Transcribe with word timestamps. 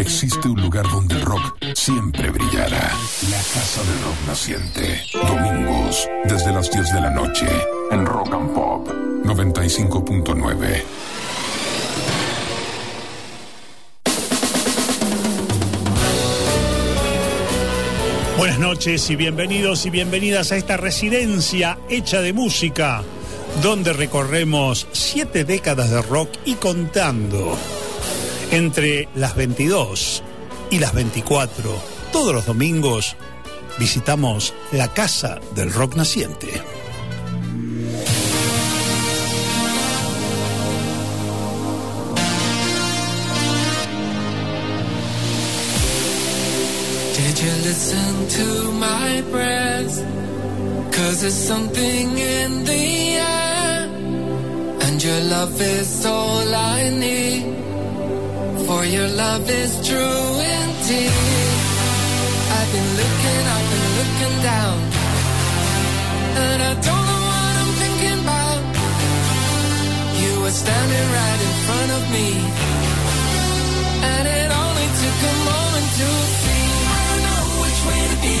existe 0.00 0.48
un 0.48 0.60
lugar 0.60 0.84
donde 0.90 1.16
el 1.16 1.22
rock 1.22 1.56
siempre 1.74 2.30
brillará. 2.30 2.92
La 3.30 3.38
Casa 3.38 3.82
del 3.82 4.02
Rock 4.04 4.26
Naciente. 4.26 5.02
Domingos, 5.12 6.08
desde 6.24 6.52
las 6.52 6.70
10 6.70 6.92
de 6.92 7.00
la 7.00 7.10
noche, 7.10 7.46
en 7.90 8.06
Rock 8.06 8.32
and 8.32 8.54
Pop 8.54 8.88
95.9. 9.24 10.82
Buenas 18.36 18.58
noches 18.60 19.10
y 19.10 19.16
bienvenidos 19.16 19.84
y 19.86 19.90
bienvenidas 19.90 20.52
a 20.52 20.56
esta 20.56 20.76
residencia 20.76 21.78
hecha 21.90 22.20
de 22.20 22.32
música, 22.32 23.02
donde 23.62 23.92
recorremos 23.92 24.86
siete 24.92 25.44
décadas 25.44 25.90
de 25.90 26.02
rock 26.02 26.30
y 26.44 26.54
contando. 26.54 27.58
Entre 28.50 29.08
las 29.14 29.36
22 29.36 30.22
y 30.70 30.78
las 30.78 30.94
24, 30.94 31.70
todos 32.12 32.34
los 32.34 32.46
domingos, 32.46 33.14
visitamos 33.78 34.54
la 34.72 34.88
Casa 34.94 35.38
del 35.54 35.70
Rock 35.70 35.96
Naciente. 35.96 36.48
Did 47.16 47.38
you 47.38 47.52
listen 47.64 48.28
to 48.28 48.72
my 48.72 49.20
breath? 49.30 50.04
Cause 50.90 51.20
there's 51.20 51.34
something 51.34 52.18
in 52.18 52.64
the 52.64 53.16
air. 53.16 53.88
And 54.86 55.04
your 55.04 55.20
love 55.20 55.60
is 55.60 56.06
all 56.06 56.54
I 56.54 56.88
need. 56.88 57.67
For 58.68 58.84
your 58.84 59.08
love 59.08 59.48
is 59.48 59.72
true 59.88 60.28
indeed. 60.60 61.12
I've 62.52 62.70
been 62.76 62.90
looking 63.00 63.44
up 63.56 63.66
and 63.76 63.86
looking 63.98 64.36
down. 64.44 64.76
And 66.44 66.58
I 66.70 66.72
don't 66.76 67.04
know 67.08 67.22
what 67.32 67.54
I'm 67.62 67.72
thinking 67.80 68.18
about. 68.28 68.60
You 70.20 70.32
were 70.44 70.52
standing 70.52 71.06
right 71.16 71.40
in 71.48 71.54
front 71.64 71.90
of 71.96 72.02
me. 72.12 72.28
And 74.12 74.24
it 74.36 74.48
only 74.52 74.88
took 75.00 75.18
a 75.32 75.36
moment 75.48 75.88
to 76.00 76.08
see. 76.44 76.64
I 76.92 77.00
don't 77.08 77.24
know 77.24 77.44
which 77.64 77.80
way 77.88 78.02
to 78.12 78.18
be. 78.20 78.36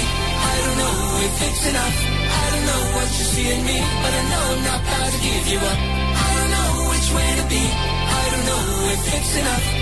I 0.52 0.54
don't 0.60 0.78
know 0.82 0.96
if 1.24 1.34
it's 1.48 1.64
enough. 1.72 1.98
I 2.36 2.44
don't 2.52 2.66
know 2.68 2.82
what 3.00 3.08
you 3.16 3.24
see 3.32 3.48
in 3.48 3.60
me. 3.64 3.78
But 3.80 4.12
I 4.12 4.22
know 4.28 4.44
I'm 4.52 4.62
not 4.68 4.80
about 4.84 5.08
to 5.08 5.20
give 5.24 5.44
you 5.56 5.60
up. 5.72 5.80
I 6.20 6.28
don't 6.36 6.52
know 6.52 6.70
which 6.92 7.08
way 7.16 7.28
to 7.40 7.44
be. 7.48 7.64
I 7.64 8.22
don't 8.28 8.44
know 8.52 8.64
if 8.92 9.02
it's 9.16 9.34
enough. 9.40 9.77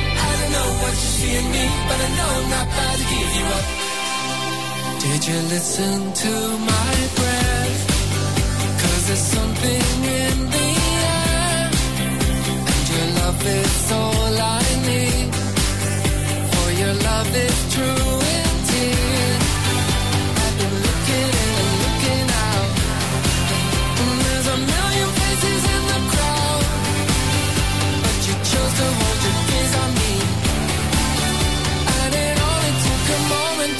Know 0.53 0.69
what 0.83 0.95
you 1.03 1.11
see 1.19 1.33
in 1.41 1.47
me. 1.55 1.65
But 1.89 1.99
I 2.07 2.09
know 2.17 2.29
I'm 2.39 2.49
not 2.57 2.67
about 2.73 2.97
to 3.01 3.05
give 3.13 3.31
you 3.39 3.47
up. 3.57 3.67
Did 5.05 5.21
you 5.29 5.39
listen 5.55 6.13
to 6.25 6.33
my 6.73 6.93
breath? 7.19 7.83
Cause 8.83 9.03
there's 9.09 9.27
something 9.39 9.87
in 10.23 10.37
the 10.55 10.69
air. 11.05 11.71
And 12.73 12.83
your 12.93 13.09
love 13.21 13.41
is 13.61 13.93
all 13.93 14.35
I 14.59 14.65
need. 14.91 15.29
For 16.53 16.69
your 16.83 16.95
love 17.09 17.31
is 17.47 17.59
true 17.75 18.13
indeed. 18.41 19.36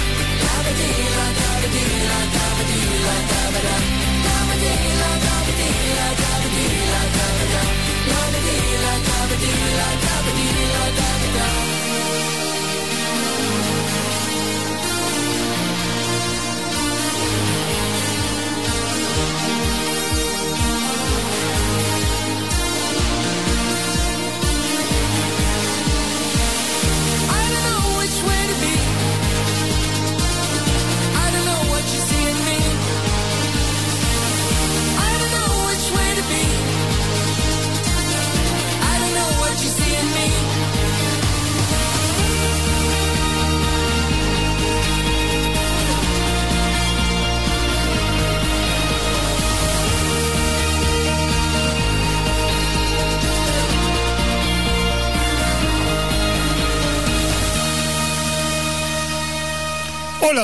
La-ba-dee, 0.45 1.05
la-da-ba-dee, 1.17 1.99
la-da-ba-dee, 2.09 2.99
la-da-ba-da. 3.05 3.75
La-ba-dee, 4.25 4.89
la-da-ba-dee, 5.01 5.79
la-da-ba-dee, 5.99 6.81
la-da-ba-da. 6.93 7.63
La-ba-dee, 8.11 8.73
la-da-ba-dee, 8.85 9.63
la-da-ba-dee, 9.79 10.63
la-da-ba-da. 10.75 11.15
I 11.15 11.24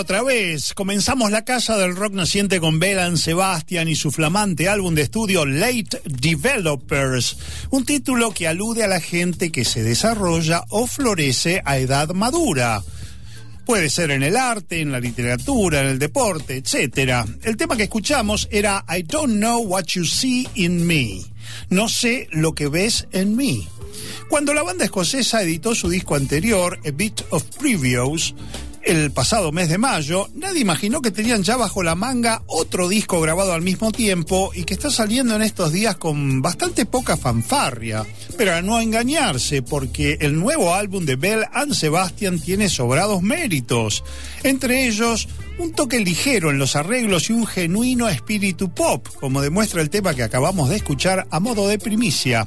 otra 0.01 0.23
vez, 0.23 0.73
comenzamos 0.73 1.31
la 1.31 1.45
casa 1.45 1.77
del 1.77 1.95
rock 1.95 2.15
naciente 2.15 2.59
con 2.59 2.79
Belan 2.79 3.19
Sebastian 3.19 3.87
y 3.87 3.95
su 3.95 4.11
flamante 4.11 4.67
álbum 4.67 4.95
de 4.95 5.03
estudio 5.03 5.45
Late 5.45 6.01
Developers, 6.07 7.37
un 7.69 7.85
título 7.85 8.33
que 8.33 8.49
alude 8.49 8.83
a 8.83 8.89
la 8.89 9.01
gente 9.01 9.53
que 9.53 9.67
se 9.67 9.83
desarrolla 9.83 10.65
o 10.71 10.87
florece 10.87 11.61
a 11.67 11.77
edad 11.77 12.09
madura. 12.15 12.83
Puede 13.67 13.91
ser 13.91 14.11
en 14.11 14.23
el 14.23 14.39
arte, 14.39 14.81
en 14.81 14.91
la 14.91 15.01
literatura, 15.01 15.83
en 15.83 15.89
el 15.89 15.99
deporte, 15.99 16.57
etc. 16.57 17.27
El 17.43 17.59
tema 17.59 17.77
que 17.77 17.85
escuchamos 17.85 18.49
era 18.51 18.87
I 18.89 19.03
don't 19.03 19.35
know 19.35 19.63
what 19.63 19.85
you 19.89 20.07
see 20.07 20.49
in 20.55 20.87
me. 20.87 21.21
No 21.69 21.91
sé 21.91 22.27
lo 22.33 22.55
que 22.55 22.69
ves 22.69 23.07
en 23.13 23.37
mí. 23.37 23.69
Cuando 24.31 24.55
la 24.55 24.63
banda 24.63 24.87
escocesa 24.87 25.43
editó 25.43 25.75
su 25.75 25.91
disco 25.91 26.15
anterior, 26.15 26.81
A 26.87 26.91
Bit 26.91 27.23
of 27.31 27.45
Previews, 27.59 28.35
el 28.83 29.11
pasado 29.13 29.53
mes 29.53 29.69
de 29.69 29.79
mayo, 29.79 30.29
nadie 30.35 30.61
imaginó 30.61 31.03
que 31.03 31.11
tenían 31.11 31.43
ya 31.43 31.57
bajo 31.57 31.83
la 31.83 31.95
manga 31.95 32.43
otro 32.47 32.89
disco 32.89 33.21
grabado 33.21 33.53
al 33.53 33.63
mismo 33.63 33.93
tiempo 33.93 34.51
y 34.55 34.65
que 34.65 34.75
está 34.75 34.91
saliendo 34.91 35.37
en 35.37 35.43
estos 35.43 35.73
días 35.73 35.97
con 35.97 36.41
bastante 36.43 36.87
poca 36.87 37.17
fanfarria. 37.17 38.07
Pero 38.37 38.55
a 38.55 38.63
no 38.63 38.81
engañarse, 38.81 39.63
porque 39.63 40.19
el 40.21 40.39
nuevo 40.39 40.75
álbum 40.75 41.05
de 41.05 41.17
Bell 41.17 41.45
and 41.53 41.75
Sebastian 41.75 42.41
tiene 42.41 42.69
sobrados 42.69 43.23
méritos. 43.23 44.03
Entre 44.43 44.87
ellos, 44.87 45.29
un 45.59 45.73
toque 45.73 46.01
ligero 46.01 46.51
en 46.51 46.59
los 46.59 46.77
arreglos 46.77 47.29
y 47.29 47.35
un 47.35 47.47
genuino 47.47 48.09
espíritu 48.09 48.71
pop, 48.71 49.07
como 49.21 49.43
demuestra 49.43 49.83
el 49.83 49.91
tema 49.91 50.15
que 50.15 50.23
acabamos 50.23 50.71
de 50.71 50.77
escuchar 50.77 51.27
a 51.31 51.41
modo 51.41 51.69
de 51.69 51.79
primicia 51.79 52.47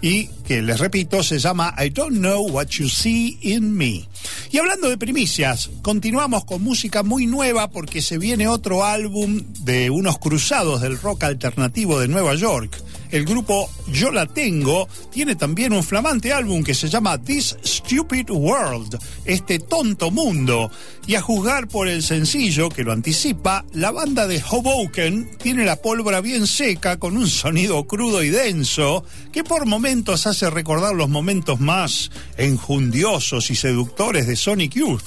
y 0.00 0.30
que 0.46 0.62
les 0.62 0.78
repito 0.78 1.24
se 1.24 1.40
llama 1.40 1.74
I 1.76 1.90
Don't 1.90 2.18
Know 2.18 2.48
What 2.48 2.68
You 2.68 2.88
See 2.88 3.36
in 3.42 3.76
Me. 3.76 4.08
Y 4.52 4.58
hablando 4.58 4.88
de 4.88 4.96
primicias, 4.96 5.70
continuamos 5.82 6.44
con 6.44 6.62
música 6.62 7.02
muy 7.02 7.26
nueva 7.26 7.68
porque 7.68 8.00
se 8.00 8.16
viene 8.16 8.46
otro 8.46 8.84
álbum 8.84 9.42
de 9.60 9.90
unos 9.90 10.18
cruzados 10.18 10.80
del 10.82 11.00
rock 11.00 11.24
alternativo 11.24 11.98
de 11.98 12.06
Nueva 12.06 12.36
York. 12.36 12.80
El 13.10 13.24
grupo 13.24 13.70
Yo 13.92 14.10
la 14.10 14.26
Tengo 14.26 14.88
tiene 15.10 15.36
también 15.36 15.72
un 15.72 15.82
flamante 15.82 16.32
álbum 16.32 16.62
que 16.62 16.74
se 16.74 16.88
llama 16.88 17.18
This 17.22 17.56
Stupid 17.64 18.30
World, 18.30 18.98
este 19.24 19.58
tonto 19.58 20.10
mundo. 20.10 20.70
Y 21.06 21.14
a 21.14 21.22
juzgar 21.22 21.68
por 21.68 21.86
el 21.86 22.02
sencillo 22.02 22.68
que 22.68 22.82
lo 22.82 22.92
anticipa, 22.92 23.64
la 23.72 23.92
banda 23.92 24.26
de 24.26 24.42
Hoboken 24.42 25.30
tiene 25.38 25.64
la 25.64 25.76
pólvora 25.76 26.20
bien 26.20 26.48
seca 26.48 26.98
con 26.98 27.16
un 27.16 27.28
sonido 27.28 27.86
crudo 27.86 28.24
y 28.24 28.30
denso 28.30 29.04
que 29.32 29.44
por 29.44 29.66
momentos 29.66 30.26
hace 30.26 30.35
recordar 30.42 30.94
los 30.94 31.08
momentos 31.08 31.60
más 31.60 32.10
enjundiosos 32.36 33.50
y 33.50 33.54
seductores 33.56 34.26
de 34.26 34.36
Sonic 34.36 34.74
Youth. 34.74 35.02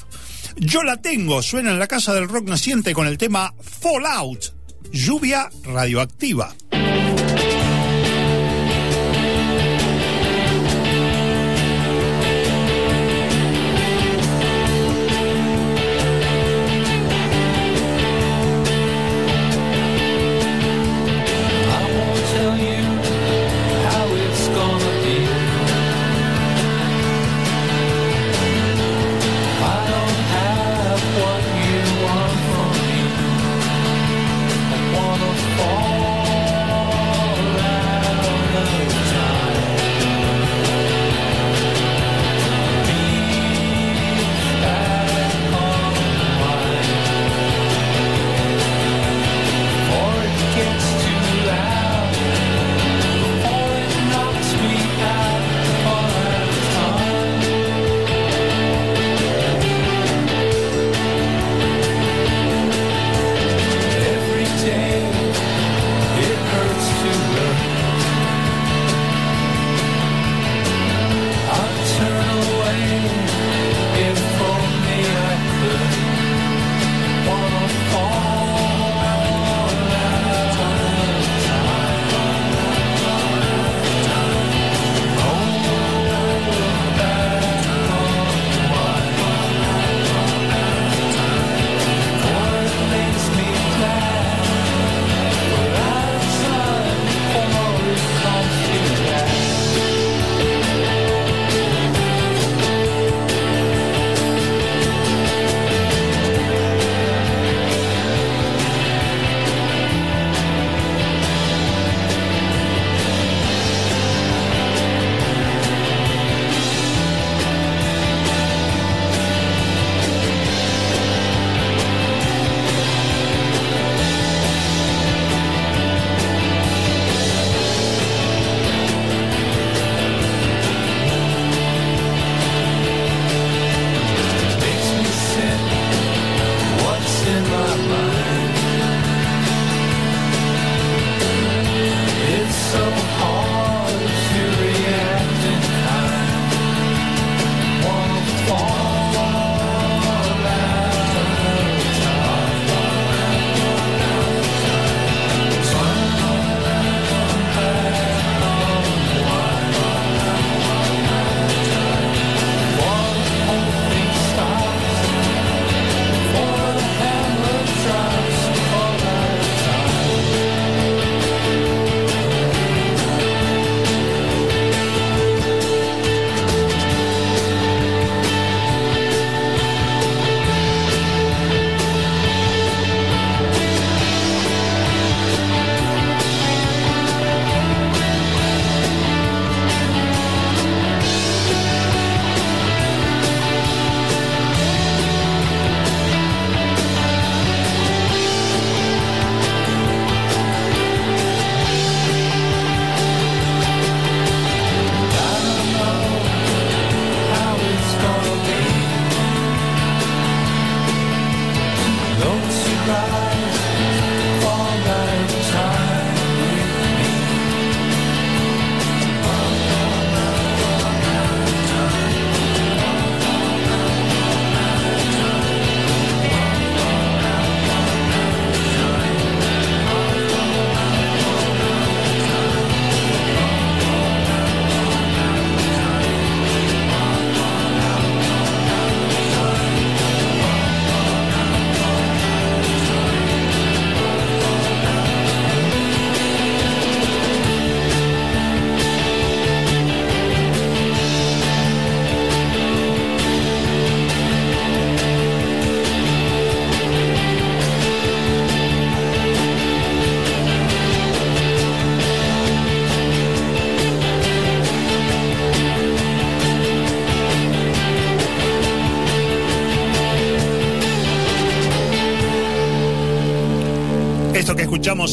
Yo 0.57 0.83
la 0.83 0.97
tengo, 0.97 1.41
suena 1.41 1.71
en 1.71 1.79
la 1.79 1.87
casa 1.87 2.13
del 2.13 2.27
rock 2.27 2.47
naciente 2.47 2.93
con 2.93 3.07
el 3.07 3.17
tema 3.17 3.53
Fallout, 3.61 4.53
lluvia 4.91 5.49
radioactiva. 5.63 6.55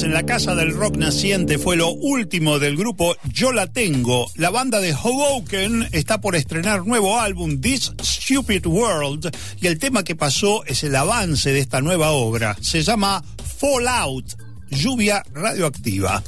En 0.02 0.12
la 0.12 0.26
Casa 0.26 0.54
del 0.54 0.74
Rock 0.74 0.96
Naciente 0.96 1.58
fue 1.58 1.76
lo 1.76 1.90
último 1.90 2.58
del 2.58 2.76
grupo 2.76 3.16
Yo 3.32 3.52
La 3.52 3.66
Tengo. 3.66 4.30
La 4.34 4.50
banda 4.50 4.80
de 4.80 4.92
Hoboken 4.92 5.88
está 5.92 6.20
por 6.20 6.34
estrenar 6.34 6.86
nuevo 6.86 7.18
álbum 7.18 7.60
This 7.60 7.92
Stupid 8.02 8.66
World 8.66 9.34
y 9.60 9.66
el 9.68 9.78
tema 9.78 10.02
que 10.02 10.16
pasó 10.16 10.64
es 10.64 10.82
el 10.82 10.96
avance 10.96 11.52
de 11.52 11.60
esta 11.60 11.80
nueva 11.80 12.10
obra. 12.10 12.56
Se 12.60 12.82
llama 12.82 13.22
Fallout 13.58 14.36
lluvia 14.70 15.22
radioactiva. 15.32 16.22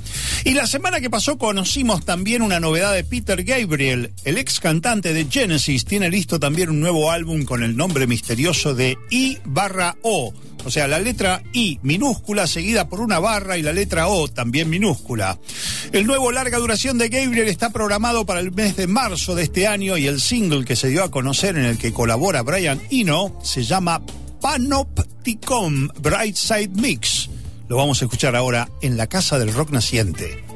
Y 0.44 0.54
la 0.54 0.66
semana 0.66 1.00
que 1.00 1.10
pasó 1.10 1.36
conocimos 1.36 2.04
también 2.04 2.42
una 2.42 2.60
novedad 2.60 2.94
de 2.94 3.04
Peter 3.04 3.42
Gabriel, 3.42 4.12
el 4.24 4.38
ex 4.38 4.60
cantante 4.60 5.12
de 5.12 5.26
Genesis, 5.26 5.84
tiene 5.84 6.10
listo 6.10 6.38
también 6.38 6.70
un 6.70 6.80
nuevo 6.80 7.10
álbum 7.10 7.44
con 7.44 7.62
el 7.62 7.76
nombre 7.76 8.06
misterioso 8.06 8.74
de 8.74 8.96
I 9.10 9.38
barra 9.44 9.96
O. 10.02 10.32
O 10.64 10.70
sea, 10.70 10.86
la 10.86 10.98
letra 10.98 11.42
I 11.52 11.78
minúscula 11.82 12.46
seguida 12.46 12.88
por 12.88 13.00
una 13.00 13.18
barra 13.18 13.56
y 13.56 13.62
la 13.62 13.72
letra 13.72 14.08
O 14.08 14.28
también 14.28 14.68
minúscula. 14.68 15.38
El 15.92 16.06
nuevo 16.06 16.32
larga 16.32 16.58
duración 16.58 16.98
de 16.98 17.08
Gabriel 17.08 17.48
está 17.48 17.70
programado 17.70 18.26
para 18.26 18.40
el 18.40 18.52
mes 18.52 18.76
de 18.76 18.86
marzo 18.86 19.34
de 19.34 19.44
este 19.44 19.66
año 19.66 19.96
y 19.96 20.06
el 20.06 20.20
single 20.20 20.64
que 20.64 20.76
se 20.76 20.88
dio 20.88 21.04
a 21.04 21.10
conocer 21.10 21.56
en 21.56 21.64
el 21.64 21.78
que 21.78 21.92
colabora 21.92 22.42
Brian 22.42 22.80
Eno 22.90 23.38
se 23.42 23.64
llama 23.64 24.02
Panopticon 24.40 25.90
Brightside 26.00 26.70
Mix. 26.74 27.30
Lo 27.68 27.76
vamos 27.76 28.00
a 28.00 28.06
escuchar 28.06 28.36
ahora 28.36 28.68
en 28.82 28.96
la 28.96 29.06
Casa 29.06 29.38
del 29.38 29.52
Rock 29.52 29.70
Naciente. 29.70 30.47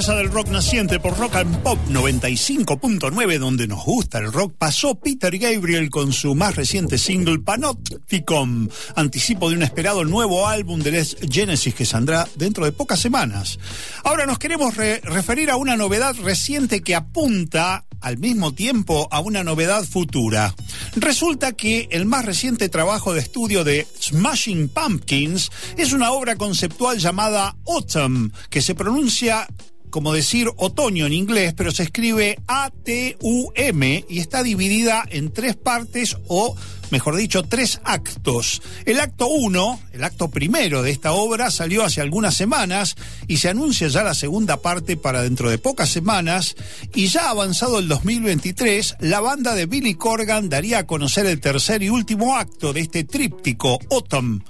Casa 0.00 0.14
del 0.14 0.32
rock 0.32 0.48
naciente 0.48 0.98
por 0.98 1.18
Rock 1.18 1.36
and 1.36 1.58
Pop 1.58 1.78
95.9, 1.90 3.38
donde 3.38 3.66
nos 3.66 3.84
gusta 3.84 4.16
el 4.16 4.32
rock, 4.32 4.54
pasó 4.56 4.94
Peter 4.94 5.36
Gabriel 5.36 5.90
con 5.90 6.14
su 6.14 6.34
más 6.34 6.56
reciente 6.56 6.96
single 6.96 7.40
Panopticon, 7.40 8.70
anticipo 8.96 9.50
de 9.50 9.56
un 9.56 9.62
esperado 9.62 10.02
nuevo 10.06 10.48
álbum 10.48 10.80
de 10.80 10.92
Les 10.92 11.18
Genesis 11.30 11.74
que 11.74 11.84
saldrá 11.84 12.26
dentro 12.36 12.64
de 12.64 12.72
pocas 12.72 12.98
semanas. 12.98 13.58
Ahora 14.02 14.24
nos 14.24 14.38
queremos 14.38 14.74
referir 14.74 15.50
a 15.50 15.56
una 15.56 15.76
novedad 15.76 16.16
reciente 16.22 16.80
que 16.80 16.94
apunta 16.94 17.84
al 18.00 18.18
mismo 18.18 18.54
tiempo 18.54 19.08
a 19.10 19.20
una 19.20 19.44
novedad 19.44 19.84
futura. 19.84 20.54
Resulta 20.96 21.52
que 21.52 21.88
el 21.90 22.06
más 22.06 22.24
reciente 22.24 22.68
trabajo 22.68 23.12
de 23.12 23.20
estudio 23.20 23.64
de 23.64 23.86
Smashing 24.00 24.68
Pumpkins 24.68 25.50
es 25.76 25.92
una 25.92 26.12
obra 26.12 26.36
conceptual 26.36 26.98
llamada 26.98 27.56
Autumn, 27.66 28.32
que 28.48 28.62
se 28.62 28.74
pronuncia 28.74 29.46
como 29.90 30.12
decir 30.12 30.48
otoño 30.56 31.06
en 31.06 31.12
inglés, 31.12 31.54
pero 31.56 31.72
se 31.72 31.82
escribe 31.82 32.38
A-T-U-M 32.46 34.04
y 34.08 34.18
está 34.18 34.42
dividida 34.42 35.04
en 35.10 35.32
tres 35.32 35.56
partes 35.56 36.16
o 36.28 36.56
mejor 36.90 37.16
dicho, 37.16 37.42
tres 37.42 37.80
actos. 37.84 38.62
El 38.84 39.00
acto 39.00 39.28
uno, 39.28 39.80
el 39.92 40.04
acto 40.04 40.28
primero 40.28 40.82
de 40.82 40.90
esta 40.90 41.12
obra, 41.12 41.50
salió 41.50 41.84
hace 41.84 42.00
algunas 42.00 42.36
semanas 42.36 42.96
y 43.26 43.38
se 43.38 43.48
anuncia 43.48 43.88
ya 43.88 44.02
la 44.02 44.14
segunda 44.14 44.58
parte 44.58 44.96
para 44.96 45.22
dentro 45.22 45.50
de 45.50 45.58
pocas 45.58 45.88
semanas. 45.88 46.56
Y 46.94 47.06
ya 47.06 47.30
avanzado 47.30 47.78
el 47.78 47.88
2023, 47.88 48.96
la 49.00 49.20
banda 49.20 49.54
de 49.54 49.66
Billy 49.66 49.94
Corgan 49.94 50.48
daría 50.48 50.80
a 50.80 50.86
conocer 50.86 51.26
el 51.26 51.40
tercer 51.40 51.82
y 51.82 51.90
último 51.90 52.36
acto 52.36 52.72
de 52.72 52.80
este 52.80 53.04
tríptico, 53.04 53.78
Autumn. 53.90 54.42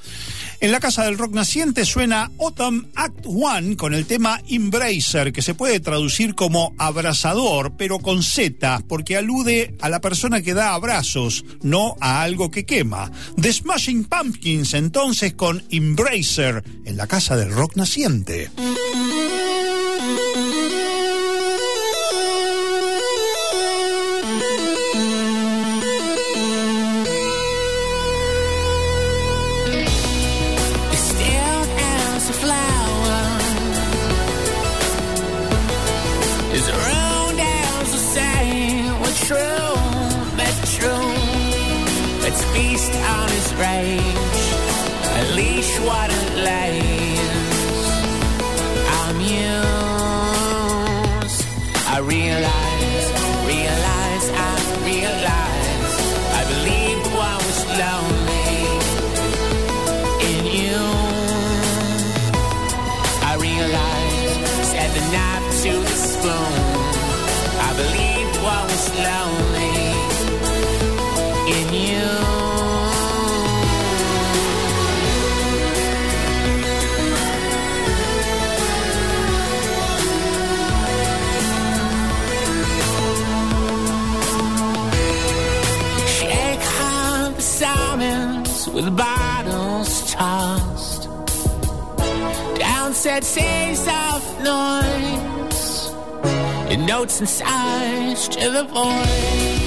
En 0.60 0.72
la 0.72 0.80
Casa 0.80 1.04
del 1.04 1.16
Rock 1.16 1.32
Naciente 1.32 1.86
suena 1.86 2.30
Autumn 2.38 2.86
Act 2.94 3.24
One 3.24 3.76
con 3.76 3.94
el 3.94 4.04
tema 4.04 4.42
Embracer, 4.46 5.32
que 5.32 5.40
se 5.40 5.54
puede 5.54 5.80
traducir 5.80 6.34
como 6.34 6.74
abrazador, 6.76 7.72
pero 7.78 7.98
con 7.98 8.22
Z, 8.22 8.82
porque 8.86 9.16
alude 9.16 9.74
a 9.80 9.88
la 9.88 10.02
persona 10.02 10.42
que 10.42 10.52
da 10.52 10.74
abrazos, 10.74 11.46
no 11.62 11.96
a 11.98 12.20
algo 12.20 12.50
que 12.50 12.66
quema. 12.66 13.10
The 13.40 13.54
Smashing 13.54 14.04
Pumpkins 14.04 14.74
entonces 14.74 15.32
con 15.32 15.62
Embracer 15.70 16.62
en 16.84 16.98
la 16.98 17.06
Casa 17.06 17.36
del 17.36 17.52
Rock 17.52 17.76
Naciente. 17.76 18.50
With 88.72 88.96
bottles 88.96 90.12
tossed. 90.12 91.08
Downset 92.58 93.24
saves 93.24 93.80
soft 93.80 94.40
noise. 94.42 95.29
Notes 96.86 97.20
and 97.20 97.28
sighs 97.28 98.28
to 98.28 98.50
the 98.50 98.64
void. 98.64 99.59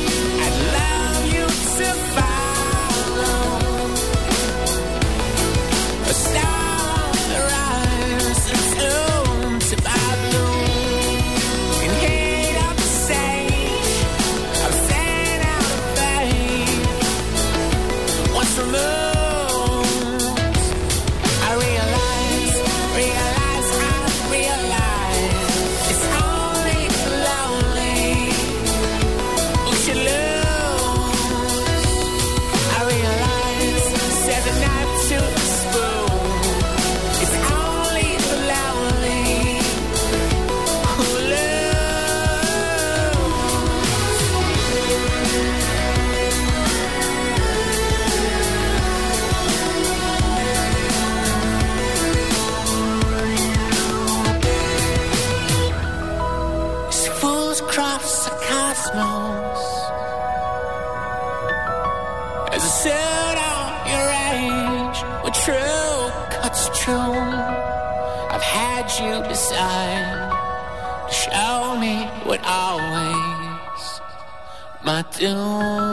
Domingos 75.24 75.93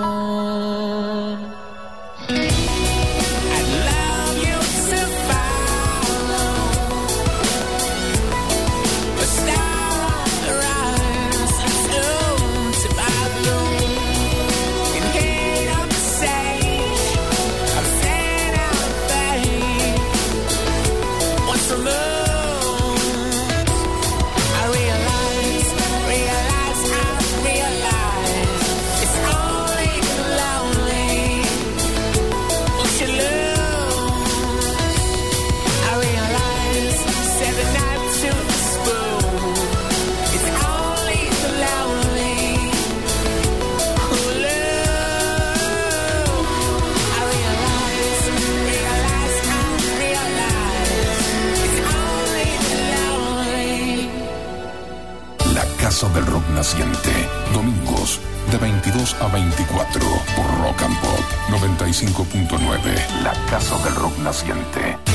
95.9. 61.51 63.23
La 63.23 63.33
Casa 63.51 63.77
del 63.79 63.95
Rock 63.97 64.19
Naciente. 64.19 65.10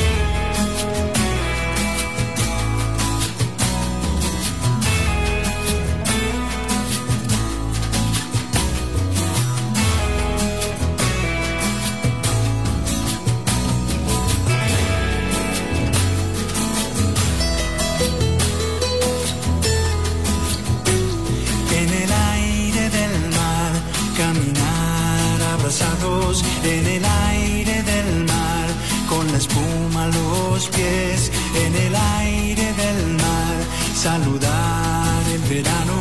Saludar 34.17 35.23
el 35.33 35.41
verano, 35.55 35.97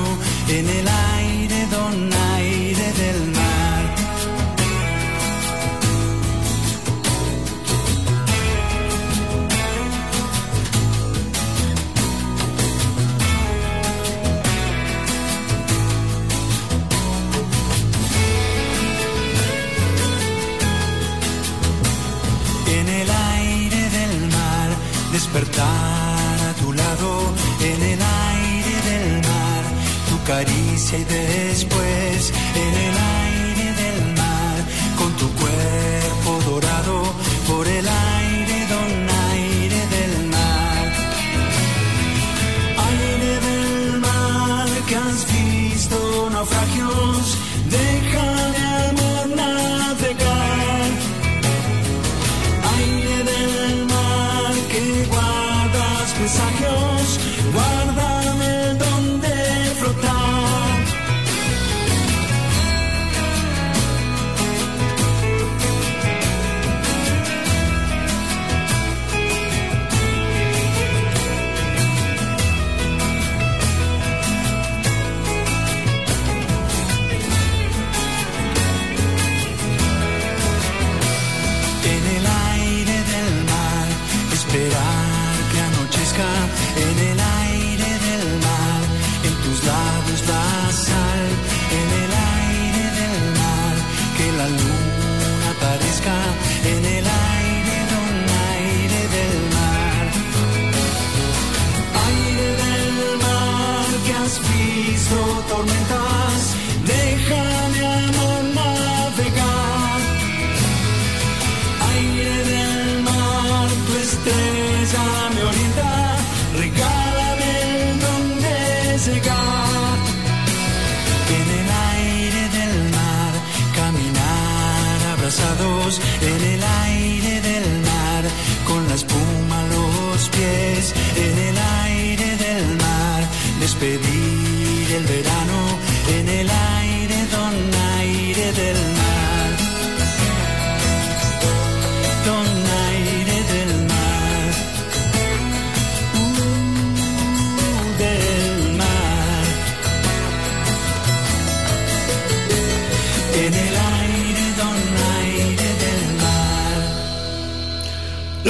en 0.48 0.68
el 0.68 0.86
aire 1.18 1.66
don 1.74 2.12
aire 2.36 2.86
del 3.00 3.20
mar. 3.38 3.84
En 22.78 22.88
el 23.00 23.10
aire 23.10 23.82
del 23.96 24.30
mar, 24.30 24.68
despertar 25.12 26.03
caricia 30.24 30.98
y 30.98 31.04
después, 31.04 32.32
en 32.54 32.74
el 32.74 33.13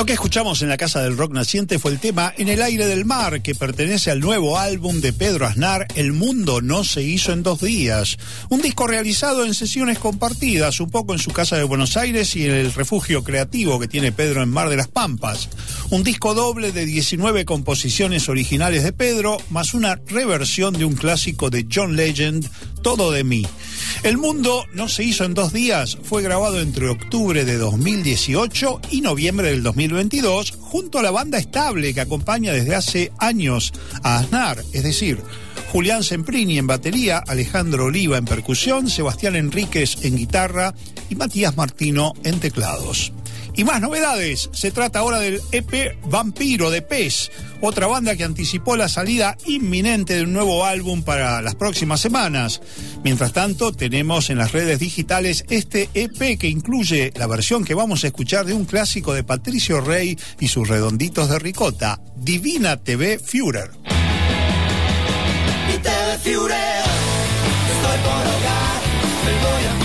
Lo 0.04 0.06
que 0.06 0.12
escuchamos 0.12 0.60
en 0.60 0.68
la 0.68 0.76
Casa 0.76 1.00
del 1.00 1.16
Rock 1.16 1.32
Naciente 1.32 1.78
fue 1.78 1.90
el 1.90 1.98
tema 1.98 2.34
En 2.36 2.50
el 2.50 2.60
aire 2.60 2.86
del 2.86 3.06
mar, 3.06 3.40
que 3.40 3.54
pertenece 3.54 4.10
al 4.10 4.20
nuevo 4.20 4.58
álbum 4.58 5.00
de 5.00 5.14
Pedro 5.14 5.46
Aznar, 5.46 5.86
El 5.94 6.12
mundo 6.12 6.60
no 6.60 6.84
se 6.84 7.02
hizo 7.02 7.32
en 7.32 7.42
dos 7.42 7.62
días. 7.62 8.18
Un 8.50 8.60
disco 8.60 8.86
realizado 8.86 9.46
en 9.46 9.54
sesiones 9.54 9.98
compartidas, 9.98 10.78
un 10.80 10.90
poco 10.90 11.14
en 11.14 11.18
su 11.18 11.30
casa 11.30 11.56
de 11.56 11.64
Buenos 11.64 11.96
Aires 11.96 12.36
y 12.36 12.44
en 12.44 12.50
el 12.50 12.74
refugio 12.74 13.24
creativo 13.24 13.80
que 13.80 13.88
tiene 13.88 14.12
Pedro 14.12 14.42
en 14.42 14.50
Mar 14.50 14.68
de 14.68 14.76
las 14.76 14.88
Pampas. 14.88 15.48
Un 15.88 16.04
disco 16.04 16.34
doble 16.34 16.70
de 16.70 16.84
19 16.84 17.46
composiciones 17.46 18.28
originales 18.28 18.82
de 18.84 18.92
Pedro, 18.92 19.38
más 19.48 19.72
una 19.72 19.98
reversión 20.06 20.74
de 20.74 20.84
un 20.84 20.96
clásico 20.96 21.48
de 21.48 21.66
John 21.72 21.96
Legend, 21.96 22.46
Todo 22.82 23.10
de 23.10 23.24
mí. 23.24 23.46
El 24.04 24.18
mundo 24.18 24.66
no 24.74 24.86
se 24.86 25.02
hizo 25.02 25.24
en 25.24 25.32
dos 25.32 25.54
días, 25.54 25.96
fue 26.02 26.22
grabado 26.22 26.60
entre 26.60 26.90
octubre 26.90 27.46
de 27.46 27.56
2018 27.56 28.82
y 28.90 29.00
noviembre 29.00 29.48
del 29.48 29.62
2022 29.62 30.50
junto 30.60 30.98
a 30.98 31.02
la 31.02 31.10
banda 31.10 31.38
estable 31.38 31.94
que 31.94 32.02
acompaña 32.02 32.52
desde 32.52 32.74
hace 32.74 33.12
años 33.18 33.72
a 34.02 34.18
Aznar, 34.18 34.62
es 34.74 34.82
decir, 34.82 35.22
Julián 35.72 36.04
Semprini 36.04 36.58
en 36.58 36.66
batería, 36.66 37.16
Alejandro 37.26 37.86
Oliva 37.86 38.18
en 38.18 38.26
percusión, 38.26 38.90
Sebastián 38.90 39.36
Enríquez 39.36 40.04
en 40.04 40.18
guitarra 40.18 40.74
y 41.08 41.14
Matías 41.14 41.56
Martino 41.56 42.12
en 42.24 42.40
teclados. 42.40 43.10
Y 43.56 43.62
más 43.64 43.80
novedades, 43.80 44.50
se 44.52 44.72
trata 44.72 44.98
ahora 44.98 45.20
del 45.20 45.40
EP 45.52 45.96
Vampiro 46.06 46.70
de 46.70 46.82
Pez, 46.82 47.30
otra 47.60 47.86
banda 47.86 48.16
que 48.16 48.24
anticipó 48.24 48.76
la 48.76 48.88
salida 48.88 49.36
inminente 49.46 50.16
de 50.16 50.22
un 50.24 50.32
nuevo 50.32 50.64
álbum 50.64 51.02
para 51.02 51.40
las 51.40 51.54
próximas 51.54 52.00
semanas. 52.00 52.60
Mientras 53.04 53.32
tanto, 53.32 53.72
tenemos 53.72 54.28
en 54.30 54.38
las 54.38 54.50
redes 54.50 54.80
digitales 54.80 55.44
este 55.50 55.88
EP 55.94 56.36
que 56.36 56.48
incluye 56.48 57.12
la 57.14 57.28
versión 57.28 57.64
que 57.64 57.74
vamos 57.74 58.02
a 58.02 58.08
escuchar 58.08 58.44
de 58.44 58.54
un 58.54 58.64
clásico 58.64 59.14
de 59.14 59.22
Patricio 59.22 59.80
Rey 59.80 60.18
y 60.40 60.48
sus 60.48 60.68
redonditos 60.68 61.28
de 61.28 61.38
ricota, 61.38 62.00
Divina 62.16 62.76
TV 62.76 63.20
Führer. 63.20 63.70
y 65.68 66.18
Führer. 66.22 66.84
Estoy 67.70 67.98
por 68.02 68.24
me 69.24 69.32
voy 69.40 69.64
a 69.64 69.83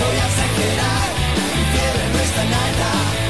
Voy 0.00 0.16
a 0.16 0.26
exagerar, 0.26 1.08
mi 1.54 1.62
fiebre 1.72 2.04
no 2.12 2.18
está 2.20 2.42
en 2.42 3.21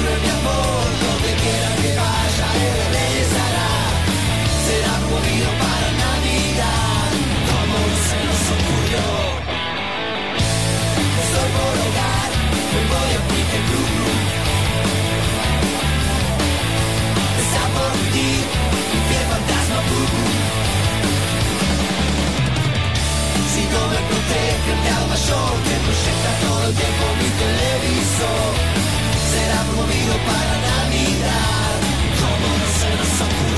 Me 0.00 0.30
abordo, 0.38 1.08
de 1.24 1.32
quiera 1.40 1.70
que 1.82 1.90
vaya, 2.00 2.48
el 2.64 2.76
de 2.94 3.04
mesará. 3.14 3.70
Será 4.64 4.92
un 4.98 5.06
movido 5.12 5.48
para 5.62 5.88
la 6.00 6.12
vida, 6.26 6.70
como 7.48 7.74
un 7.86 7.94
celoso 8.08 8.54
curio. 8.66 9.06
Es 11.20 11.30
por 11.56 11.76
hogar, 11.84 12.30
me 12.72 12.80
voy 12.90 13.10
a 13.12 13.20
un 13.20 13.26
pite 13.32 13.58
blue. 13.68 14.16
Esa 17.42 17.64
por 17.76 17.94
ti, 18.14 18.30
el 19.18 19.24
fantasma 19.30 19.78
blue. 19.88 20.52
Si 23.52 23.62
no 23.72 23.82
me 23.92 24.00
protege, 24.08 24.68
el 24.72 24.80
teatro 24.84 25.06
mayor 25.12 25.52
te 25.66 25.74
proyecta 25.84 26.30
todo 26.42 26.60
el 26.68 26.74
tiempo 26.80 27.04
mi 27.20 27.28
televisor 27.42 28.71
conmovido 29.72 30.14
para 30.26 30.60
Navidad. 30.60 31.80
¿Cómo 32.20 32.46
no 32.58 32.66
se 32.78 32.88
nos 32.96 33.20
ocurre? 33.20 33.51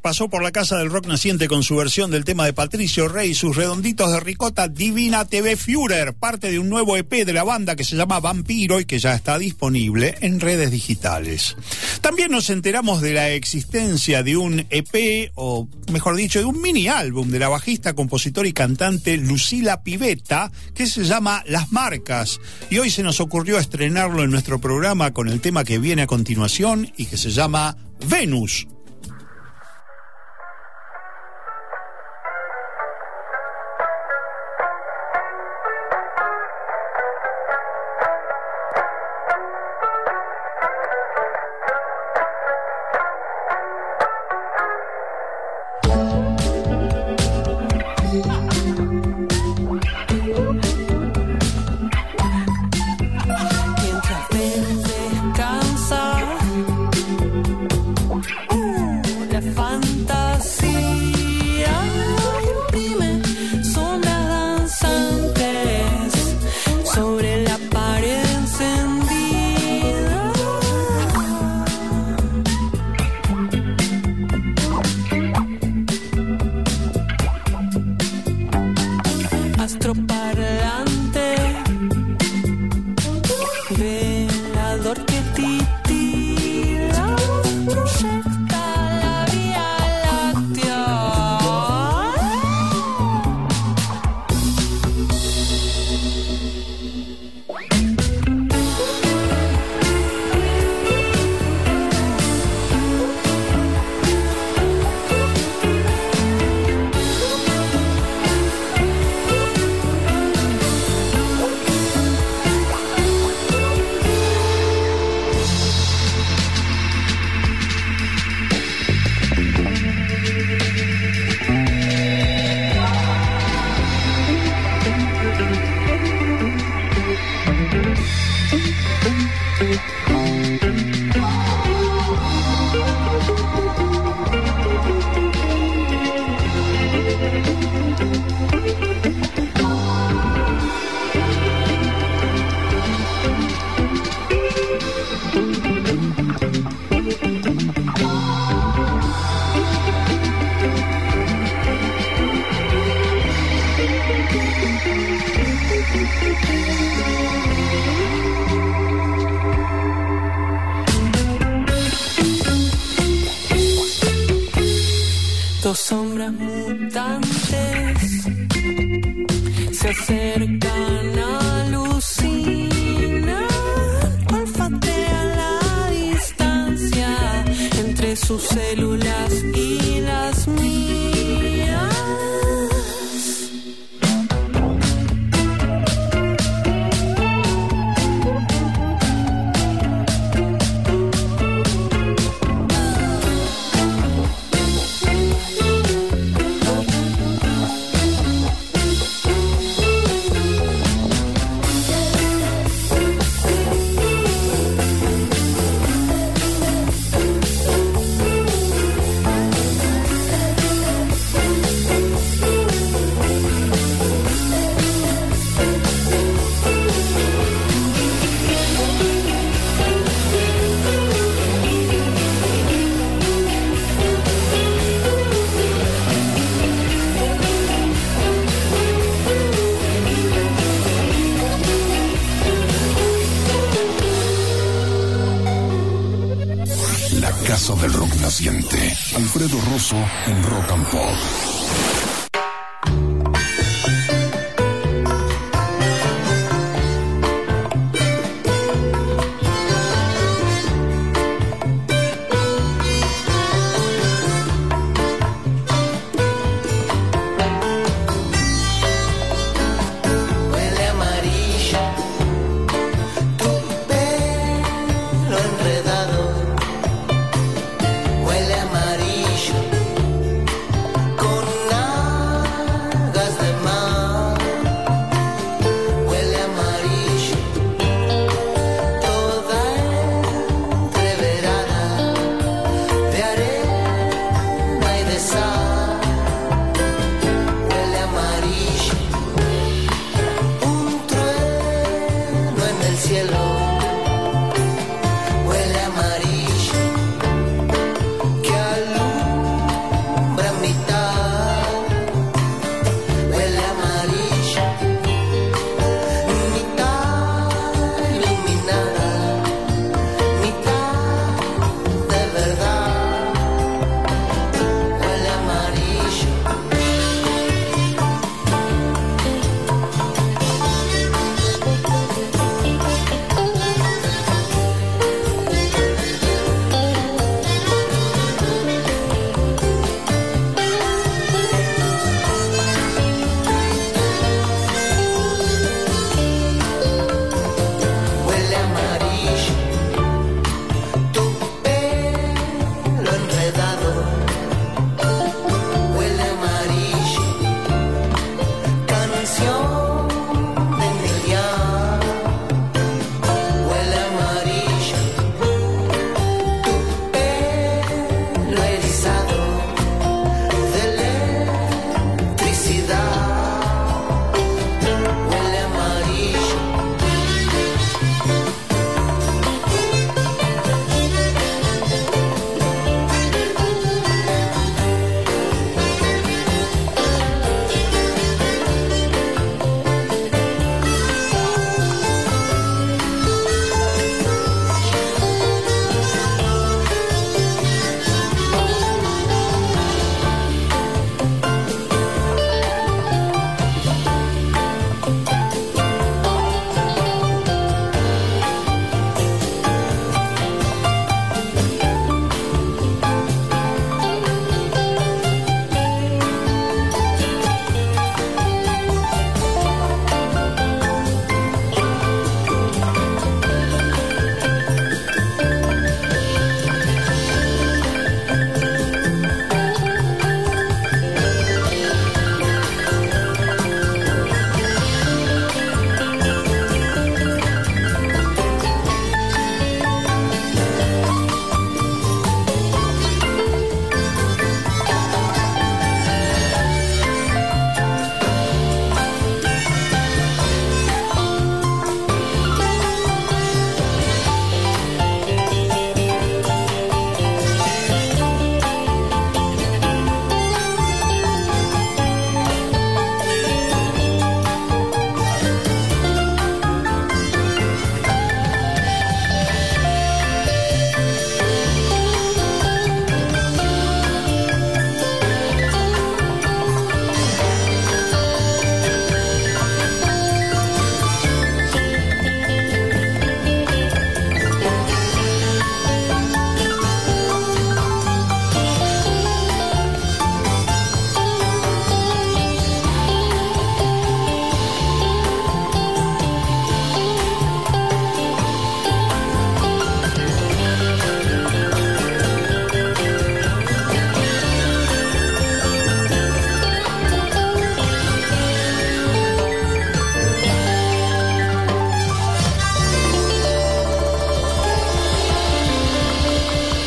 Pasó 0.00 0.28
por 0.28 0.44
la 0.44 0.52
casa 0.52 0.78
del 0.78 0.88
rock 0.88 1.08
naciente 1.08 1.48
con 1.48 1.64
su 1.64 1.74
versión 1.74 2.12
del 2.12 2.24
tema 2.24 2.44
de 2.44 2.52
Patricio 2.52 3.08
Rey 3.08 3.30
y 3.30 3.34
sus 3.34 3.56
redonditos 3.56 4.12
de 4.12 4.20
ricota 4.20 4.68
Divina 4.68 5.24
TV 5.24 5.56
Führer, 5.56 6.14
parte 6.14 6.52
de 6.52 6.60
un 6.60 6.68
nuevo 6.68 6.96
EP 6.96 7.10
de 7.26 7.32
la 7.32 7.42
banda 7.42 7.74
que 7.74 7.82
se 7.82 7.96
llama 7.96 8.20
Vampiro 8.20 8.78
y 8.78 8.84
que 8.84 9.00
ya 9.00 9.14
está 9.14 9.36
disponible 9.36 10.14
en 10.20 10.38
redes 10.38 10.70
digitales. 10.70 11.56
También 12.00 12.30
nos 12.30 12.50
enteramos 12.50 13.00
de 13.00 13.14
la 13.14 13.30
existencia 13.30 14.22
de 14.22 14.36
un 14.36 14.64
EP, 14.70 15.32
o 15.34 15.66
mejor 15.90 16.14
dicho, 16.14 16.38
de 16.38 16.44
un 16.44 16.62
mini 16.62 16.86
álbum 16.86 17.30
de 17.30 17.40
la 17.40 17.48
bajista, 17.48 17.94
compositora 17.94 18.46
y 18.46 18.52
cantante 18.52 19.16
Lucila 19.16 19.82
Pivetta, 19.82 20.52
que 20.72 20.86
se 20.86 21.02
llama 21.02 21.42
Las 21.48 21.72
Marcas. 21.72 22.40
Y 22.70 22.78
hoy 22.78 22.90
se 22.90 23.02
nos 23.02 23.18
ocurrió 23.20 23.58
estrenarlo 23.58 24.22
en 24.22 24.30
nuestro 24.30 24.60
programa 24.60 25.12
con 25.12 25.28
el 25.28 25.40
tema 25.40 25.64
que 25.64 25.80
viene 25.80 26.02
a 26.02 26.06
continuación 26.06 26.92
y 26.96 27.06
que 27.06 27.16
se 27.16 27.30
llama 27.30 27.76
Venus. 28.08 28.68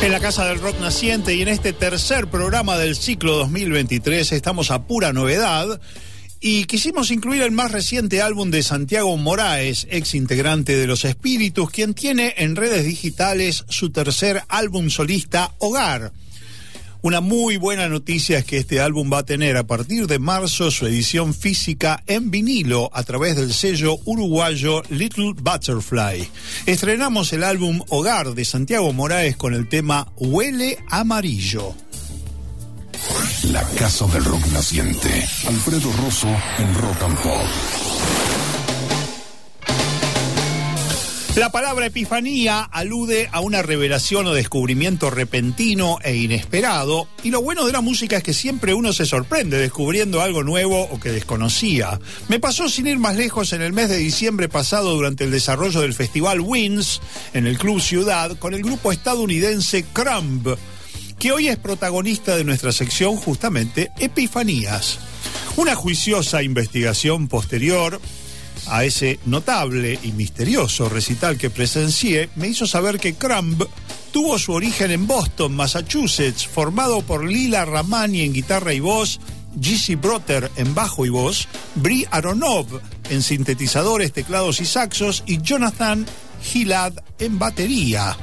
En 0.00 0.12
la 0.12 0.20
Casa 0.20 0.46
del 0.46 0.60
Rock 0.60 0.78
Naciente 0.80 1.34
y 1.34 1.42
en 1.42 1.48
este 1.48 1.72
tercer 1.72 2.28
programa 2.28 2.78
del 2.78 2.94
ciclo 2.94 3.36
2023 3.38 4.30
estamos 4.30 4.70
a 4.70 4.86
pura 4.86 5.12
novedad 5.12 5.80
y 6.40 6.64
quisimos 6.66 7.10
incluir 7.10 7.42
el 7.42 7.50
más 7.50 7.72
reciente 7.72 8.22
álbum 8.22 8.52
de 8.52 8.62
Santiago 8.62 9.16
Moraes, 9.16 9.88
ex 9.90 10.14
integrante 10.14 10.76
de 10.76 10.86
Los 10.86 11.04
Espíritus, 11.04 11.70
quien 11.70 11.94
tiene 11.94 12.34
en 12.38 12.54
redes 12.54 12.84
digitales 12.84 13.64
su 13.68 13.90
tercer 13.90 14.42
álbum 14.48 14.88
solista, 14.88 15.54
Hogar. 15.58 16.12
Una 17.00 17.20
muy 17.20 17.56
buena 17.56 17.88
noticia 17.88 18.38
es 18.38 18.44
que 18.44 18.58
este 18.58 18.80
álbum 18.80 19.10
va 19.12 19.18
a 19.18 19.24
tener 19.24 19.56
a 19.56 19.66
partir 19.66 20.08
de 20.08 20.18
marzo 20.18 20.70
su 20.72 20.84
edición 20.86 21.32
física 21.32 22.02
en 22.06 22.30
vinilo 22.30 22.90
a 22.92 23.04
través 23.04 23.36
del 23.36 23.54
sello 23.54 23.98
uruguayo 24.04 24.82
Little 24.88 25.34
Butterfly. 25.40 26.28
Estrenamos 26.66 27.32
el 27.32 27.44
álbum 27.44 27.82
Hogar 27.88 28.34
de 28.34 28.44
Santiago 28.44 28.92
Moraes 28.92 29.36
con 29.36 29.54
el 29.54 29.68
tema 29.68 30.08
Huele 30.16 30.78
Amarillo. 30.88 31.74
La 33.44 33.62
Casa 33.78 34.06
del 34.08 34.24
Rock 34.24 34.46
Naciente. 34.52 35.24
Alfredo 35.46 35.92
Rosso 36.02 36.28
en 36.58 36.74
Rock 36.74 37.02
and 37.02 37.18
Pop. 37.18 38.27
La 41.38 41.52
palabra 41.52 41.86
epifanía 41.86 42.62
alude 42.64 43.28
a 43.30 43.38
una 43.38 43.62
revelación 43.62 44.26
o 44.26 44.34
descubrimiento 44.34 45.08
repentino 45.08 45.98
e 46.02 46.16
inesperado, 46.16 47.06
y 47.22 47.30
lo 47.30 47.42
bueno 47.42 47.64
de 47.64 47.70
la 47.70 47.80
música 47.80 48.16
es 48.16 48.24
que 48.24 48.34
siempre 48.34 48.74
uno 48.74 48.92
se 48.92 49.06
sorprende 49.06 49.56
descubriendo 49.56 50.20
algo 50.20 50.42
nuevo 50.42 50.82
o 50.90 50.98
que 50.98 51.12
desconocía. 51.12 52.00
Me 52.26 52.40
pasó 52.40 52.68
sin 52.68 52.88
ir 52.88 52.98
más 52.98 53.14
lejos 53.14 53.52
en 53.52 53.62
el 53.62 53.72
mes 53.72 53.88
de 53.88 53.98
diciembre 53.98 54.48
pasado 54.48 54.92
durante 54.96 55.22
el 55.22 55.30
desarrollo 55.30 55.80
del 55.80 55.94
festival 55.94 56.40
Wins 56.40 57.00
en 57.32 57.46
el 57.46 57.56
Club 57.56 57.80
Ciudad 57.80 58.36
con 58.36 58.52
el 58.52 58.64
grupo 58.64 58.90
estadounidense 58.90 59.84
Crumb, 59.92 60.56
que 61.20 61.30
hoy 61.30 61.46
es 61.46 61.56
protagonista 61.56 62.36
de 62.36 62.42
nuestra 62.42 62.72
sección 62.72 63.14
justamente 63.14 63.92
Epifanías. 64.00 64.98
Una 65.54 65.76
juiciosa 65.76 66.42
investigación 66.42 67.28
posterior 67.28 68.00
a 68.66 68.84
ese 68.84 69.18
notable 69.26 69.98
y 70.02 70.12
misterioso 70.12 70.88
recital 70.88 71.38
que 71.38 71.50
presencié, 71.50 72.30
me 72.36 72.48
hizo 72.48 72.66
saber 72.66 72.98
que 72.98 73.14
Crumb 73.14 73.66
tuvo 74.12 74.38
su 74.38 74.52
origen 74.52 74.90
en 74.90 75.06
Boston, 75.06 75.54
Massachusetts, 75.54 76.46
formado 76.46 77.02
por 77.02 77.24
Lila 77.24 77.64
Ramani 77.64 78.22
en 78.22 78.32
guitarra 78.32 78.74
y 78.74 78.80
voz, 78.80 79.20
Gizzy 79.60 79.94
Brotter 79.94 80.50
en 80.56 80.74
bajo 80.74 81.06
y 81.06 81.08
voz, 81.08 81.48
Bri 81.74 82.06
Aronov 82.10 82.66
en 83.10 83.22
sintetizadores, 83.22 84.12
teclados 84.12 84.60
y 84.60 84.66
saxos 84.66 85.22
y 85.26 85.40
Jonathan 85.40 86.06
Gilad 86.42 86.92
en 87.18 87.38
batería. 87.38 88.16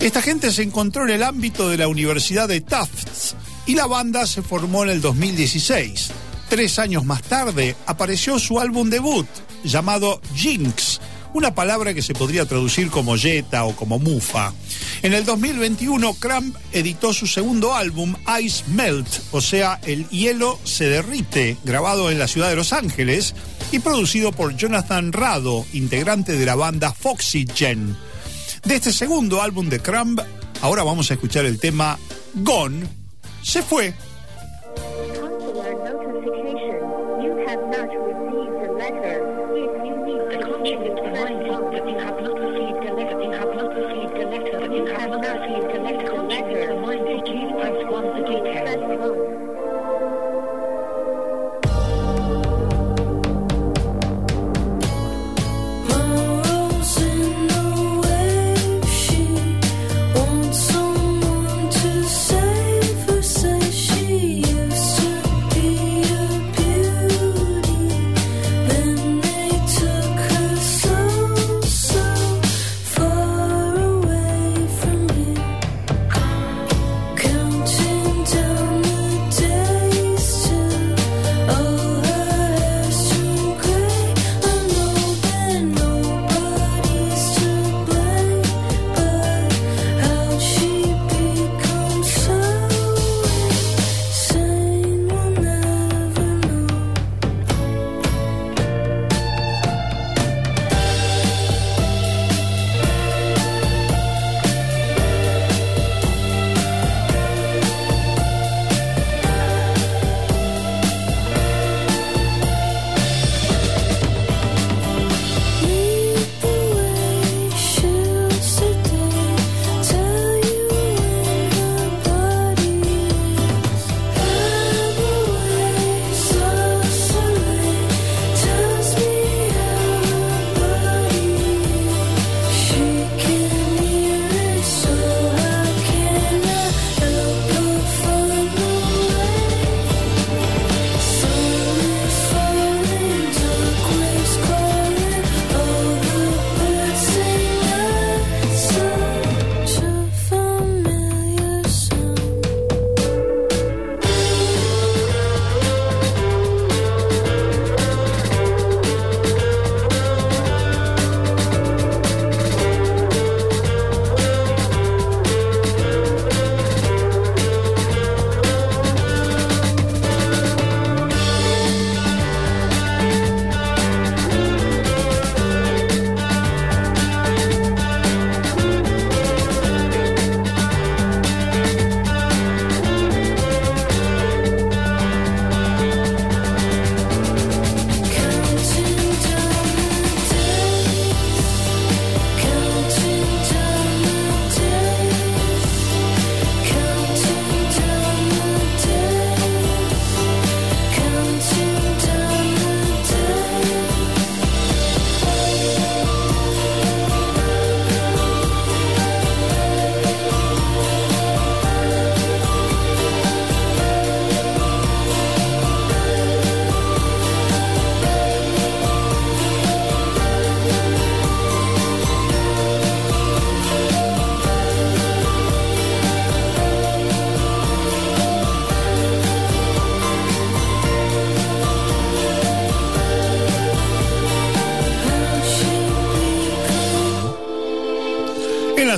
Esta 0.00 0.20
gente 0.20 0.50
se 0.50 0.62
encontró 0.62 1.04
en 1.04 1.10
el 1.10 1.22
ámbito 1.22 1.68
de 1.68 1.76
la 1.76 1.88
Universidad 1.88 2.48
de 2.48 2.60
Tufts 2.60 3.36
y 3.66 3.74
la 3.74 3.86
banda 3.86 4.26
se 4.26 4.42
formó 4.42 4.82
en 4.82 4.90
el 4.90 5.00
2016. 5.00 6.10
Tres 6.52 6.78
años 6.78 7.06
más 7.06 7.22
tarde 7.22 7.74
apareció 7.86 8.38
su 8.38 8.60
álbum 8.60 8.90
debut, 8.90 9.26
llamado 9.64 10.20
Jinx, 10.34 11.00
una 11.32 11.54
palabra 11.54 11.94
que 11.94 12.02
se 12.02 12.12
podría 12.12 12.44
traducir 12.44 12.90
como 12.90 13.16
yeta 13.16 13.64
o 13.64 13.74
como 13.74 13.98
mufa. 13.98 14.52
En 15.00 15.14
el 15.14 15.24
2021, 15.24 16.12
Cramp 16.12 16.54
editó 16.70 17.14
su 17.14 17.26
segundo 17.26 17.74
álbum, 17.74 18.14
Ice 18.42 18.64
Melt, 18.66 19.08
o 19.30 19.40
sea, 19.40 19.80
El 19.86 20.06
hielo 20.10 20.58
se 20.62 20.90
derrite, 20.90 21.56
grabado 21.64 22.10
en 22.10 22.18
la 22.18 22.28
ciudad 22.28 22.50
de 22.50 22.56
Los 22.56 22.74
Ángeles 22.74 23.34
y 23.70 23.78
producido 23.78 24.30
por 24.30 24.54
Jonathan 24.54 25.10
Rado, 25.10 25.64
integrante 25.72 26.36
de 26.36 26.44
la 26.44 26.54
banda 26.54 26.92
Foxygen. 26.92 27.96
De 28.62 28.74
este 28.74 28.92
segundo 28.92 29.40
álbum 29.40 29.70
de 29.70 29.80
Cramp, 29.80 30.20
ahora 30.60 30.82
vamos 30.82 31.10
a 31.10 31.14
escuchar 31.14 31.46
el 31.46 31.58
tema 31.58 31.98
Gone, 32.34 32.86
se 33.42 33.62
fue. 33.62 33.94
Notification. 36.22 36.78
You 37.20 37.44
have 37.48 37.62
not 37.66 37.88
received 37.90 38.54
a 38.62 38.72
letter. 38.78 39.26
If 39.58 39.72
you 39.84 39.96
need 40.06 40.22
the 40.30 40.38
consulate 40.38 40.94
reminding 41.02 41.70
that 41.72 41.88
you 41.90 41.98
have 41.98 42.20
not 42.22 42.38
received 42.38 42.84
a 42.84 42.94
letter, 42.94 43.22
you 43.24 43.32
have 43.32 43.50
not 43.50 43.74
received 43.74 44.14
a 44.14 44.26
letter, 44.30 44.72
you 44.72 44.86
have 44.86 45.10
not 45.10 45.40
received 45.40 45.74
a 45.74 45.82
letter, 45.82 46.22
letter 46.22 46.74
reminding 46.74 47.22
please 47.24 47.50
press 47.50 47.90
one 47.90 48.04
for 48.14 48.22
details. 48.24 49.21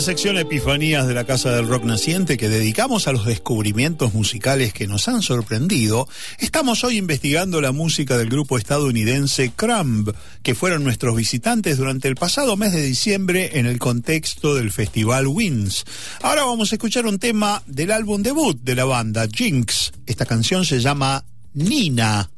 Sección 0.05 0.37
Epifanías 0.37 1.07
de 1.07 1.15
la 1.15 1.25
Casa 1.25 1.53
del 1.53 1.67
Rock 1.67 1.85
Naciente 1.85 2.37
que 2.37 2.51
dedicamos 2.51 3.09
a 3.09 3.13
los 3.13 3.25
descubrimientos 3.25 4.13
musicales 4.13 4.75
que 4.75 4.87
nos 4.87 5.09
han 5.09 5.23
sorprendido, 5.23 6.07
estamos 6.39 6.85
hoy 6.85 6.99
investigando 6.99 7.63
la 7.63 7.73
música 7.73 8.19
del 8.19 8.29
grupo 8.29 8.59
estadounidense 8.59 9.53
Crumb, 9.57 10.15
que 10.43 10.55
fueron 10.55 10.85
nuestros 10.85 11.17
visitantes 11.17 11.79
durante 11.79 12.09
el 12.09 12.17
pasado 12.17 12.55
mes 12.59 12.75
de 12.75 12.83
diciembre 12.83 13.53
en 13.55 13.65
el 13.65 13.79
contexto 13.79 14.55
del 14.55 14.73
festival 14.73 15.27
Wins. 15.27 15.87
Ahora 16.21 16.45
vamos 16.45 16.71
a 16.71 16.75
escuchar 16.75 17.07
un 17.07 17.19
tema 17.19 17.63
del 17.65 17.91
álbum 17.91 18.21
debut 18.21 18.61
de 18.61 18.75
la 18.75 18.85
banda, 18.85 19.27
Jinx. 19.27 19.93
Esta 20.05 20.27
canción 20.27 20.67
se 20.67 20.81
llama 20.81 21.25
Nina. 21.55 22.34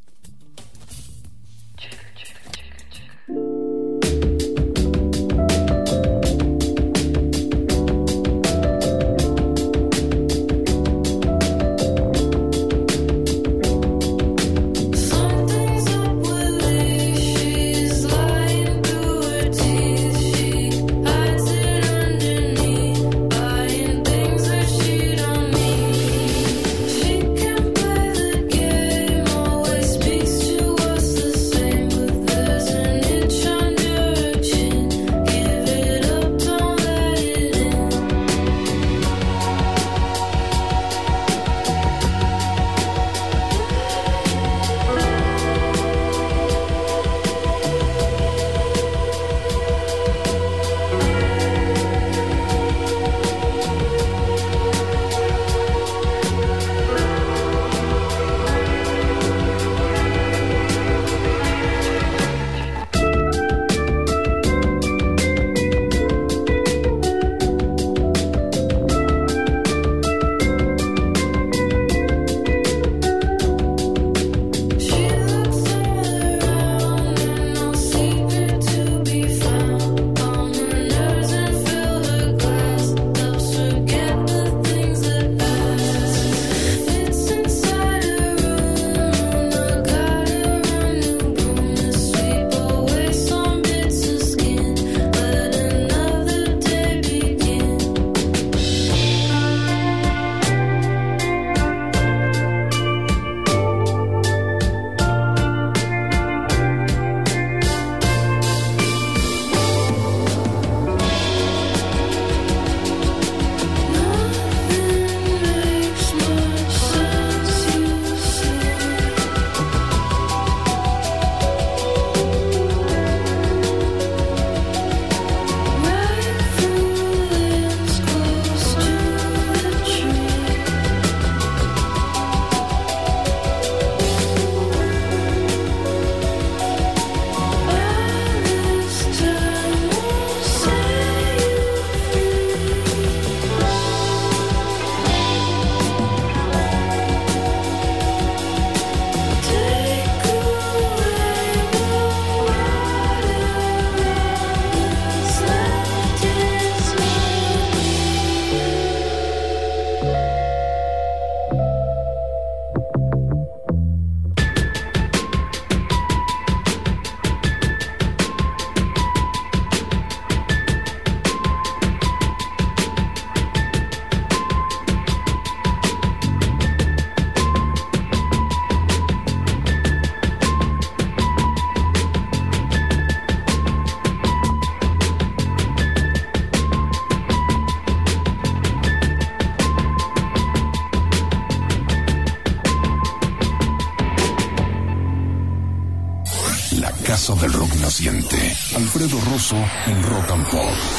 Rosso 199.47 199.64
en 199.86 200.03
Rock. 200.03 200.95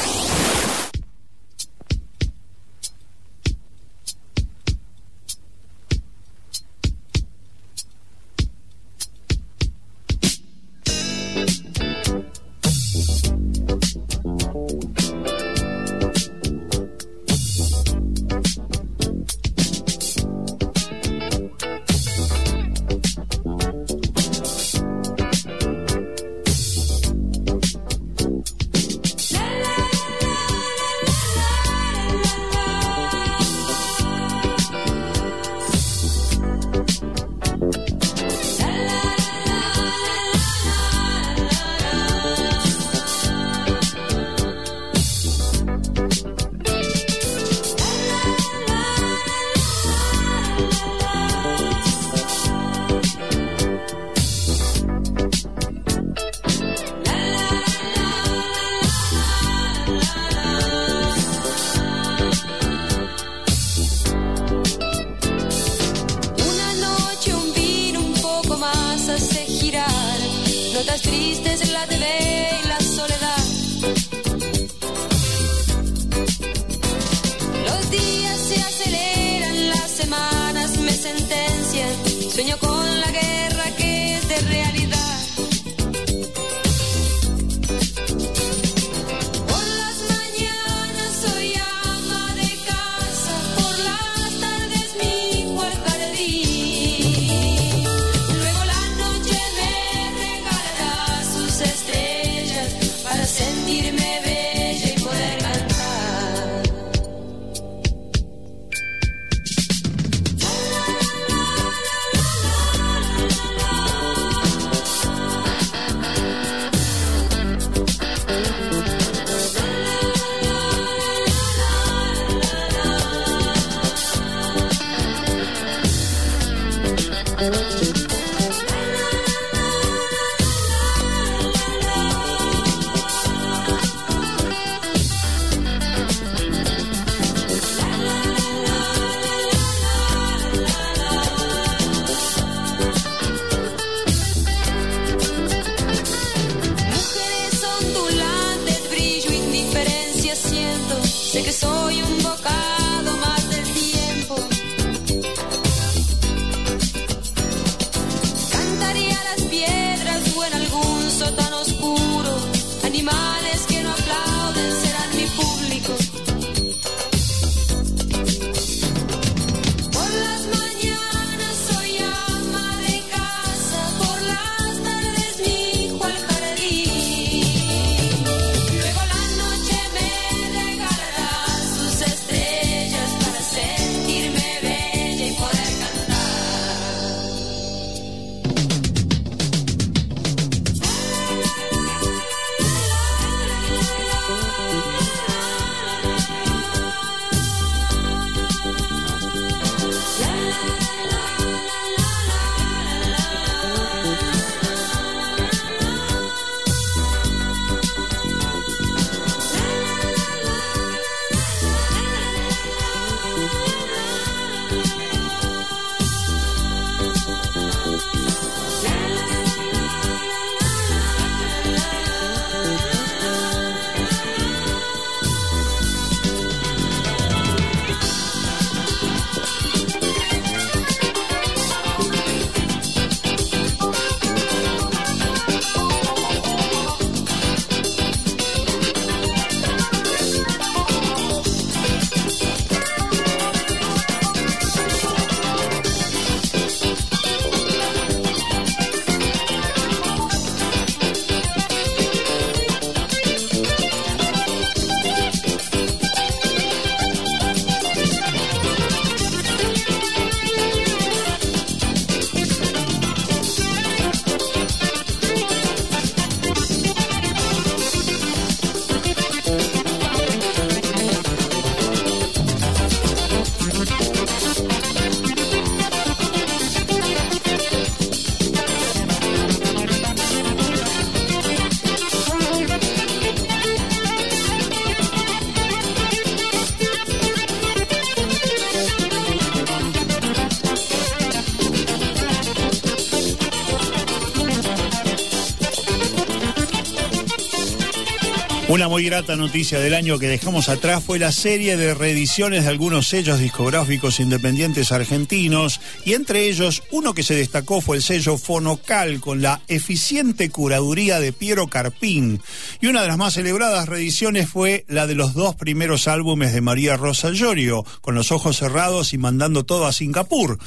Una 298.77 298.89
muy 298.89 299.05
grata 299.05 299.35
noticia 299.35 299.79
del 299.79 299.95
año 299.95 300.19
que 300.19 300.27
dejamos 300.27 300.69
atrás 300.69 301.03
fue 301.03 301.17
la 301.17 301.31
serie 301.31 301.77
de 301.77 301.95
reediciones 301.95 302.63
de 302.63 302.69
algunos 302.69 303.07
sellos 303.07 303.39
discográficos 303.39 304.19
independientes 304.19 304.91
argentinos 304.91 305.81
y 306.07 306.13
entre 306.13 306.47
ellos 306.47 306.83
uno 306.91 307.13
que 307.13 307.21
se 307.21 307.35
destacó 307.35 307.81
fue 307.81 307.97
el 307.97 308.01
sello 308.01 308.37
Fonocal 308.37 309.19
con 309.19 309.41
la 309.41 309.59
eficiente 309.67 310.49
curaduría 310.49 311.19
de 311.19 311.33
Piero 311.33 311.67
Carpín 311.67 312.41
y 312.79 312.87
una 312.87 313.01
de 313.01 313.09
las 313.09 313.17
más 313.17 313.33
celebradas 313.33 313.89
reediciones 313.89 314.49
fue 314.49 314.85
la 314.87 315.05
de 315.05 315.15
los 315.15 315.33
dos 315.33 315.55
primeros 315.55 316.07
álbumes 316.07 316.53
de 316.53 316.61
María 316.61 316.95
Rosa 316.95 317.31
Llorio 317.31 317.83
con 317.99 318.15
los 318.15 318.31
ojos 318.31 318.55
cerrados 318.55 319.11
y 319.11 319.17
mandando 319.17 319.65
todo 319.65 319.85
a 319.85 319.91
Singapur. 319.91 320.57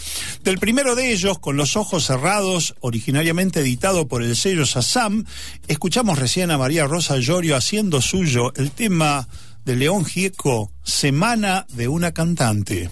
Del 0.45 0.59
primero 0.59 0.95
de 0.95 1.11
ellos, 1.11 1.39
con 1.39 1.57
los 1.57 1.75
ojos 1.75 2.05
cerrados, 2.05 2.75
originariamente 2.81 3.61
editado 3.61 4.09
por 4.09 4.23
el 4.23 4.37
sello 4.37 4.67
Sassam, 4.67 5.25
escuchamos 5.69 6.19
recién 6.19 6.51
a 6.51 6.59
María 6.59 6.87
Rosa 6.87 7.17
Llorio 7.17 7.57
haciendo 7.57 8.03
suyo 8.03 8.53
el 8.57 8.73
tema 8.73 9.27
de 9.65 9.77
León 9.77 10.05
Gieco, 10.05 10.71
Semana 10.83 11.67
de 11.71 11.89
una 11.89 12.13
cantante. 12.13 12.91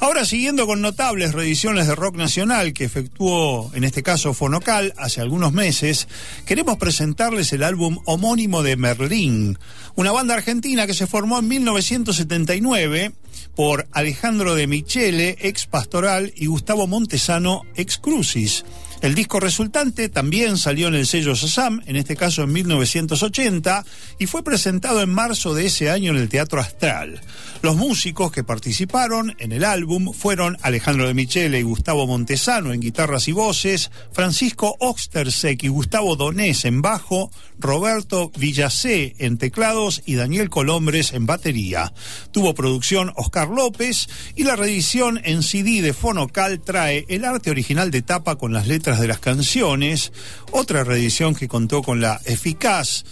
Ahora, 0.00 0.24
siguiendo 0.24 0.66
con 0.66 0.80
notables 0.80 1.32
reediciones 1.32 1.86
de 1.86 1.94
rock 1.94 2.16
nacional 2.16 2.72
que 2.72 2.84
efectuó, 2.84 3.70
en 3.74 3.84
este 3.84 4.02
caso, 4.02 4.34
Fonocal 4.34 4.94
hace 4.96 5.20
algunos 5.20 5.52
meses, 5.52 6.08
queremos 6.46 6.76
presentarles 6.76 7.52
el 7.52 7.62
álbum 7.62 7.98
homónimo 8.04 8.62
de 8.62 8.76
Merlín, 8.76 9.58
una 9.94 10.12
banda 10.12 10.34
argentina 10.34 10.86
que 10.86 10.94
se 10.94 11.06
formó 11.06 11.38
en 11.38 11.48
1979 11.48 13.12
por 13.54 13.86
Alejandro 13.92 14.54
de 14.54 14.66
Michele, 14.66 15.36
ex 15.40 15.66
Pastoral, 15.66 16.32
y 16.36 16.46
Gustavo 16.46 16.86
Montesano, 16.86 17.62
ex 17.76 17.98
Crucis. 17.98 18.64
El 19.02 19.16
disco 19.16 19.40
resultante 19.40 20.08
también 20.08 20.56
salió 20.56 20.86
en 20.86 20.94
el 20.94 21.08
sello 21.08 21.34
Sasam, 21.34 21.82
en 21.86 21.96
este 21.96 22.14
caso 22.14 22.44
en 22.44 22.52
1980, 22.52 23.84
y 24.20 24.26
fue 24.26 24.44
presentado 24.44 25.02
en 25.02 25.12
marzo 25.12 25.54
de 25.54 25.66
ese 25.66 25.90
año 25.90 26.12
en 26.12 26.18
el 26.18 26.28
Teatro 26.28 26.60
Astral. 26.60 27.20
Los 27.62 27.74
músicos 27.74 28.30
que 28.30 28.44
participaron 28.44 29.34
en 29.38 29.50
el 29.50 29.64
álbum 29.64 30.12
fueron 30.12 30.56
Alejandro 30.62 31.08
de 31.08 31.14
Michele 31.14 31.58
y 31.58 31.62
Gustavo 31.62 32.06
Montesano 32.06 32.72
en 32.72 32.80
guitarras 32.80 33.26
y 33.26 33.32
voces, 33.32 33.90
Francisco 34.12 34.76
Oxtersek 34.78 35.64
y 35.64 35.68
Gustavo 35.68 36.14
Donés 36.14 36.64
en 36.64 36.80
bajo, 36.80 37.32
Roberto 37.58 38.30
Villacé 38.36 39.14
en 39.18 39.36
teclados 39.36 40.02
y 40.06 40.14
Daniel 40.14 40.48
Colombres 40.48 41.12
en 41.12 41.26
batería. 41.26 41.92
Tuvo 42.30 42.54
producción 42.54 43.12
Oscar 43.16 43.48
López 43.48 44.08
y 44.36 44.44
la 44.44 44.54
reedición 44.54 45.20
en 45.24 45.42
CD 45.42 45.82
de 45.82 45.92
Fonocal 45.92 46.60
trae 46.60 47.04
el 47.08 47.24
arte 47.24 47.50
original 47.50 47.90
de 47.90 48.02
tapa 48.02 48.36
con 48.36 48.52
las 48.52 48.66
letras 48.66 48.91
de 49.00 49.08
las 49.08 49.18
canciones, 49.18 50.12
otra 50.50 50.84
reedición 50.84 51.34
que 51.34 51.48
contó 51.48 51.82
con 51.82 52.00
la 52.00 52.20
eficaz 52.24 53.04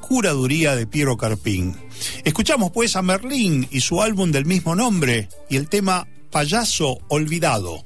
curaduría 0.00 0.76
de 0.76 0.86
Piero 0.86 1.16
Carpín. 1.16 1.76
Escuchamos 2.24 2.70
pues 2.72 2.96
a 2.96 3.02
Merlín 3.02 3.68
y 3.70 3.80
su 3.80 4.02
álbum 4.02 4.32
del 4.32 4.44
mismo 4.44 4.74
nombre 4.74 5.28
y 5.48 5.56
el 5.56 5.68
tema 5.68 6.06
Payaso 6.30 6.98
Olvidado. 7.08 7.82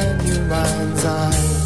in 0.00 0.26
your 0.26 0.44
mind's 0.44 1.04
eye. 1.04 1.61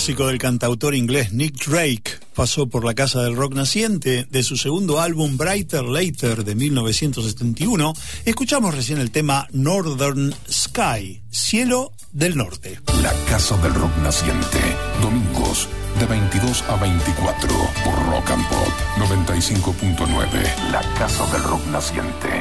Clásico 0.00 0.28
del 0.28 0.38
cantautor 0.38 0.94
inglés 0.94 1.30
Nick 1.34 1.66
Drake 1.66 2.20
pasó 2.34 2.66
por 2.66 2.86
la 2.86 2.94
casa 2.94 3.20
del 3.20 3.36
rock 3.36 3.52
naciente 3.52 4.26
de 4.30 4.42
su 4.42 4.56
segundo 4.56 4.98
álbum 4.98 5.36
Brighter 5.36 5.82
Later 5.82 6.42
de 6.42 6.54
1971. 6.54 7.92
Escuchamos 8.24 8.74
recién 8.74 8.98
el 8.98 9.10
tema 9.10 9.46
Northern 9.52 10.34
Sky, 10.50 11.20
Cielo 11.30 11.92
del 12.12 12.38
Norte. 12.38 12.80
La 13.02 13.12
casa 13.28 13.58
del 13.58 13.74
rock 13.74 13.94
naciente. 13.98 14.58
Domingos 15.02 15.68
de 15.98 16.06
22 16.06 16.62
a 16.70 16.76
24 16.76 17.48
por 17.84 18.06
Rock 18.06 18.30
and 18.30 18.48
Pop 18.48 18.68
95.9. 18.96 20.70
La 20.72 20.80
casa 20.94 21.26
del 21.30 21.42
rock 21.42 21.66
naciente. 21.66 22.39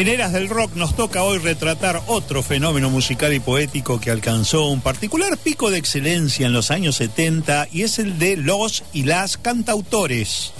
En 0.00 0.08
Eras 0.08 0.32
del 0.32 0.48
Rock 0.48 0.76
nos 0.76 0.96
toca 0.96 1.24
hoy 1.24 1.36
retratar 1.36 2.00
otro 2.06 2.42
fenómeno 2.42 2.88
musical 2.88 3.34
y 3.34 3.38
poético 3.38 4.00
que 4.00 4.10
alcanzó 4.10 4.68
un 4.68 4.80
particular 4.80 5.36
pico 5.36 5.70
de 5.70 5.76
excelencia 5.76 6.46
en 6.46 6.54
los 6.54 6.70
años 6.70 6.96
70 6.96 7.68
y 7.70 7.82
es 7.82 7.98
el 7.98 8.18
de 8.18 8.38
los 8.38 8.82
y 8.94 9.02
las 9.02 9.36
cantautores. 9.36 10.54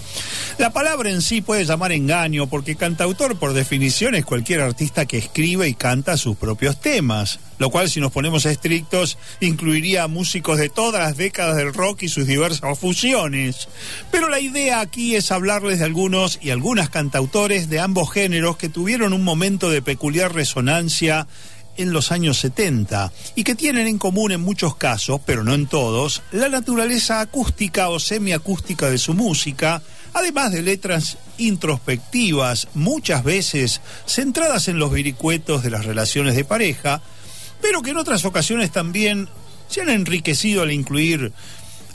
La 0.61 0.75
palabra 0.75 1.09
en 1.09 1.23
sí 1.23 1.41
puede 1.41 1.65
llamar 1.65 1.91
engaño 1.91 2.47
porque 2.47 2.77
cantautor 2.77 3.39
por 3.39 3.55
definición 3.55 4.15
es 4.15 4.27
cualquier 4.27 4.61
artista 4.61 5.07
que 5.07 5.17
escribe 5.17 5.67
y 5.67 5.73
canta 5.73 6.19
sus 6.19 6.37
propios 6.37 6.79
temas, 6.83 7.41
lo 7.59 7.71
cual 7.71 7.89
si 7.89 7.99
nos 7.99 8.13
ponemos 8.13 8.45
estrictos 8.45 9.17
incluiría 9.41 10.03
a 10.03 10.09
músicos 10.09 10.59
de 10.59 10.69
todas 10.69 11.01
las 11.01 11.17
décadas 11.17 11.57
del 11.57 11.73
rock 11.73 12.03
y 12.03 12.09
sus 12.09 12.27
diversas 12.27 12.79
fusiones. 12.79 13.69
Pero 14.13 14.29
la 14.29 14.39
idea 14.39 14.81
aquí 14.81 15.17
es 15.17 15.33
hablarles 15.33 15.79
de 15.79 15.87
algunos 15.87 16.39
y 16.43 16.51
algunas 16.51 16.91
cantautores 16.91 17.71
de 17.71 17.81
ambos 17.81 18.13
géneros 18.13 18.59
que 18.59 18.69
tuvieron 18.69 19.15
un 19.15 19.25
momento 19.25 19.71
de 19.71 19.81
peculiar 19.81 20.35
resonancia 20.35 21.27
en 21.79 21.93
los 21.95 22.13
años 22.13 22.39
70 22.39 23.11
y 23.35 23.45
que 23.45 23.55
tienen 23.55 23.87
en 23.87 23.97
común 23.97 24.33
en 24.33 24.43
muchos 24.43 24.77
casos, 24.77 25.23
pero 25.25 25.43
no 25.43 25.55
en 25.55 25.67
todos, 25.67 26.23
la 26.33 26.51
naturaleza 26.51 27.21
acústica 27.21 27.89
o 27.89 27.99
semiacústica 27.99 28.91
de 28.91 28.99
su 28.99 29.15
música, 29.15 29.81
además 30.15 30.53
de 30.53 30.63
letras 30.63 31.19
introspectivas, 31.39 32.69
muchas 32.75 33.25
veces 33.25 33.81
centradas 34.07 34.69
en 34.69 34.79
los 34.79 34.91
vericuetos 34.91 35.63
de 35.63 35.71
las 35.71 35.85
relaciones 35.85 36.35
de 36.35 36.45
pareja, 36.45 37.03
pero 37.61 37.83
que 37.83 37.91
en 37.91 37.99
otras 37.99 38.25
ocasiones 38.25 38.71
también 38.71 39.29
se 39.69 39.83
han 39.83 39.89
enriquecido 39.89 40.63
al 40.63 40.73
incluir 40.73 41.33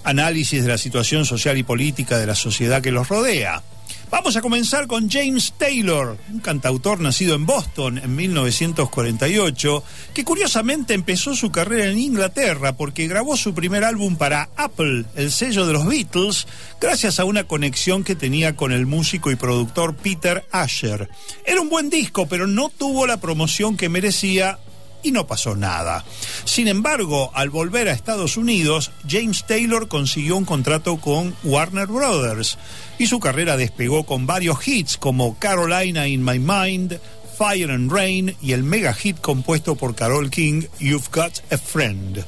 análisis 0.04 0.64
de 0.64 0.70
la 0.70 0.78
situación 0.78 1.26
social 1.26 1.58
y 1.58 1.64
política 1.64 2.18
de 2.18 2.28
la 2.28 2.36
sociedad 2.36 2.82
que 2.82 2.92
los 2.92 3.10
rodea. 3.10 3.64
Vamos 4.12 4.36
a 4.36 4.42
comenzar 4.42 4.88
con 4.88 5.10
James 5.10 5.54
Taylor, 5.58 6.18
un 6.32 6.40
cantautor 6.40 7.00
nacido 7.00 7.36
en 7.36 7.46
Boston 7.46 7.98
en 7.98 8.16
1948, 8.16 9.84
que 10.14 10.24
curiosamente 10.24 10.94
empezó 10.94 11.36
su 11.36 11.52
carrera 11.52 11.86
en 11.86 11.98
Inglaterra 11.98 12.78
porque 12.78 13.08
grabó 13.08 13.36
su 13.36 13.54
primer 13.54 13.84
álbum 13.84 14.16
para 14.16 14.50
Apple, 14.56 15.06
el 15.16 15.32
sello 15.32 15.66
de 15.66 15.74
los 15.74 15.86
Beatles, 15.86 16.48
gracias 16.80 17.20
a 17.20 17.26
una 17.26 17.46
conexión 17.46 18.04
que 18.04 18.16
tenía 18.16 18.56
con 18.56 18.72
el 18.72 18.86
músico 18.86 19.32
y 19.32 19.36
productor 19.36 19.96
Peter 19.96 20.46
Asher. 20.52 21.10
Era 21.46 21.62
un 21.62 21.70
buen 21.70 21.90
disco, 21.90 22.28
pero 22.28 22.48
no 22.48 22.70
tuvo 22.70 23.08
la 23.08 23.18
promoción 23.18 23.76
que 23.76 23.90
merecía 23.90 24.60
y 25.06 25.12
no 25.12 25.28
pasó 25.28 25.56
nada. 25.56 26.04
Sin 26.46 26.68
embargo, 26.68 27.30
al 27.36 27.52
volver 27.52 27.88
a 27.88 27.94
Estados 27.94 28.38
Unidos, 28.38 28.92
James 29.08 29.46
Taylor 29.46 29.88
consiguió 29.88 30.36
un 30.36 30.46
contrato 30.46 30.98
con 30.98 31.36
Warner 31.44 31.86
Brothers 31.86 32.58
y 32.98 33.06
su 33.06 33.20
carrera 33.20 33.56
despegó 33.56 34.04
con 34.04 34.26
varios 34.26 34.68
hits 34.68 34.98
como 34.98 35.38
Carolina 35.38 36.08
in 36.08 36.26
My 36.26 36.40
Mind, 36.40 37.00
Fire 37.38 37.70
and 37.70 37.92
Rain 37.92 38.36
y 38.42 38.54
el 38.54 38.64
mega 38.64 38.94
hit 38.94 39.20
compuesto 39.22 39.76
por 39.76 39.94
Carol 39.94 40.32
King, 40.32 40.64
You've 40.80 41.10
Got 41.14 41.34
a 41.52 41.58
Friend. 41.60 42.26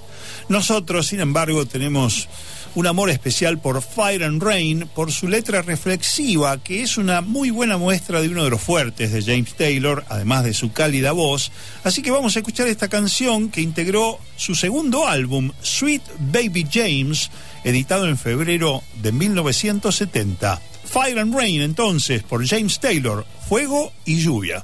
Nosotros, 0.48 1.08
sin 1.08 1.20
embargo, 1.20 1.66
tenemos 1.66 2.30
un 2.78 2.86
amor 2.86 3.10
especial 3.10 3.58
por 3.58 3.82
Fire 3.82 4.24
and 4.24 4.40
Rain, 4.40 4.88
por 4.94 5.12
su 5.12 5.28
letra 5.28 5.64
reflexiva, 5.64 6.62
que 6.62 6.84
es 6.84 7.00
una 7.00 7.22
muy 7.22 7.50
buena 7.50 7.76
muestra 7.78 8.22
de 8.22 8.30
uno 8.30 8.44
de 8.44 8.52
los 8.52 8.62
fuertes 8.62 9.12
de 9.12 9.24
James 9.24 9.56
Taylor, 9.56 10.06
además 10.10 10.44
de 10.44 10.54
su 10.54 10.72
cálida 10.72 11.12
voz. 11.12 11.52
Así 11.84 12.04
que 12.04 12.12
vamos 12.12 12.36
a 12.36 12.40
escuchar 12.40 12.68
esta 12.68 12.88
canción 12.88 13.50
que 13.50 13.62
integró 13.62 14.20
su 14.36 14.54
segundo 14.54 15.08
álbum, 15.08 15.54
Sweet 15.60 16.04
Baby 16.32 16.68
James, 16.72 17.32
editado 17.64 18.08
en 18.08 18.16
febrero 18.16 18.84
de 19.02 19.12
1970. 19.12 20.62
Fire 20.86 21.18
and 21.18 21.34
Rain, 21.34 21.62
entonces, 21.62 22.22
por 22.22 22.46
James 22.46 22.80
Taylor, 22.80 23.26
Fuego 23.50 23.92
y 24.06 24.20
Lluvia. 24.20 24.64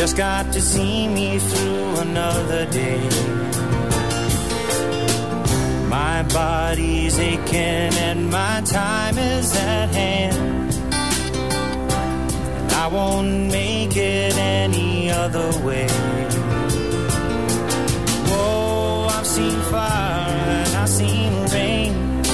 Just 0.00 0.16
got 0.16 0.50
to 0.54 0.62
see 0.62 1.06
me 1.08 1.38
through 1.38 1.98
another 1.98 2.64
day. 2.70 3.02
My 5.90 6.22
body's 6.22 7.18
aching 7.18 7.92
and 8.08 8.30
my 8.30 8.62
time 8.64 9.18
is 9.18 9.54
at 9.54 9.90
hand. 9.90 10.72
And 10.94 12.72
I 12.72 12.86
won't 12.86 13.52
make 13.52 13.94
it 13.94 14.34
any 14.38 15.10
other 15.10 15.50
way. 15.66 15.86
Whoa, 18.30 19.06
I've 19.10 19.26
seen 19.26 19.60
fire 19.70 20.30
and 20.64 20.76
I've 20.76 20.88
seen 20.88 21.32
rain. 21.52 22.24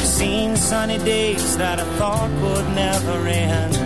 Seen 0.00 0.56
sunny 0.58 0.98
days 0.98 1.56
that 1.56 1.80
I 1.80 1.84
thought 1.96 2.30
would 2.42 2.68
never 2.74 3.26
end. 3.28 3.85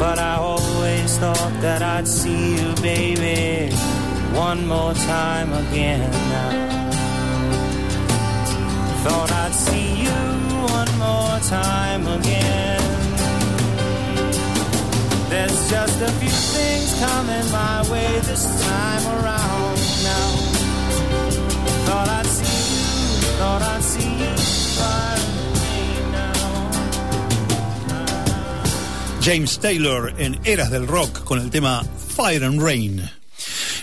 But 0.00 0.18
I 0.18 0.36
always 0.36 1.18
thought 1.18 1.52
that 1.60 1.82
I'd 1.82 2.08
see 2.08 2.56
you, 2.56 2.74
baby, 2.80 3.70
one 4.32 4.66
more 4.66 4.94
time 4.94 5.52
again. 5.52 6.10
Thought 9.04 9.30
I'd 9.30 9.52
see 9.52 10.04
you 10.04 10.20
one 10.72 10.92
more 10.98 11.38
time 11.40 12.06
again. 12.06 12.80
There's 15.28 15.70
just 15.70 16.00
a 16.00 16.10
few 16.12 16.36
things 16.56 16.98
coming 16.98 17.46
my 17.52 17.82
way 17.92 18.20
this 18.20 18.44
time 18.64 19.04
around 19.18 19.76
now. 20.08 20.28
Thought 21.84 22.08
I'd 22.08 22.26
see 22.26 22.56
you, 22.72 23.36
thought 23.36 23.62
I'd 23.62 23.82
see 23.82 24.14
you 24.24 24.69
James 29.22 29.58
Taylor 29.58 30.14
en 30.18 30.40
Eras 30.44 30.70
del 30.70 30.86
Rock 30.86 31.24
con 31.24 31.40
el 31.40 31.50
tema 31.50 31.84
Fire 32.16 32.42
and 32.42 32.62
Rain. 32.62 33.02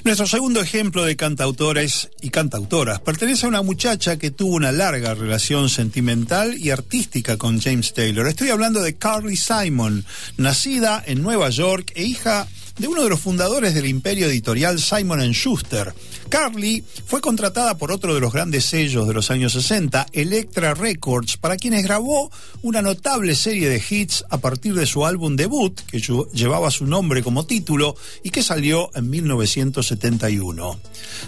Nuestro 0.03 0.25
segundo 0.25 0.61
ejemplo 0.61 1.05
de 1.05 1.15
cantautores 1.15 2.09
y 2.21 2.31
cantautoras 2.31 3.01
pertenece 3.01 3.45
a 3.45 3.49
una 3.49 3.61
muchacha 3.61 4.17
que 4.17 4.31
tuvo 4.31 4.55
una 4.55 4.71
larga 4.71 5.13
relación 5.13 5.69
sentimental 5.69 6.57
y 6.57 6.71
artística 6.71 7.38
con 7.38 7.61
James 7.61 7.93
Taylor. 7.93 8.27
Estoy 8.27 8.49
hablando 8.49 8.81
de 8.81 8.95
Carly 8.95 9.38
Simon, 9.38 10.05
nacida 10.38 11.03
en 11.05 11.21
Nueva 11.21 11.49
York 11.49 11.91
e 11.95 12.03
hija 12.03 12.47
de 12.78 12.88
uno 12.88 13.03
de 13.03 13.09
los 13.09 13.19
fundadores 13.19 13.73
del 13.73 13.88
imperio 13.88 14.28
editorial 14.28 14.80
Simon 14.80 15.32
Schuster. 15.32 15.93
Carly 16.30 16.84
fue 17.05 17.21
contratada 17.21 17.78
por 17.78 17.91
otro 17.91 18.13
de 18.13 18.19
los 18.19 18.34
grandes 18.34 18.65
sellos 18.65 19.07
de 19.07 19.13
los 19.13 19.32
años 19.32 19.53
60, 19.53 20.07
Elektra 20.11 20.73
Records, 20.73 21.38
para 21.38 21.57
quienes 21.57 21.84
grabó 21.84 22.32
una 22.61 22.82
notable 22.82 23.34
serie 23.36 23.69
de 23.69 23.82
hits 23.89 24.25
a 24.30 24.38
partir 24.38 24.73
de 24.73 24.86
su 24.86 25.05
álbum 25.05 25.36
debut, 25.36 25.80
que 25.82 26.01
llevaba 26.34 26.69
su 26.71 26.86
nombre 26.86 27.23
como 27.23 27.45
título 27.45 27.95
y 28.23 28.30
que 28.30 28.43
salió 28.43 28.91
en 28.95 29.09
1971. 29.09 30.80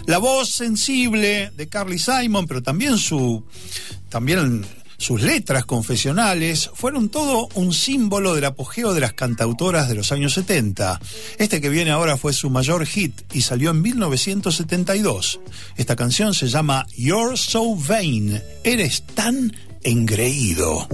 La 0.06 0.18
voz 0.18 0.50
sensible 0.50 1.50
de 1.56 1.68
Carly 1.68 1.98
Simon, 1.98 2.46
pero 2.46 2.62
también 2.62 2.98
su 2.98 3.42
también 4.08 4.66
sus 5.00 5.22
letras 5.22 5.64
confesionales 5.64 6.70
fueron 6.74 7.08
todo 7.08 7.48
un 7.54 7.72
símbolo 7.72 8.34
del 8.34 8.44
apogeo 8.44 8.92
de 8.92 9.00
las 9.00 9.14
cantautoras 9.14 9.88
de 9.88 9.94
los 9.94 10.12
años 10.12 10.34
70. 10.34 11.00
Este 11.38 11.62
que 11.62 11.70
viene 11.70 11.90
ahora 11.90 12.18
fue 12.18 12.34
su 12.34 12.50
mayor 12.50 12.84
hit 12.84 13.22
y 13.32 13.40
salió 13.40 13.70
en 13.70 13.80
1972. 13.80 15.40
Esta 15.78 15.96
canción 15.96 16.34
se 16.34 16.48
llama 16.48 16.86
You're 16.94 17.38
So 17.38 17.76
Vain, 17.76 18.42
Eres 18.62 19.02
tan 19.14 19.56
engreído. 19.82 20.86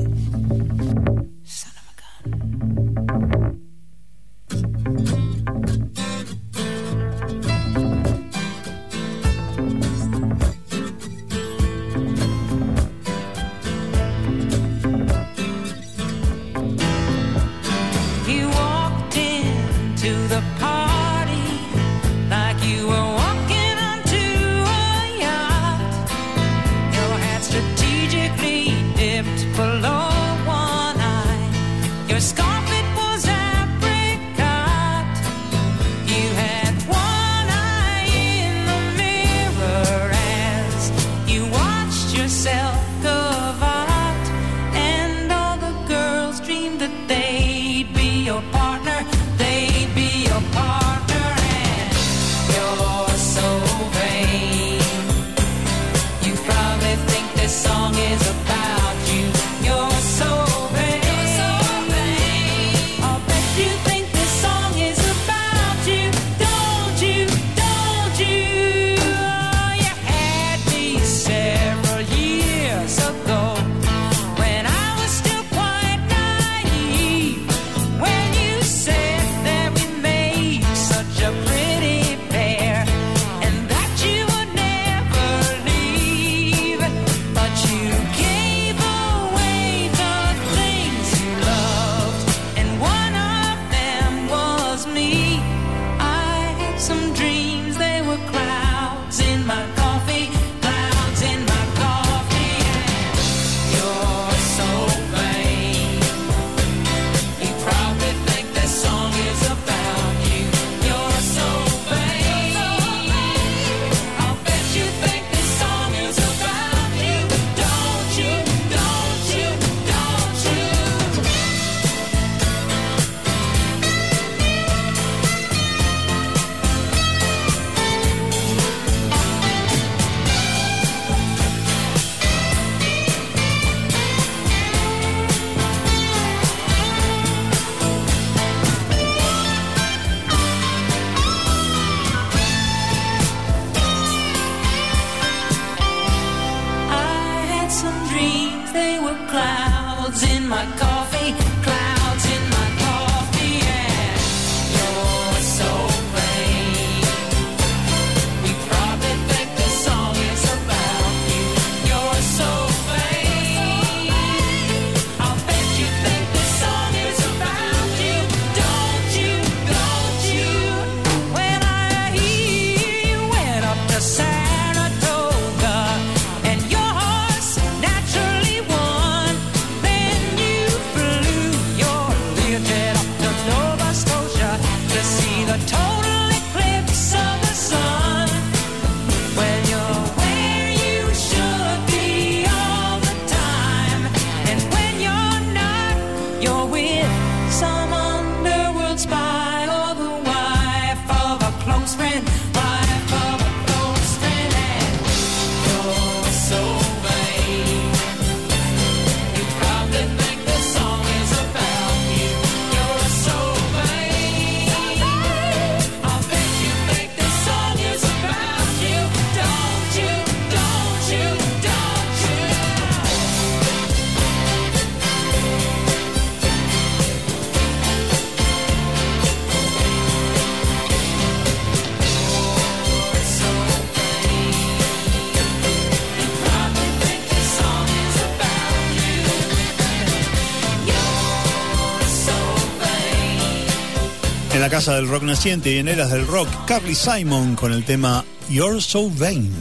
la 244.66 244.70
casa 244.70 244.96
del 244.96 245.06
rock 245.06 245.22
naciente 245.22 245.70
y 245.70 245.78
en 245.78 245.86
eras 245.86 246.10
del 246.10 246.26
rock, 246.26 246.48
Carly 246.66 246.96
Simon 246.96 247.54
con 247.54 247.72
el 247.72 247.84
tema 247.84 248.24
You're 248.48 248.80
So 248.82 249.08
Vain. 249.08 249.52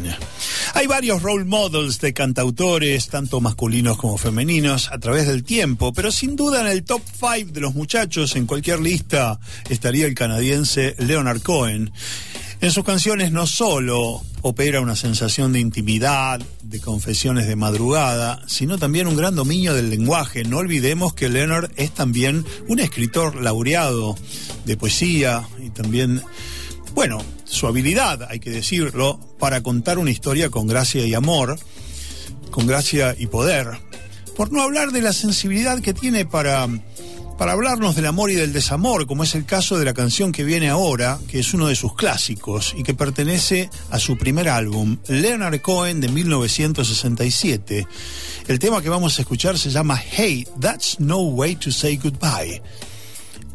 Hay 0.73 0.87
varios 0.87 1.21
role 1.21 1.45
models 1.45 1.99
de 1.99 2.11
cantautores, 2.11 3.07
tanto 3.09 3.39
masculinos 3.39 3.99
como 3.99 4.17
femeninos, 4.17 4.89
a 4.91 4.97
través 4.97 5.27
del 5.27 5.43
tiempo, 5.43 5.93
pero 5.93 6.11
sin 6.11 6.35
duda 6.35 6.61
en 6.61 6.67
el 6.67 6.83
top 6.83 7.03
5 7.19 7.51
de 7.51 7.61
los 7.61 7.75
muchachos 7.75 8.35
en 8.35 8.47
cualquier 8.47 8.79
lista 8.79 9.39
estaría 9.69 10.07
el 10.07 10.15
canadiense 10.15 10.95
Leonard 10.97 11.43
Cohen. 11.43 11.91
En 12.61 12.71
sus 12.71 12.83
canciones 12.83 13.31
no 13.31 13.45
solo 13.45 14.23
opera 14.41 14.79
una 14.79 14.95
sensación 14.95 15.53
de 15.53 15.59
intimidad, 15.59 16.39
de 16.63 16.79
confesiones 16.79 17.47
de 17.47 17.55
madrugada, 17.55 18.41
sino 18.47 18.77
también 18.77 19.07
un 19.07 19.15
gran 19.15 19.35
dominio 19.35 19.73
del 19.73 19.89
lenguaje. 19.89 20.43
No 20.43 20.57
olvidemos 20.57 21.13
que 21.13 21.29
Leonard 21.29 21.71
es 21.75 21.91
también 21.91 22.45
un 22.67 22.79
escritor 22.79 23.41
laureado 23.41 24.15
de 24.65 24.77
poesía 24.77 25.47
y 25.63 25.69
también, 25.69 26.21
bueno, 26.93 27.21
su 27.45 27.67
habilidad, 27.67 28.27
hay 28.29 28.39
que 28.39 28.49
decirlo, 28.49 29.19
para 29.39 29.61
contar 29.61 29.97
una 29.97 30.11
historia 30.11 30.49
con 30.49 30.67
gracia 30.67 31.05
y 31.05 31.13
amor, 31.13 31.57
con 32.51 32.67
gracia 32.67 33.15
y 33.17 33.27
poder. 33.27 33.67
Por 34.35 34.51
no 34.51 34.61
hablar 34.61 34.91
de 34.91 35.01
la 35.01 35.13
sensibilidad 35.13 35.81
que 35.81 35.93
tiene 35.93 36.25
para 36.25 36.67
para 37.37 37.51
hablarnos 37.51 37.95
del 37.95 38.05
amor 38.05 38.31
y 38.31 38.35
del 38.35 38.53
desamor, 38.53 39.07
como 39.07 39.23
es 39.23 39.35
el 39.35 39.45
caso 39.45 39.77
de 39.77 39.85
la 39.85 39.93
canción 39.93 40.31
que 40.31 40.43
viene 40.43 40.69
ahora, 40.69 41.19
que 41.27 41.39
es 41.39 41.53
uno 41.53 41.67
de 41.67 41.75
sus 41.75 41.93
clásicos 41.93 42.73
y 42.77 42.83
que 42.83 42.93
pertenece 42.93 43.69
a 43.89 43.99
su 43.99 44.17
primer 44.17 44.47
álbum, 44.47 44.97
Leonard 45.07 45.59
Cohen 45.61 45.99
de 45.99 46.07
1967. 46.07 47.87
El 48.47 48.59
tema 48.59 48.81
que 48.81 48.89
vamos 48.89 49.17
a 49.17 49.21
escuchar 49.21 49.57
se 49.57 49.69
llama 49.69 49.97
Hey, 49.97 50.47
That's 50.59 50.99
No 50.99 51.19
Way 51.19 51.57
to 51.57 51.71
Say 51.71 51.97
Goodbye. 51.97 52.61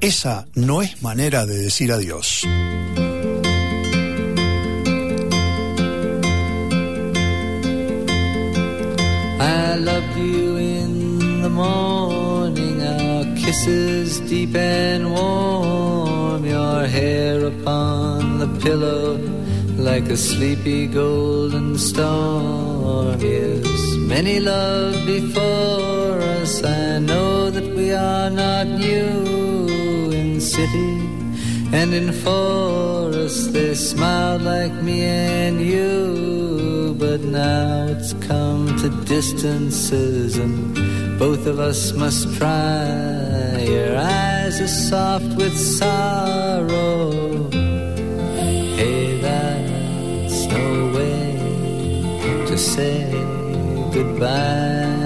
Esa 0.03 0.47
no 0.55 0.81
es 0.81 1.03
manera 1.03 1.45
de 1.45 1.59
decir 1.59 1.93
adiós. 1.93 2.45
I 9.39 9.77
loved 9.77 10.17
you 10.17 10.57
in 10.57 11.43
the 11.43 11.51
morning, 11.51 12.81
our 12.83 13.27
kisses 13.37 14.21
deep 14.21 14.57
and 14.57 15.13
warm, 15.13 16.47
your 16.47 16.87
hair 16.87 17.45
upon 17.45 18.39
the 18.39 18.49
pillow 18.61 19.19
like 19.77 20.09
a 20.09 20.17
sleepy 20.17 20.87
golden 20.87 21.77
storm. 21.77 23.21
Yes, 23.21 23.97
many 24.09 24.41
love 24.41 24.95
before 25.05 26.21
us. 26.41 26.65
I 26.65 26.99
know 27.01 27.51
that 27.51 27.75
we 27.77 27.93
are 27.93 28.31
not 28.31 28.67
new 28.67 29.70
city 30.41 30.93
and 31.73 31.95
in 31.95 32.13
forest. 32.13 33.53
They 33.53 33.75
smiled 33.75 34.43
like 34.43 34.73
me 34.73 35.03
and 35.03 35.61
you, 35.61 36.97
but 36.99 37.21
now 37.21 37.87
it's 37.89 38.13
come 38.15 38.67
to 38.79 38.89
distances 39.05 40.37
and 40.37 40.75
both 41.19 41.47
of 41.47 41.59
us 41.59 41.93
must 41.93 42.35
try. 42.37 43.59
Your 43.61 43.97
eyes 43.97 44.61
are 44.61 44.69
soft 44.69 45.37
with 45.37 45.57
sorrow. 45.57 47.11
Hey, 48.81 49.21
that's 49.21 50.47
no 50.47 50.93
way 50.97 52.47
to 52.47 52.57
say 52.57 53.11
goodbye. 53.93 55.00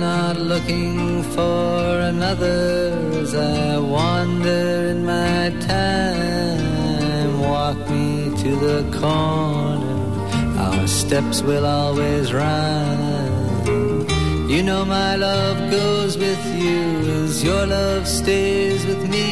Not 0.00 0.38
looking 0.38 1.22
for 1.34 2.00
another 2.12 2.96
as 3.20 3.34
I 3.34 3.78
wander 3.78 4.88
in 4.92 5.04
my 5.04 5.50
time. 5.60 7.40
Walk 7.40 7.78
me 7.90 8.34
to 8.42 8.50
the 8.56 8.80
corner, 8.98 10.58
our 10.58 10.86
steps 10.88 11.42
will 11.42 11.66
always 11.66 12.32
rhyme. 12.32 14.08
You 14.48 14.62
know 14.62 14.86
my 14.86 15.16
love 15.16 15.70
goes 15.70 16.16
with 16.16 16.44
you 16.56 16.80
as 17.24 17.44
your 17.44 17.66
love 17.66 18.08
stays 18.08 18.86
with 18.86 19.06
me. 19.06 19.28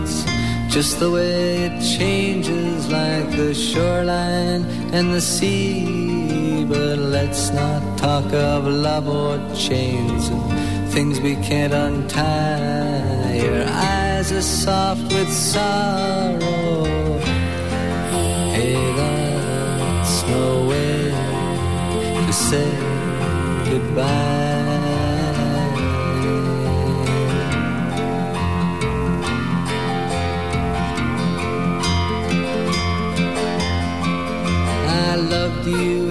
It's 0.00 0.24
just 0.74 0.98
the 0.98 1.10
way 1.12 1.66
it 1.68 1.80
changes 1.96 2.88
like 2.90 3.30
the 3.30 3.54
shoreline 3.54 4.64
and 4.92 5.14
the 5.14 5.20
sea. 5.20 6.15
But 6.68 6.98
let's 6.98 7.50
not 7.50 7.96
talk 7.96 8.32
of 8.32 8.66
love 8.66 9.08
or 9.08 9.38
chains 9.54 10.28
and 10.28 10.42
things 10.92 11.20
we 11.20 11.36
can't 11.36 11.72
untie. 11.72 13.36
Your 13.36 13.64
eyes 13.68 14.32
are 14.32 14.42
soft 14.42 15.12
with 15.12 15.32
sorrow. 15.32 16.84
Hey, 18.56 18.74
that's 18.96 20.22
no 20.26 20.66
way 20.68 21.10
to 22.26 22.32
say 22.32 22.70
goodbye. 23.70 24.56
I 34.88 35.14
loved 35.16 35.66
you 35.66 36.05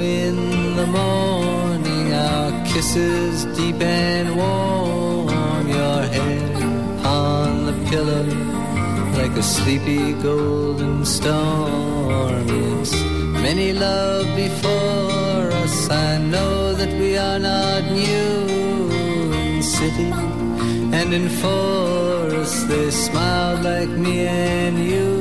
kisses 2.86 3.46
deep 3.58 3.82
and 3.82 4.36
warm, 4.36 5.68
your 5.68 6.02
hair 6.16 6.56
on 7.04 7.66
the 7.66 7.90
pillow 7.90 8.26
like 9.20 9.32
a 9.32 9.44
sleepy 9.44 10.14
golden 10.22 11.04
storm. 11.04 12.48
Yes, 12.48 12.94
many 13.48 13.74
love 13.74 14.28
before 14.36 15.46
us. 15.64 15.90
I 15.90 16.18
know 16.20 16.74
that 16.74 16.92
we 17.00 17.18
are 17.18 17.40
not 17.40 17.84
new 17.92 18.92
in 19.34 19.64
city 19.64 20.12
and 21.00 21.14
in 21.14 21.28
forest. 21.30 22.68
They 22.68 22.92
smiled 22.92 23.64
like 23.64 23.90
me 23.90 24.28
and 24.28 24.78
you. 24.78 25.12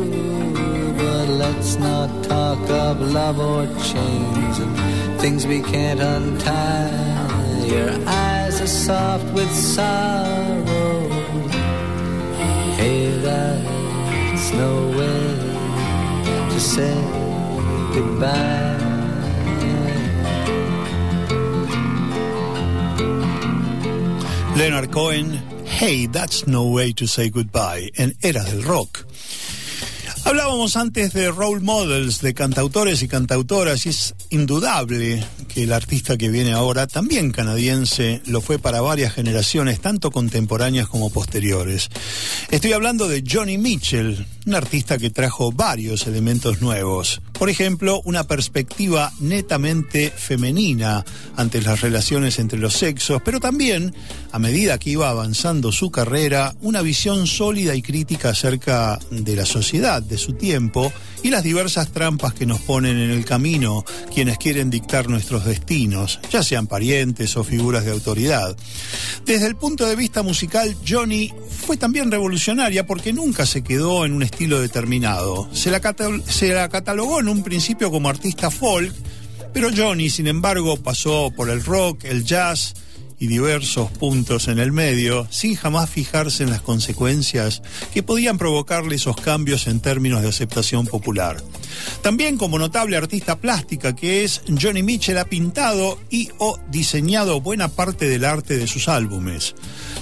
But 0.98 1.28
let's 1.42 1.76
not 1.76 2.10
talk 2.24 2.60
of 2.68 3.00
love 3.00 3.38
or 3.40 3.66
chains 3.90 4.58
and 4.58 5.20
things 5.20 5.46
we 5.46 5.62
can't 5.62 6.00
untie. 6.00 7.03
Your 7.68 7.90
eyes 8.06 8.60
are 8.60 8.66
soft 8.66 9.32
with 9.34 9.50
sorrow. 9.50 11.08
Hey, 12.76 13.10
that's 13.22 14.52
no 14.52 14.88
way 14.98 16.50
to 16.52 16.60
say 16.60 16.94
goodbye. 17.94 18.74
Leonard 24.56 24.92
Cohen, 24.92 25.32
Hey, 25.64 26.06
That's 26.06 26.46
No 26.46 26.70
Way 26.70 26.92
to 26.92 27.06
Say 27.08 27.28
Goodbye, 27.28 27.90
en 27.96 28.14
Eras 28.22 28.46
del 28.46 28.62
Rock. 28.62 29.04
Hablábamos 30.26 30.76
antes 30.76 31.12
de 31.12 31.30
role 31.30 31.60
models, 31.60 32.22
de 32.22 32.32
cantautores 32.32 33.02
y 33.02 33.08
cantautoras, 33.08 33.84
y 33.84 33.90
es 33.90 34.14
indudable 34.30 35.22
que 35.48 35.64
el 35.64 35.72
artista 35.72 36.16
que 36.16 36.30
viene 36.30 36.54
ahora, 36.54 36.86
también 36.86 37.30
canadiense, 37.30 38.22
lo 38.24 38.40
fue 38.40 38.58
para 38.58 38.80
varias 38.80 39.12
generaciones, 39.12 39.80
tanto 39.80 40.10
contemporáneas 40.10 40.88
como 40.88 41.10
posteriores. 41.10 41.90
Estoy 42.50 42.72
hablando 42.72 43.06
de 43.06 43.22
Johnny 43.30 43.58
Mitchell, 43.58 44.26
un 44.46 44.54
artista 44.54 44.98
que 44.98 45.10
trajo 45.10 45.52
varios 45.52 46.06
elementos 46.06 46.60
nuevos. 46.60 47.22
Por 47.32 47.50
ejemplo, 47.50 48.02
una 48.04 48.24
perspectiva 48.24 49.12
netamente 49.20 50.10
femenina 50.10 51.04
ante 51.36 51.62
las 51.62 51.80
relaciones 51.80 52.38
entre 52.38 52.58
los 52.58 52.74
sexos, 52.74 53.22
pero 53.24 53.40
también, 53.40 53.94
a 54.32 54.38
medida 54.38 54.78
que 54.78 54.90
iba 54.90 55.08
avanzando 55.08 55.72
su 55.72 55.90
carrera, 55.90 56.54
una 56.60 56.82
visión 56.82 57.26
sólida 57.26 57.74
y 57.74 57.82
crítica 57.82 58.30
acerca 58.30 58.98
de 59.10 59.36
la 59.36 59.46
sociedad, 59.46 60.02
de 60.02 60.18
su 60.18 60.34
tiempo 60.34 60.92
y 61.24 61.30
las 61.30 61.42
diversas 61.42 61.88
trampas 61.88 62.34
que 62.34 62.44
nos 62.44 62.60
ponen 62.60 62.98
en 62.98 63.10
el 63.10 63.24
camino 63.24 63.84
quienes 64.12 64.36
quieren 64.36 64.68
dictar 64.68 65.08
nuestros 65.08 65.46
destinos, 65.46 66.20
ya 66.30 66.42
sean 66.42 66.66
parientes 66.66 67.36
o 67.38 67.42
figuras 67.42 67.86
de 67.86 67.92
autoridad. 67.92 68.54
Desde 69.24 69.46
el 69.46 69.56
punto 69.56 69.86
de 69.86 69.96
vista 69.96 70.22
musical, 70.22 70.76
Johnny 70.86 71.32
fue 71.48 71.78
también 71.78 72.10
revolucionaria 72.10 72.86
porque 72.86 73.14
nunca 73.14 73.46
se 73.46 73.62
quedó 73.62 74.04
en 74.04 74.12
un 74.12 74.22
estilo 74.22 74.60
determinado. 74.60 75.48
Se 75.54 75.70
la, 75.70 75.80
se 76.26 76.52
la 76.52 76.68
catalogó 76.68 77.20
en 77.20 77.28
un 77.28 77.42
principio 77.42 77.90
como 77.90 78.10
artista 78.10 78.50
folk, 78.50 78.94
pero 79.54 79.70
Johnny, 79.74 80.10
sin 80.10 80.26
embargo, 80.26 80.76
pasó 80.76 81.32
por 81.34 81.48
el 81.48 81.64
rock, 81.64 82.04
el 82.04 82.24
jazz 82.24 82.74
y 83.24 83.26
diversos 83.26 83.90
puntos 83.90 84.48
en 84.48 84.58
el 84.58 84.70
medio, 84.70 85.26
sin 85.30 85.54
jamás 85.56 85.88
fijarse 85.88 86.42
en 86.42 86.50
las 86.50 86.60
consecuencias 86.60 87.62
que 87.94 88.02
podían 88.02 88.36
provocarle 88.36 88.96
esos 88.96 89.16
cambios 89.16 89.66
en 89.66 89.80
términos 89.80 90.20
de 90.20 90.28
aceptación 90.28 90.86
popular. 90.86 91.42
También 92.02 92.36
como 92.36 92.58
notable 92.58 92.98
artista 92.98 93.40
plástica 93.40 93.96
que 93.96 94.24
es, 94.24 94.42
Johnny 94.60 94.82
Mitchell 94.82 95.16
ha 95.16 95.24
pintado 95.24 95.98
y 96.10 96.28
o 96.38 96.58
diseñado 96.68 97.40
buena 97.40 97.68
parte 97.68 98.10
del 98.10 98.26
arte 98.26 98.58
de 98.58 98.66
sus 98.66 98.88
álbumes. 98.88 99.54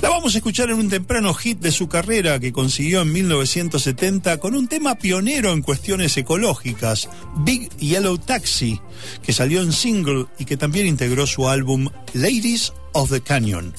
La 0.03 0.09
vamos 0.09 0.35
a 0.35 0.39
escuchar 0.39 0.71
en 0.71 0.81
un 0.81 0.91
temprano 0.91 1.33
hit 1.33 1.61
de 1.61 1.71
su 1.71 1.89
carrera 1.89 2.41
que 2.41 2.53
consiguió 2.53 3.03
en 3.03 3.13
1970 3.13 4.39
con 4.39 4.57
un 4.57 4.67
tema 4.67 4.97
pionero 4.97 5.53
en 5.53 5.63
cuestiones 5.63 6.17
ecológicas, 6.17 7.09
Big 7.45 7.71
Yellow 7.77 8.19
Taxi, 8.19 8.81
que 9.23 9.33
salió 9.33 9.63
en 9.63 9.73
single 9.73 10.27
y 10.41 10.45
que 10.45 10.57
también 10.57 10.89
integró 10.89 11.25
su 11.29 11.49
álbum 11.49 11.89
Ladies 12.15 12.73
of 12.95 13.09
the 13.09 13.21
Canyon. 13.21 13.73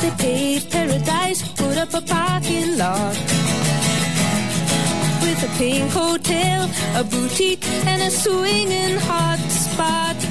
They 0.00 0.10
paved 0.18 0.70
paradise, 0.70 1.42
put 1.52 1.76
up 1.76 1.94
a 1.94 2.00
parking 2.00 2.78
lot 2.78 3.16
with 5.22 5.42
a 5.42 5.58
pink 5.58 5.90
hotel, 5.92 6.70
a 6.96 7.04
boutique, 7.04 7.66
and 7.86 8.02
a 8.02 8.10
swinging 8.10 8.96
hot 8.98 9.38
spot. 9.50 10.29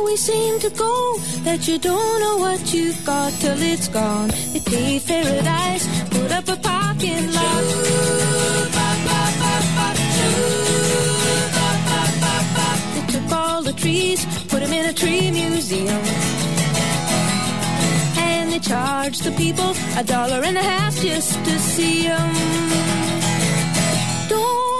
Always 0.00 0.20
seem 0.20 0.58
to 0.60 0.70
go 0.70 1.18
that 1.44 1.68
you 1.68 1.78
don't 1.78 2.20
know 2.20 2.38
what 2.38 2.72
you've 2.72 3.04
got 3.04 3.32
till 3.34 3.60
it's 3.60 3.86
gone? 3.88 4.30
They 4.52 4.60
paved 4.60 5.06
paradise, 5.06 5.84
put 6.08 6.32
up 6.32 6.48
a 6.48 6.56
parking 6.56 7.26
lot. 7.36 7.64
They 12.94 13.04
took 13.12 13.30
all 13.30 13.62
the 13.62 13.74
trees, 13.74 14.24
put 14.48 14.60
them 14.62 14.72
in 14.72 14.86
a 14.86 14.94
tree 14.94 15.30
museum. 15.30 16.02
And 18.16 18.52
they 18.52 18.58
charged 18.58 19.24
the 19.24 19.32
people 19.32 19.70
a 19.98 20.02
dollar 20.02 20.40
and 20.42 20.56
a 20.56 20.62
half 20.62 20.96
just 20.96 21.34
to 21.44 21.58
see 21.58 22.04
them. 22.04 22.32
Don't 24.30 24.79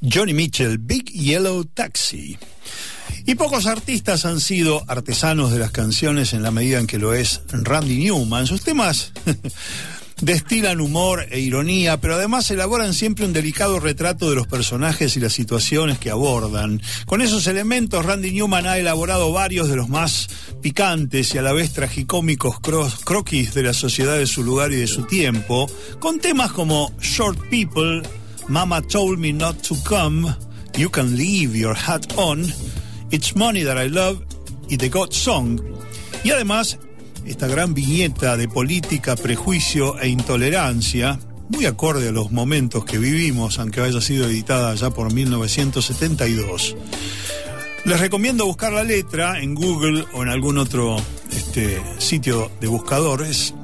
Johnny 0.00 0.34
Mitchell, 0.34 0.78
Big 0.78 1.10
Yellow 1.12 1.64
Taxi. 1.64 2.36
Y 3.26 3.36
pocos 3.36 3.66
artistas 3.66 4.26
han 4.26 4.40
sido 4.40 4.82
artesanos 4.86 5.50
de 5.52 5.58
las 5.58 5.70
canciones 5.70 6.34
en 6.34 6.42
la 6.42 6.50
medida 6.50 6.78
en 6.78 6.86
que 6.86 6.98
lo 6.98 7.14
es 7.14 7.40
Randy 7.50 7.96
Newman. 7.98 8.46
Sus 8.46 8.62
temas 8.62 9.12
destilan 10.20 10.80
humor 10.80 11.26
e 11.30 11.40
ironía, 11.40 12.00
pero 12.00 12.14
además 12.14 12.50
elaboran 12.50 12.94
siempre 12.94 13.24
un 13.26 13.32
delicado 13.32 13.80
retrato 13.80 14.30
de 14.30 14.36
los 14.36 14.46
personajes 14.46 15.16
y 15.16 15.20
las 15.20 15.32
situaciones 15.32 15.98
que 15.98 16.10
abordan. 16.10 16.80
Con 17.06 17.20
esos 17.20 17.46
elementos, 17.46 18.04
Randy 18.04 18.30
Newman 18.32 18.66
ha 18.66 18.78
elaborado 18.78 19.32
varios 19.32 19.68
de 19.68 19.76
los 19.76 19.88
más 19.88 20.28
picantes 20.62 21.34
y 21.34 21.38
a 21.38 21.42
la 21.42 21.52
vez 21.52 21.72
tragicómicos 21.72 22.56
cro- 22.56 22.92
croquis 23.04 23.54
de 23.54 23.64
la 23.64 23.74
sociedad 23.74 24.16
de 24.16 24.26
su 24.26 24.42
lugar 24.44 24.72
y 24.72 24.76
de 24.76 24.86
su 24.86 25.02
tiempo, 25.04 25.68
con 25.98 26.20
temas 26.20 26.52
como 26.52 26.92
Short 27.00 27.38
People, 27.50 28.02
Mama 28.48 28.82
Told 28.82 29.18
Me 29.18 29.32
Not 29.32 29.62
to 29.66 29.76
Come, 29.84 30.34
You 30.78 30.90
Can 30.90 31.16
Leave 31.16 31.58
Your 31.58 31.76
Hat 31.76 32.06
On, 32.16 32.44
It's 33.10 33.34
Money 33.36 33.64
That 33.64 33.84
I 33.84 33.88
Love 33.88 34.22
y 34.68 34.76
The 34.76 34.88
God 34.88 35.12
Song. 35.12 35.60
Y 36.22 36.30
además, 36.30 36.78
esta 37.26 37.46
gran 37.46 37.74
viñeta 37.74 38.36
de 38.36 38.48
política, 38.48 39.16
prejuicio 39.16 39.98
e 39.98 40.08
intolerancia, 40.08 41.18
muy 41.48 41.66
acorde 41.66 42.08
a 42.08 42.12
los 42.12 42.32
momentos 42.32 42.84
que 42.84 42.98
vivimos, 42.98 43.58
aunque 43.58 43.80
haya 43.80 44.00
sido 44.00 44.26
editada 44.26 44.74
ya 44.74 44.90
por 44.90 45.12
1972. 45.12 46.76
Les 47.84 48.00
recomiendo 48.00 48.46
buscar 48.46 48.72
la 48.72 48.82
letra 48.82 49.40
en 49.40 49.54
Google 49.54 50.04
o 50.14 50.22
en 50.22 50.30
algún 50.30 50.58
otro 50.58 50.96
este, 51.30 51.82
sitio 51.98 52.50
de 52.60 52.66
buscadores. 52.66 53.54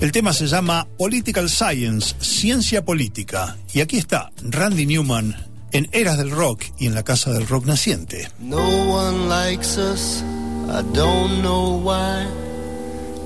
El 0.00 0.12
tema 0.12 0.32
se 0.32 0.46
llama 0.46 0.86
Political 0.98 1.48
Science, 1.48 2.14
Ciencia 2.20 2.84
Política. 2.84 3.56
Y 3.72 3.80
aquí 3.80 3.96
está 3.96 4.30
Randy 4.42 4.86
Newman 4.86 5.34
en 5.72 5.88
Eras 5.92 6.18
del 6.18 6.30
Rock 6.30 6.64
y 6.78 6.86
en 6.86 6.94
la 6.94 7.02
Casa 7.02 7.32
del 7.32 7.48
Rock 7.48 7.66
Naciente. 7.66 8.28
No 8.38 8.58
one 8.58 9.28
likes 9.28 9.78
us, 9.78 10.22
I 10.68 10.82
don't 10.94 11.40
know 11.40 11.80
why. 11.82 12.47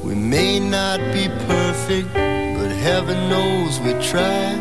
We 0.04 0.16
may 0.16 0.58
not 0.58 0.98
be 1.12 1.28
perfect, 1.46 2.12
but 2.12 2.70
heaven 2.72 3.30
knows 3.30 3.78
we 3.78 3.92
try. 4.02 4.56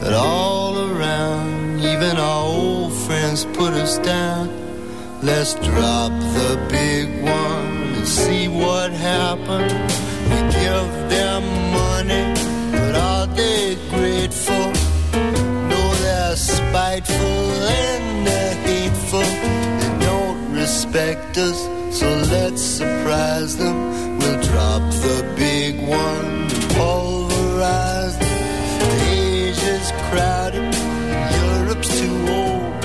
But 0.00 0.14
all 0.14 0.90
around, 0.90 1.80
even 1.80 2.16
our 2.16 2.44
old 2.44 2.92
friends 3.06 3.44
put 3.44 3.74
us 3.74 3.98
down. 3.98 4.48
Let's 5.22 5.54
drop 5.54 6.10
the 6.38 6.66
big 6.70 7.22
one 7.22 7.96
and 7.96 8.08
see 8.08 8.48
what 8.48 8.92
happens. 8.92 9.72
We 10.30 10.38
give 10.60 10.88
them 11.10 11.42
money, 11.72 12.24
but 12.72 12.94
are 12.94 13.26
they 13.26 13.76
grateful? 13.90 14.72
No, 15.68 15.94
they're 16.02 16.36
spiteful 16.36 17.52
and 17.84 18.26
they're 18.26 18.54
hateful. 18.54 19.20
They 19.20 20.06
don't 20.06 20.52
respect 20.54 21.36
us, 21.36 21.58
so 21.98 22.08
let's 22.30 22.62
surprise 22.62 23.58
them. 23.58 24.05
We'll 24.26 24.42
drop 24.42 24.82
the 25.06 25.34
big 25.36 25.78
one 25.86 26.26
and 26.50 26.62
pulverize 26.74 28.18
them. 28.18 28.38
Asia's 29.08 29.92
crowded, 30.08 30.74
Europe's 31.42 31.90
too 32.00 32.18
old. 32.40 32.84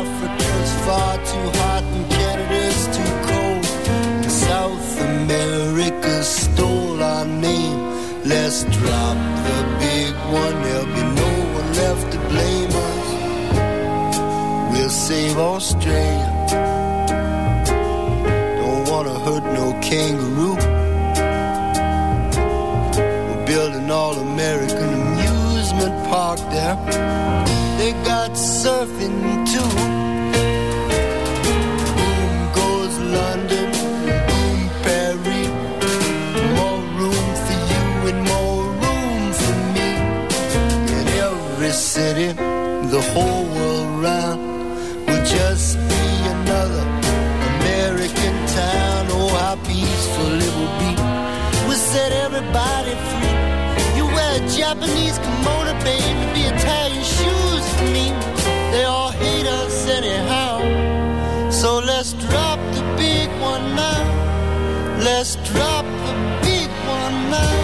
Africa's 0.00 0.72
far 0.86 1.14
too 1.30 1.48
hot 1.60 1.84
and 1.94 2.04
Canada's 2.10 2.82
too 2.96 3.12
cold. 3.30 3.64
South 4.28 5.00
America 5.00 6.24
stole 6.24 7.00
our 7.00 7.26
name. 7.26 7.80
Let's 8.24 8.64
drop 8.64 9.18
the 9.46 9.58
big 9.78 10.12
one, 10.34 10.56
there'll 10.64 10.94
be 10.98 11.04
no 11.22 11.30
one 11.58 11.70
left 11.80 12.06
to 12.12 12.18
blame 12.28 12.72
us. 12.88 13.08
We'll 14.72 14.90
save 14.90 15.38
Australia. 15.38 16.29
Kangaroo. 19.90 20.54
We're 23.28 23.44
building 23.44 23.90
all 23.90 24.14
American 24.14 24.88
amusement 25.02 25.94
park 26.08 26.38
there. 26.54 26.76
they 27.78 27.92
got 28.10 28.30
surfing 28.30 29.18
too. 29.52 29.72
Boom 31.44 32.34
goes 32.60 32.94
London, 33.16 33.68
boom 34.28 34.60
Paris. 34.84 35.50
More 36.58 36.82
room 36.98 37.28
for 37.44 37.58
you 37.72 37.86
and 38.10 38.20
more 38.32 38.62
room 38.82 39.22
for 39.40 39.56
me. 39.74 39.90
In 40.98 41.06
every 41.28 41.72
city, 41.72 42.28
the 42.94 43.02
whole 43.12 43.49
Japanese 54.70 55.18
kimono, 55.18 55.74
baby, 55.82 56.42
Italian 56.46 57.02
shoes 57.02 57.64
for 57.74 57.88
me. 57.90 58.06
They 58.70 58.84
all 58.84 59.10
hate 59.10 59.46
us 59.46 59.88
anyhow. 59.88 60.62
So 61.50 61.80
let's 61.80 62.12
drop 62.12 62.60
the 62.76 62.82
big 62.96 63.28
one 63.42 63.74
now. 63.74 64.04
Let's 65.02 65.34
drop 65.50 65.84
the 66.06 66.14
big 66.46 66.70
one 66.86 67.30
now. 67.34 67.56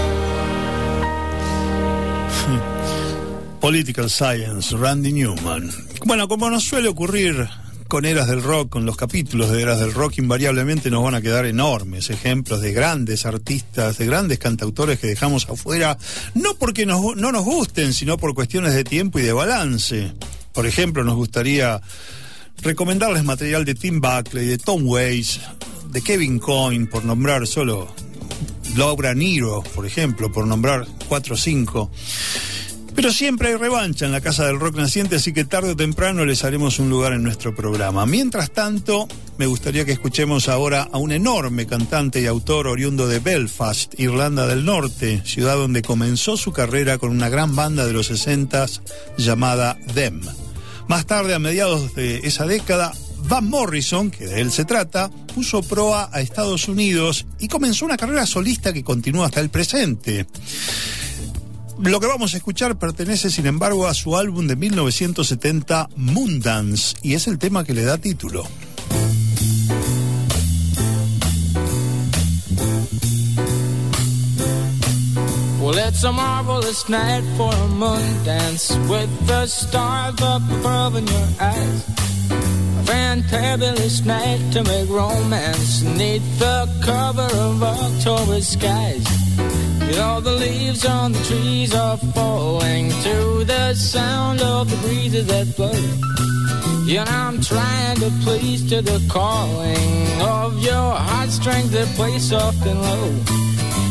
Political 3.60 4.08
Science, 4.08 4.72
Randy 4.72 5.12
Newman. 5.12 5.70
Bueno, 6.04 6.26
como 6.26 6.50
nos 6.50 6.64
suele 6.64 6.88
ocurrir 6.88 7.48
con 7.86 8.04
Eras 8.04 8.28
del 8.28 8.42
Rock, 8.42 8.68
con 8.70 8.86
los 8.86 8.96
capítulos 8.96 9.50
de 9.50 9.62
Eras 9.62 9.80
del 9.80 9.92
Rock, 9.92 10.18
invariablemente 10.18 10.90
nos 10.90 11.02
van 11.02 11.14
a 11.14 11.20
quedar 11.20 11.46
enormes 11.46 12.10
ejemplos 12.10 12.60
de 12.60 12.72
grandes 12.72 13.26
artistas, 13.26 13.98
de 13.98 14.06
grandes 14.06 14.38
cantautores 14.38 14.98
que 14.98 15.06
dejamos 15.06 15.48
afuera, 15.48 15.96
no 16.34 16.54
porque 16.54 16.86
no 16.86 17.14
nos 17.14 17.44
gusten, 17.44 17.92
sino 17.92 18.18
por 18.18 18.34
cuestiones 18.34 18.74
de 18.74 18.84
tiempo 18.84 19.18
y 19.18 19.22
de 19.22 19.32
balance. 19.32 20.12
Por 20.52 20.66
ejemplo, 20.66 21.04
nos 21.04 21.16
gustaría 21.16 21.80
recomendarles 22.62 23.24
material 23.24 23.64
de 23.64 23.74
Tim 23.74 24.00
Buckley, 24.00 24.46
de 24.46 24.58
Tom 24.58 24.86
Waits, 24.86 25.40
de 25.90 26.02
Kevin 26.02 26.38
Coyne, 26.38 26.86
por 26.86 27.04
nombrar 27.04 27.46
solo 27.46 27.94
Laura 28.76 29.14
Niro, 29.14 29.62
por 29.74 29.86
ejemplo, 29.86 30.32
por 30.32 30.46
nombrar 30.46 30.86
cuatro 31.08 31.34
o 31.34 31.36
cinco. 31.36 31.90
Pero 32.96 33.12
siempre 33.12 33.48
hay 33.48 33.56
revancha 33.56 34.06
en 34.06 34.12
la 34.12 34.22
Casa 34.22 34.46
del 34.46 34.58
Rock 34.58 34.76
Naciente, 34.76 35.16
así 35.16 35.34
que 35.34 35.44
tarde 35.44 35.72
o 35.72 35.76
temprano 35.76 36.24
les 36.24 36.44
haremos 36.44 36.78
un 36.78 36.88
lugar 36.88 37.12
en 37.12 37.22
nuestro 37.22 37.54
programa. 37.54 38.06
Mientras 38.06 38.50
tanto, 38.50 39.06
me 39.36 39.44
gustaría 39.44 39.84
que 39.84 39.92
escuchemos 39.92 40.48
ahora 40.48 40.88
a 40.90 40.96
un 40.96 41.12
enorme 41.12 41.66
cantante 41.66 42.22
y 42.22 42.26
autor 42.26 42.66
oriundo 42.66 43.06
de 43.06 43.18
Belfast, 43.18 44.00
Irlanda 44.00 44.46
del 44.46 44.64
Norte, 44.64 45.20
ciudad 45.26 45.56
donde 45.56 45.82
comenzó 45.82 46.38
su 46.38 46.52
carrera 46.52 46.96
con 46.96 47.10
una 47.10 47.28
gran 47.28 47.54
banda 47.54 47.84
de 47.84 47.92
los 47.92 48.06
60 48.06 48.64
llamada 49.18 49.78
Them. 49.92 50.22
Más 50.88 51.04
tarde, 51.04 51.34
a 51.34 51.38
mediados 51.38 51.94
de 51.94 52.20
esa 52.24 52.46
década, 52.46 52.92
Van 53.28 53.46
Morrison, 53.46 54.10
que 54.10 54.26
de 54.26 54.40
él 54.40 54.50
se 54.50 54.64
trata, 54.64 55.10
puso 55.34 55.62
proa 55.62 56.08
a 56.12 56.22
Estados 56.22 56.66
Unidos 56.66 57.26
y 57.38 57.48
comenzó 57.48 57.84
una 57.84 57.98
carrera 57.98 58.24
solista 58.24 58.72
que 58.72 58.82
continúa 58.82 59.26
hasta 59.26 59.40
el 59.40 59.50
presente. 59.50 60.26
Lo 61.78 62.00
que 62.00 62.06
vamos 62.06 62.34
a 62.34 62.36
escuchar 62.38 62.78
pertenece, 62.78 63.30
sin 63.30 63.46
embargo, 63.46 63.86
a 63.86 63.94
su 63.94 64.16
álbum 64.16 64.46
de 64.46 64.56
1970, 64.56 65.88
Moondance, 65.96 66.96
y 67.02 67.14
es 67.14 67.26
el 67.26 67.38
tema 67.38 67.64
que 67.64 67.74
le 67.74 67.84
da 67.84 67.98
título. 67.98 68.44
Well, 75.60 75.78
it's 75.78 76.04
a 76.04 76.12
marvelous 76.12 76.88
night 76.88 77.24
for 77.36 77.52
a 77.52 77.66
moon 77.66 78.24
dance 78.24 78.70
with 78.88 79.10
the 79.26 79.46
stars 79.46 80.14
up 80.22 80.42
above 80.60 80.96
in 80.96 81.06
your 81.06 81.28
eyes. 81.40 81.84
A 82.30 82.84
fantabulous 82.84 84.04
night 84.06 84.40
to 84.52 84.62
make 84.62 84.88
romance 84.88 85.82
neath 85.82 86.38
the 86.38 86.68
cover 86.84 87.28
of 87.34 87.62
October 87.62 88.40
skies. 88.40 89.65
You 89.80 89.96
know, 89.96 90.20
the 90.20 90.32
leaves 90.32 90.84
on 90.84 91.12
the 91.12 91.22
trees 91.24 91.74
are 91.74 91.96
falling 92.14 92.90
to 92.90 93.44
the 93.44 93.74
sound 93.74 94.40
of 94.40 94.70
the 94.70 94.76
breezes 94.86 95.26
that 95.26 95.54
blow. 95.56 95.72
You 96.86 97.04
know, 97.04 97.10
I'm 97.10 97.40
trying 97.40 97.96
to 97.96 98.10
please 98.22 98.68
to 98.70 98.80
the 98.80 99.04
calling 99.08 100.22
of 100.22 100.62
your 100.62 100.90
heartstrings 101.08 101.70
that 101.72 101.88
play 101.96 102.18
soft 102.18 102.64
and 102.64 102.80
low. 102.80 103.36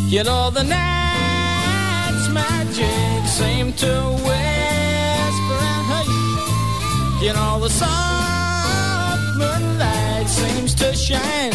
You 0.08 0.24
all 0.30 0.52
the 0.52 0.64
night's 0.64 2.30
magic 2.30 3.28
seem 3.28 3.74
to 3.74 3.94
whisper 4.28 5.60
and 5.74 5.86
hey. 5.92 7.26
You 7.26 7.34
know, 7.34 7.60
the 7.60 7.70
soft 7.70 9.38
moonlight 9.38 10.28
seems 10.28 10.74
to 10.76 10.94
shine 10.96 11.54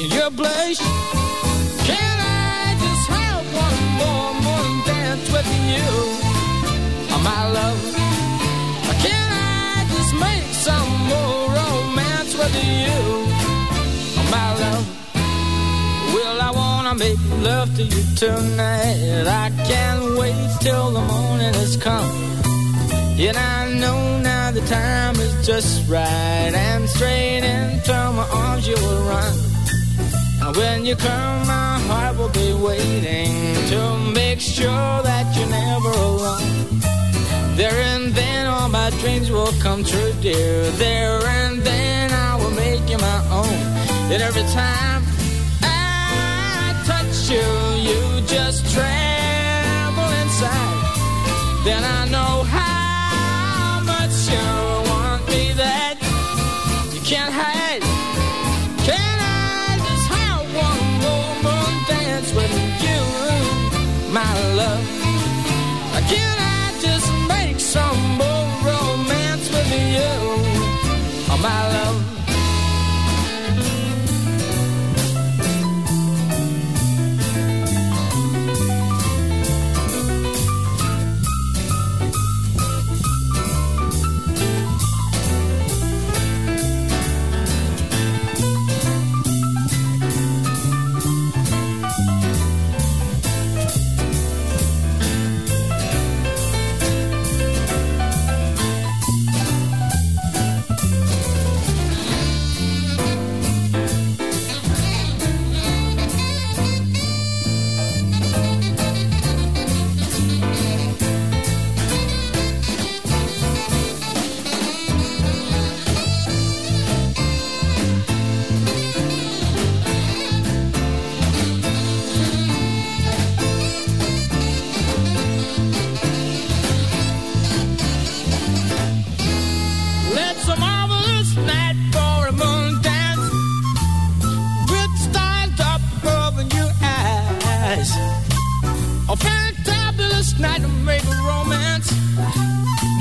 in 0.00 0.10
your 0.10 0.30
blush. 0.30 0.78
Can 1.84 2.17
you, 5.74 5.90
my 7.28 7.42
love? 7.58 7.80
Can 9.04 9.28
I 9.32 9.86
just 9.94 10.12
make 10.26 10.48
some 10.66 10.90
more 11.12 11.42
romance 11.60 12.32
with 12.40 12.54
you, 12.72 13.00
my 14.34 14.48
love? 14.62 14.84
Well, 16.14 16.38
I 16.48 16.50
wanna 16.60 16.94
make 16.94 17.18
love 17.50 17.74
to 17.76 17.82
you 17.82 18.02
tonight. 18.16 19.26
I 19.26 19.50
can't 19.70 20.18
wait 20.18 20.48
till 20.60 20.90
the 20.90 21.00
morning 21.00 21.54
has 21.54 21.76
come. 21.76 22.10
And 23.20 23.36
I 23.36 23.72
know 23.80 24.18
now 24.20 24.52
the 24.52 24.60
time 24.60 25.16
is 25.16 25.46
just 25.46 25.88
right. 25.90 26.52
And 26.54 26.88
straight 26.88 27.42
into 27.42 27.92
my 27.92 28.26
arms 28.30 28.68
you 28.68 28.76
will 28.76 29.02
run. 29.08 29.47
When 30.56 30.86
you 30.86 30.96
come, 30.96 31.46
my 31.46 31.78
heart 31.88 32.16
will 32.16 32.30
be 32.30 32.54
waiting 32.54 33.54
to 33.68 33.98
make 34.14 34.40
sure 34.40 35.02
that 35.02 35.36
you're 35.36 35.48
never 35.48 35.90
alone. 35.90 36.80
There 37.56 37.78
and 37.92 38.14
then 38.14 38.46
all 38.46 38.68
my 38.68 38.88
dreams 39.00 39.30
will 39.30 39.52
come 39.60 39.84
true, 39.84 40.12
dear. 40.22 40.70
There 40.72 41.20
and 41.26 41.60
then 41.60 42.10
I 42.12 42.36
will 42.36 42.52
make 42.52 42.88
you 42.88 42.96
my 42.96 43.20
own. 43.30 43.58
And 44.10 44.22
every 44.22 44.46
time 44.54 45.02
I 45.62 46.82
touch 46.86 47.28
you, 47.28 47.48
you 47.88 48.26
just 48.26 48.72
tremble 48.72 50.10
inside. 50.22 51.64
Then 51.64 51.84
I 51.84 52.08
know 52.08 52.42
how 52.44 52.67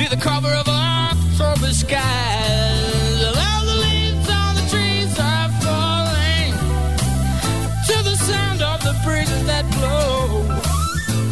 Be 0.10 0.16
the 0.16 0.22
cover 0.22 0.54
of 0.54 0.68
October 0.70 1.74
skies. 1.74 3.24
All 3.26 3.66
the 3.66 3.78
leaves 3.88 4.30
on 4.30 4.56
the 4.56 4.66
trees 4.72 5.20
are 5.20 5.50
falling 5.60 6.54
to 7.88 8.04
the 8.10 8.16
sound 8.16 8.62
of 8.62 8.82
the 8.84 8.96
breeze 9.04 9.46
that 9.48 9.66
blow. 9.76 10.46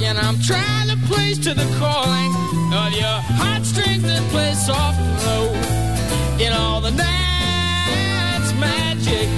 And 0.04 0.18
I'm 0.18 0.40
trying 0.42 0.90
to 0.90 0.98
place 1.08 1.38
to 1.46 1.54
the 1.54 1.68
calling 1.80 2.32
of 2.74 2.92
your 2.92 3.18
heartstrings 3.40 4.04
that 4.04 4.24
play 4.32 4.54
soft 4.56 5.00
and 5.00 5.24
low. 5.24 6.46
In 6.46 6.52
all 6.52 6.82
the 6.82 6.92
night's 6.92 8.52
magic 8.60 9.30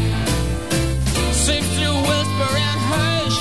seems 1.33 1.69
to 1.77 1.89
whisper 2.09 2.51
and 2.69 2.79
hush. 2.91 3.39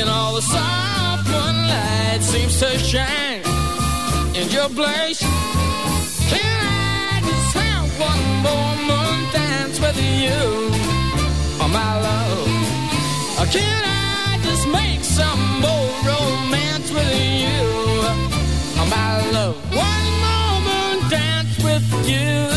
In 0.00 0.06
all 0.08 0.34
the 0.36 0.42
soft 0.42 1.26
moonlight 1.26 2.22
seems 2.22 2.60
to 2.60 2.78
shine 2.78 3.29
in 3.29 3.29
your 4.52 4.68
place. 4.68 5.20
Can 6.30 6.40
I 6.42 7.20
just 7.22 7.56
have 7.56 7.88
one 8.00 8.24
more 8.46 8.74
moon 8.88 9.18
dance 9.32 9.78
with 9.80 9.96
you, 9.96 10.42
oh 11.62 11.68
my 11.72 11.92
love? 12.06 12.48
Oh, 13.40 13.48
can 13.50 13.82
I 13.84 14.38
just 14.42 14.66
make 14.68 15.02
some 15.04 15.60
more 15.60 15.90
romance 16.10 16.90
with 16.90 17.12
you, 17.44 17.62
oh 18.80 18.86
my 18.90 19.30
love? 19.30 19.56
One 19.74 20.12
more 20.24 20.56
moon 20.68 21.10
dance 21.10 21.56
with 21.62 22.08
you 22.08 22.49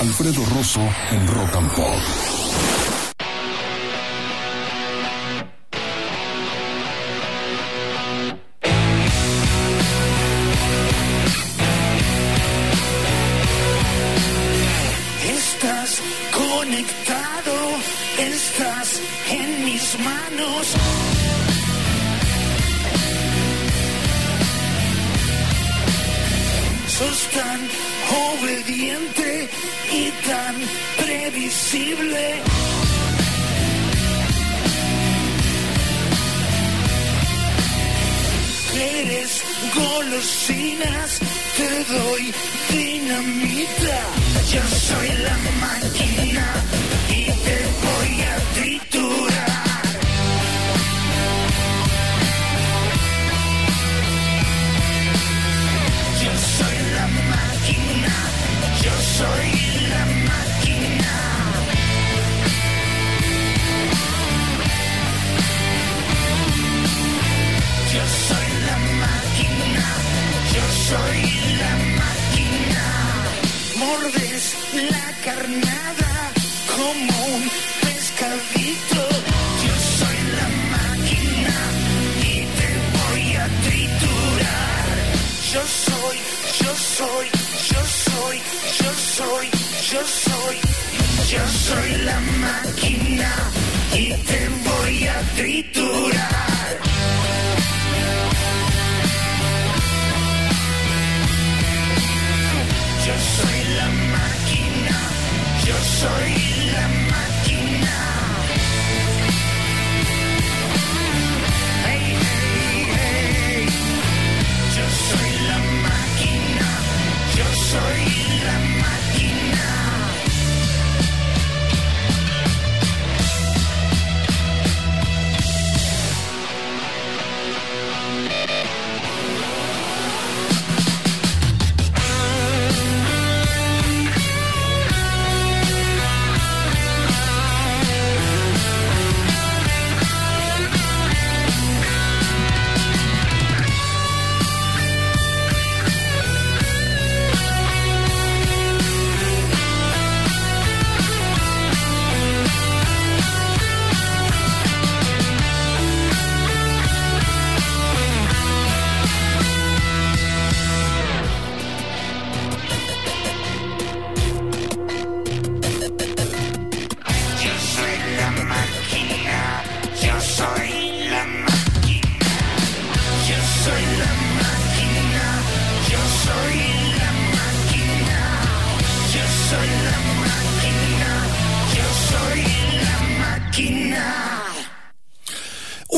Alfredo 0.00 0.44
Rosso 0.44 0.80
en 0.80 1.26
Rock 1.28 1.54
and 1.54 1.70
Pop. 1.74 2.31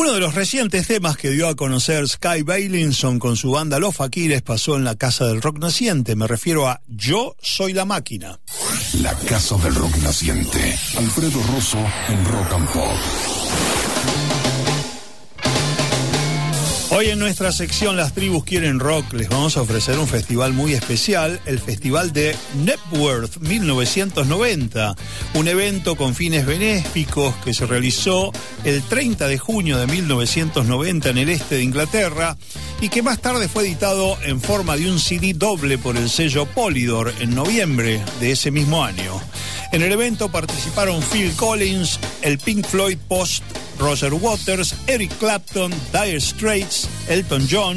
Uno 0.04 0.12
de 0.12 0.20
los 0.20 0.34
recientes 0.34 0.86
temas 0.86 1.16
que 1.16 1.30
dio 1.30 1.48
a 1.48 1.56
conocer 1.56 2.06
Sky 2.06 2.42
Bailinson 2.42 3.18
con 3.18 3.38
su 3.38 3.52
banda 3.52 3.78
Los 3.78 3.96
Faquires 3.96 4.42
pasó 4.42 4.76
en 4.76 4.84
la 4.84 4.96
Casa 4.96 5.24
del 5.24 5.40
Rock 5.40 5.58
Naciente. 5.58 6.14
Me 6.14 6.26
refiero 6.26 6.68
a 6.68 6.82
Yo 6.86 7.36
Soy 7.40 7.72
la 7.72 7.86
Máquina. 7.86 8.38
La 9.00 9.14
Casa 9.14 9.56
del 9.56 9.74
Rock 9.74 9.96
Naciente. 10.02 10.78
Alfredo 10.98 11.40
Rosso 11.54 11.78
en 12.08 12.22
Rock 12.26 12.52
and 12.52 12.68
Pop. 12.70 13.43
Hoy 16.90 17.08
en 17.08 17.18
nuestra 17.18 17.50
sección 17.50 17.96
Las 17.96 18.12
tribus 18.12 18.44
quieren 18.44 18.78
rock 18.78 19.14
les 19.14 19.28
vamos 19.28 19.56
a 19.56 19.62
ofrecer 19.62 19.98
un 19.98 20.06
festival 20.06 20.52
muy 20.52 20.74
especial, 20.74 21.40
el 21.46 21.58
Festival 21.58 22.12
de 22.12 22.36
Networth 22.62 23.38
1990, 23.38 24.94
un 25.34 25.48
evento 25.48 25.96
con 25.96 26.14
fines 26.14 26.46
benéficos 26.46 27.34
que 27.36 27.54
se 27.54 27.66
realizó 27.66 28.32
el 28.64 28.82
30 28.82 29.26
de 29.26 29.38
junio 29.38 29.78
de 29.78 29.86
1990 29.86 31.10
en 31.10 31.18
el 31.18 31.30
este 31.30 31.56
de 31.56 31.62
Inglaterra 31.62 32.36
y 32.80 32.90
que 32.90 33.02
más 33.02 33.20
tarde 33.20 33.48
fue 33.48 33.64
editado 33.64 34.18
en 34.22 34.40
forma 34.40 34.76
de 34.76 34.90
un 34.90 35.00
CD 35.00 35.32
doble 35.32 35.78
por 35.78 35.96
el 35.96 36.10
sello 36.10 36.46
Polydor 36.46 37.12
en 37.18 37.34
noviembre 37.34 38.02
de 38.20 38.32
ese 38.32 38.50
mismo 38.50 38.84
año. 38.84 39.20
En 39.72 39.82
el 39.82 39.90
evento 39.90 40.30
participaron 40.30 41.02
Phil 41.02 41.32
Collins, 41.34 41.98
el 42.22 42.38
Pink 42.38 42.64
Floyd 42.66 42.98
Post, 43.08 43.42
Roger 43.78 44.14
Waters, 44.14 44.74
Eric 44.86 45.10
Clapton, 45.18 45.72
Dire 45.92 46.20
Straits, 46.20 46.73
Elton 47.08 47.46
John, 47.48 47.76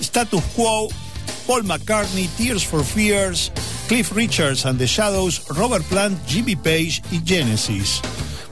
Status 0.00 0.42
Quo, 0.54 0.88
Paul 1.46 1.64
McCartney, 1.64 2.28
Tears 2.36 2.64
for 2.64 2.82
Fears, 2.82 3.50
Cliff 3.88 4.14
Richards 4.14 4.64
and 4.66 4.78
the 4.78 4.86
Shadows, 4.86 5.42
Robert 5.56 5.84
Plant, 5.84 6.18
Jimmy 6.26 6.56
Page 6.56 7.02
y 7.10 7.20
Genesis. 7.24 8.00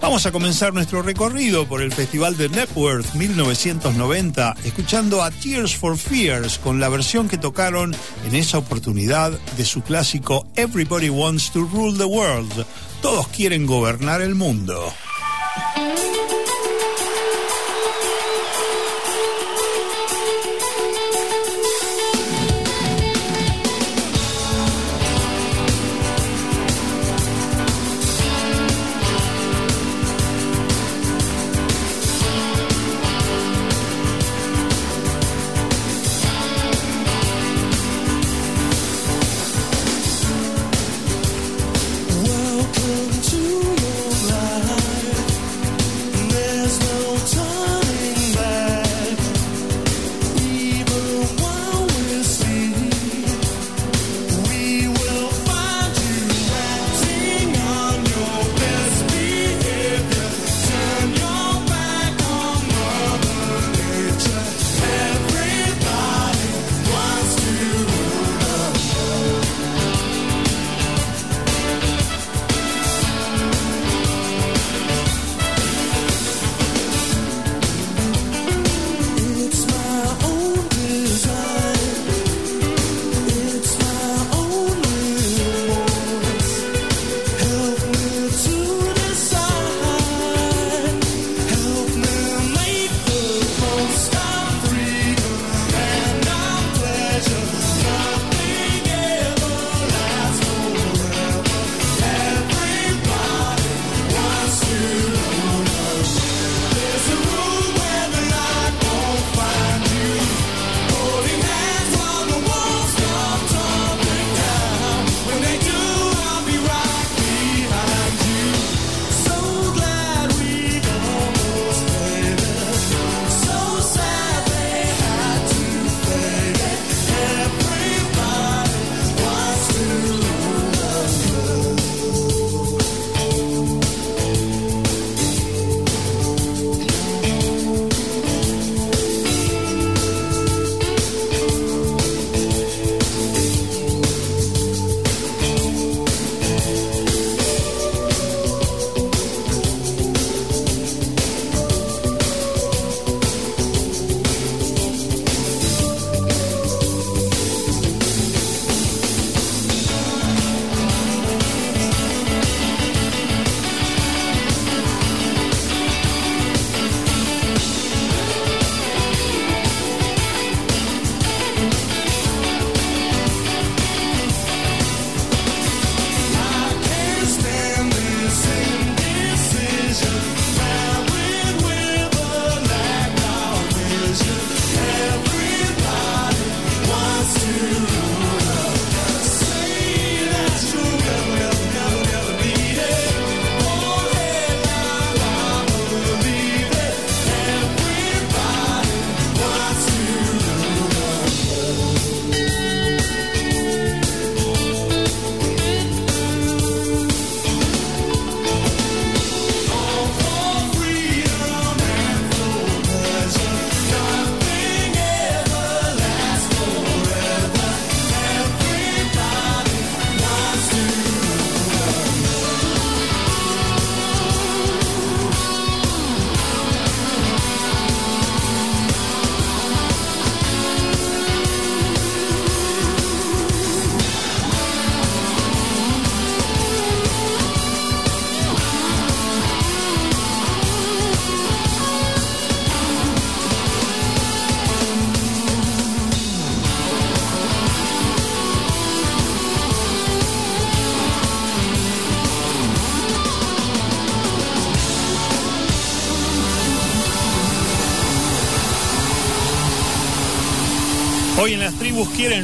Vamos 0.01 0.27
a 0.27 0.33
comenzar 0.33 0.75
nuestro 0.75 1.01
recorrido 1.01 1.67
por 1.67 1.81
el 1.81 1.91
Festival 1.91 2.37
de 2.37 2.51
Networth 2.51 3.15
1990 3.15 4.55
escuchando 4.65 5.23
a 5.23 5.31
Tears 5.31 5.75
for 5.75 5.97
Fears 5.97 6.59
con 6.59 6.79
la 6.79 6.91
versión 6.91 7.27
que 7.27 7.39
tocaron 7.39 7.97
en 8.27 8.35
esa 8.35 8.59
oportunidad 8.59 9.33
de 9.57 9.65
su 9.65 9.83
clásico 9.83 10.47
Everybody 10.57 11.09
Wants 11.09 11.51
to 11.53 11.61
Rule 11.61 11.97
the 11.97 12.05
World. 12.05 12.67
Todos 13.01 13.29
quieren 13.29 13.67
gobernar 13.67 14.21
el 14.21 14.35
mundo. 14.35 14.93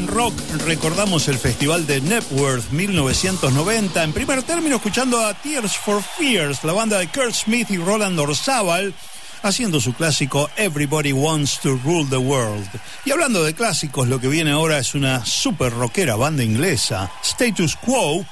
Quieren 0.01 0.15
rock, 0.15 0.35
recordamos 0.67 1.29
el 1.29 1.39
festival 1.39 1.87
de 1.87 2.01
Networth 2.01 2.71
1990. 2.71 4.03
En 4.03 4.13
primer 4.13 4.43
término, 4.43 4.77
escuchando 4.77 5.25
a 5.25 5.35
Tears 5.35 5.77
for 5.77 6.03
Fears, 6.03 6.65
la 6.65 6.73
banda 6.73 6.99
de 6.99 7.09
Kurt 7.09 7.35
Smith 7.35 7.71
y 7.71 7.77
Roland 7.77 8.19
Orzábal, 8.19 8.95
haciendo 9.43 9.81
su 9.81 9.93
clásico 9.95 10.49
Everybody 10.57 11.13
Wants 11.13 11.61
to 11.61 11.79
Rule 11.85 12.07
the 12.09 12.17
World. 12.17 12.69
Y 13.05 13.11
hablando 13.11 13.43
de 13.43 13.55
clásicos, 13.55 14.09
lo 14.09 14.21
que 14.21 14.29
viene 14.29 14.53
ahora 14.53 14.79
es 14.79 14.95
una 14.95 15.25
super 15.25 15.73
rockera 15.73 16.17
banda 16.17 16.43
inglesa, 16.45 17.11
Status 17.23 17.77
Quo 17.77 18.25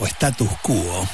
o 0.00 0.06
Status 0.06 0.50
Quo 0.62 1.08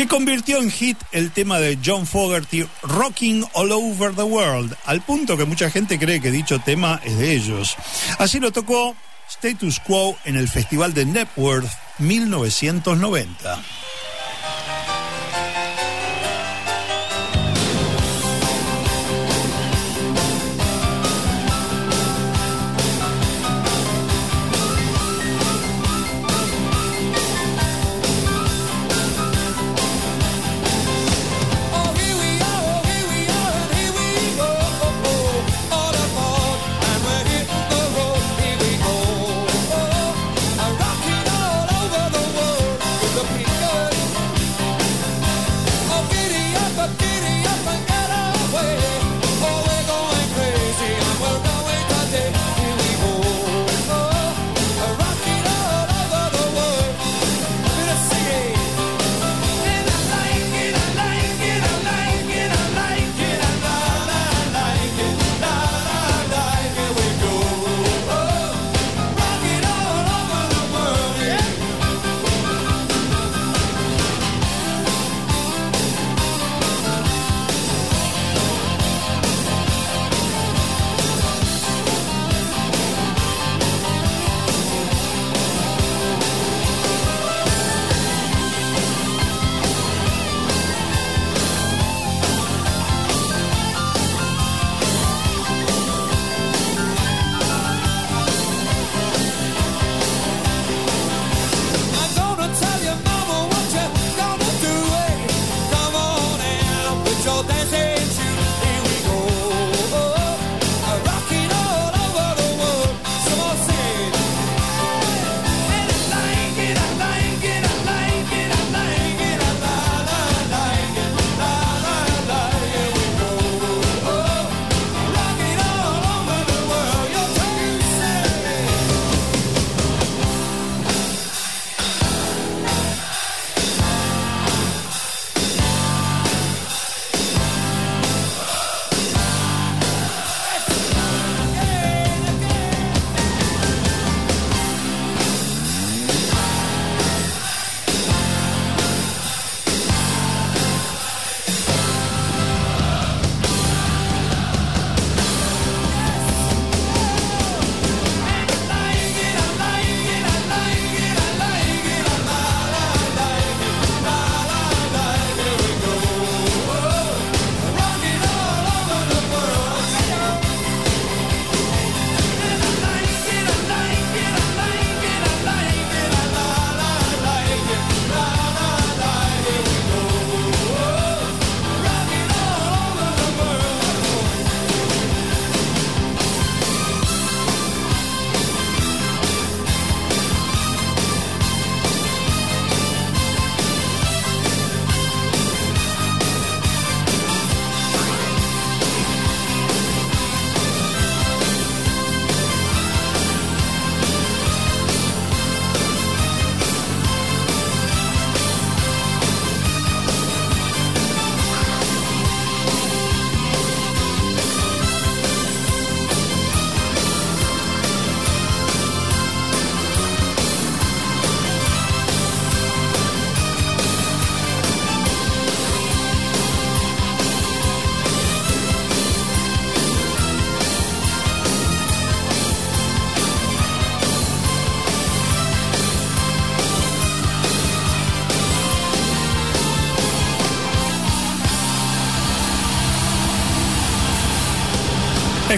que 0.00 0.08
convirtió 0.08 0.62
en 0.62 0.70
hit 0.70 0.96
el 1.12 1.30
tema 1.30 1.58
de 1.58 1.78
John 1.84 2.06
Fogerty 2.06 2.66
Rocking 2.80 3.44
All 3.52 3.70
Over 3.70 4.14
the 4.14 4.22
World, 4.22 4.74
al 4.86 5.02
punto 5.02 5.36
que 5.36 5.44
mucha 5.44 5.70
gente 5.70 5.98
cree 5.98 6.22
que 6.22 6.30
dicho 6.30 6.58
tema 6.58 6.98
es 7.04 7.18
de 7.18 7.34
ellos. 7.34 7.76
Así 8.18 8.40
lo 8.40 8.50
tocó 8.50 8.96
Status 9.28 9.78
Quo 9.80 10.16
en 10.24 10.36
el 10.36 10.48
Festival 10.48 10.94
de 10.94 11.04
Networth 11.04 11.68
1990. 11.98 13.62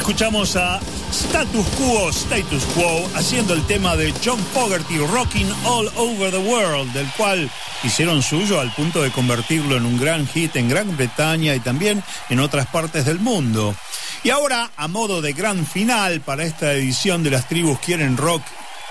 Escuchamos 0.03 0.57
a 0.57 0.81
Status 1.13 1.65
Quo, 1.79 2.11
Status 2.11 2.65
Quo, 2.75 3.09
haciendo 3.15 3.55
el 3.55 3.65
tema 3.69 3.95
de 3.95 4.13
John 4.23 4.41
Fogerty, 4.53 4.99
Rocking 4.99 5.49
All 5.65 5.89
Over 5.95 6.33
the 6.33 6.39
World, 6.39 6.93
del 6.93 7.07
cual 7.17 7.49
hicieron 7.85 8.21
suyo 8.21 8.59
al 8.59 8.75
punto 8.75 9.01
de 9.01 9.13
convertirlo 9.13 9.77
en 9.77 9.87
un 9.87 10.01
gran 10.01 10.27
hit 10.27 10.57
en 10.57 10.69
Gran 10.69 10.97
Bretaña 10.97 11.55
y 11.55 11.61
también 11.61 12.03
en 12.31 12.41
otras 12.41 12.67
partes 12.67 13.05
del 13.05 13.21
mundo. 13.21 13.77
Y 14.25 14.31
ahora, 14.31 14.73
a 14.77 14.89
modo 14.89 15.23
de 15.23 15.35
gran 15.35 15.65
final 15.65 16.21
para 16.21 16.43
esta 16.43 16.73
edición 16.73 17.23
de 17.23 17.31
Las 17.31 17.47
Tribus 17.47 17.79
Quieren 17.79 18.17
Rock, 18.17 18.43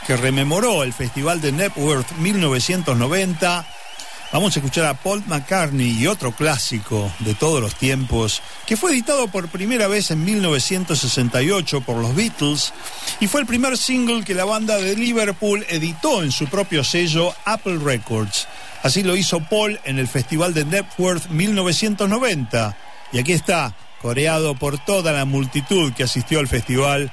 que 0.07 0.15
rememoró 0.15 0.81
el 0.81 0.93
Festival 0.93 1.41
de 1.41 1.51
Networth 1.51 2.09
1990, 2.19 3.67
Vamos 4.33 4.55
a 4.55 4.59
escuchar 4.59 4.85
a 4.85 4.93
Paul 4.93 5.21
McCartney 5.27 5.89
y 5.89 6.07
otro 6.07 6.31
clásico 6.31 7.11
de 7.19 7.35
todos 7.35 7.61
los 7.61 7.75
tiempos, 7.75 8.41
que 8.65 8.77
fue 8.77 8.91
editado 8.91 9.27
por 9.27 9.49
primera 9.49 9.87
vez 9.87 10.09
en 10.09 10.23
1968 10.23 11.81
por 11.81 11.97
los 11.97 12.15
Beatles 12.15 12.73
y 13.19 13.27
fue 13.27 13.41
el 13.41 13.47
primer 13.47 13.77
single 13.77 14.23
que 14.23 14.33
la 14.33 14.45
banda 14.45 14.77
de 14.77 14.95
Liverpool 14.95 15.65
editó 15.67 16.23
en 16.23 16.31
su 16.31 16.47
propio 16.47 16.85
sello 16.85 17.35
Apple 17.43 17.79
Records. 17.83 18.47
Así 18.83 19.03
lo 19.03 19.17
hizo 19.17 19.41
Paul 19.41 19.81
en 19.83 19.99
el 19.99 20.07
Festival 20.07 20.53
de 20.53 20.63
Networth 20.63 21.27
1990. 21.27 22.77
Y 23.11 23.19
aquí 23.19 23.33
está, 23.33 23.75
coreado 24.01 24.55
por 24.55 24.79
toda 24.79 25.11
la 25.11 25.25
multitud 25.25 25.91
que 25.91 26.03
asistió 26.03 26.39
al 26.39 26.47
festival, 26.47 27.11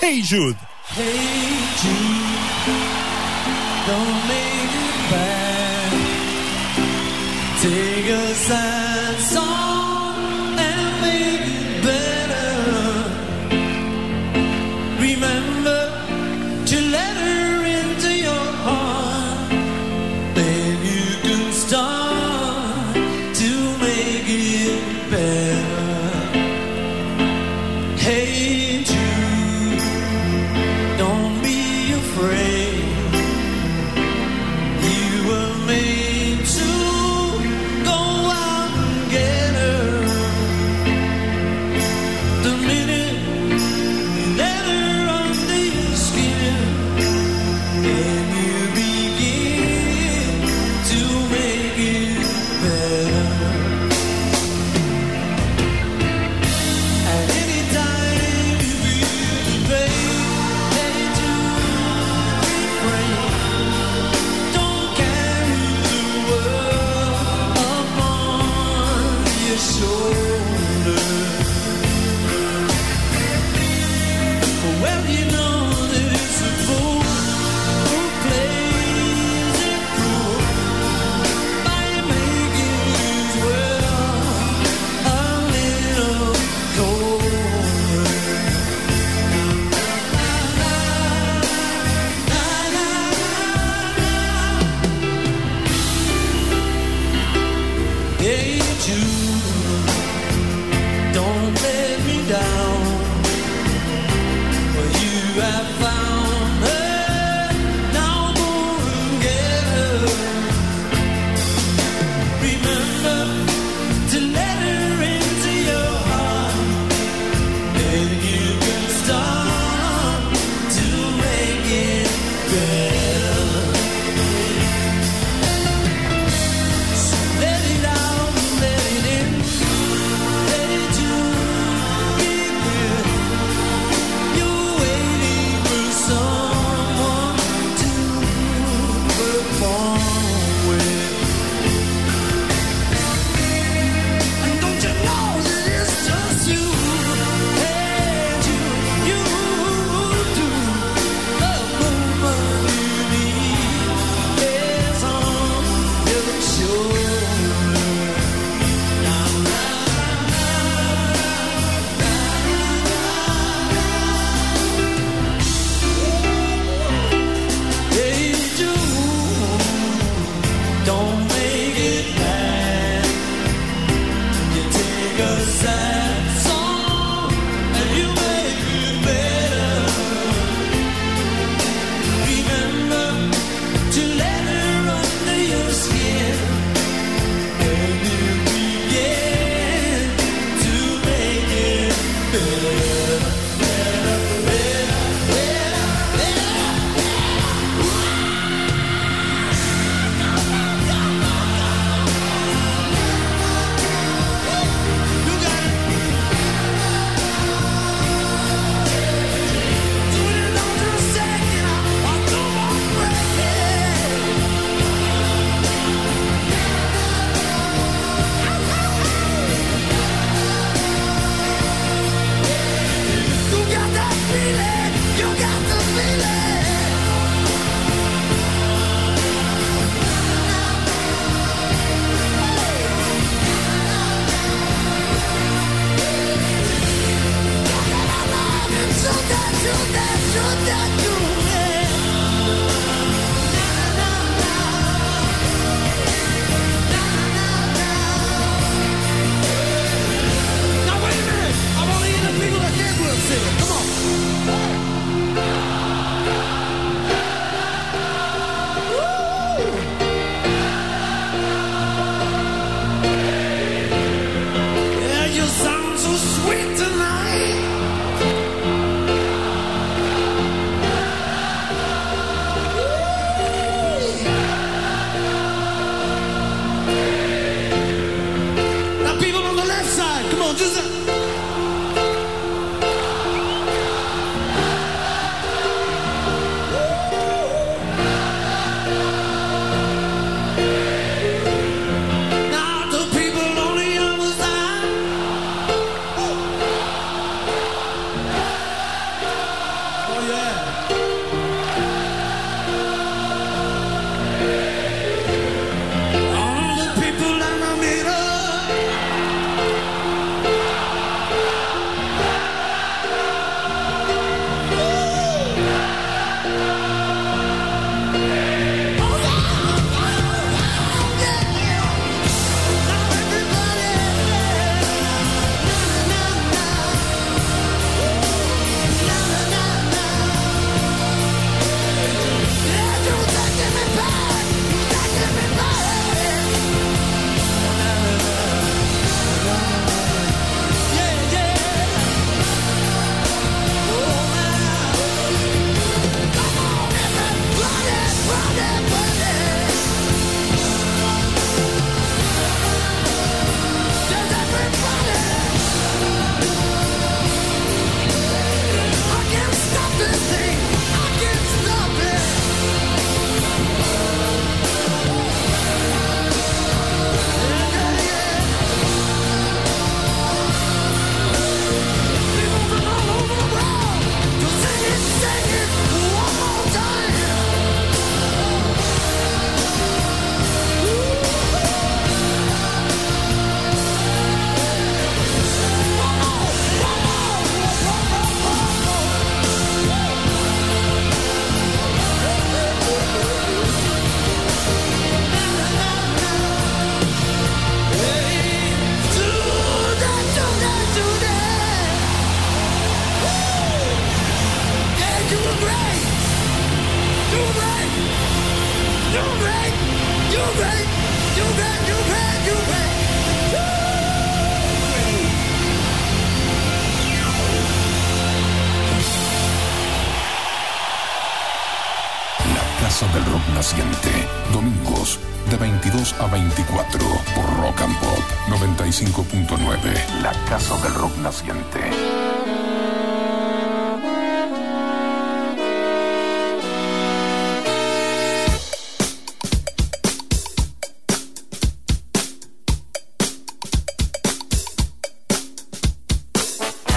Hey 0.00 0.24
Jude. 0.28 0.56
Hey 0.96 1.20
Jude, 3.86 4.43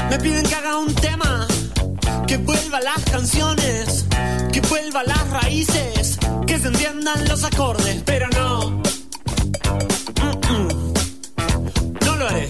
Me 0.09 0.17
piden 0.19 0.43
que 0.43 0.55
haga 0.55 0.77
un 0.77 0.93
tema, 0.95 1.47
que 2.25 2.37
vuelva 2.37 2.79
las 2.79 3.03
canciones, 3.11 4.05
que 4.51 4.61
vuelva 4.61 5.03
las 5.03 5.29
raíces, 5.29 6.17
que 6.45 6.57
se 6.59 6.67
entiendan 6.67 7.27
los 7.27 7.43
acordes, 7.43 8.01
pero 8.05 8.27
no. 8.29 8.81
No 12.05 12.15
lo 12.15 12.27
haré. 12.27 12.49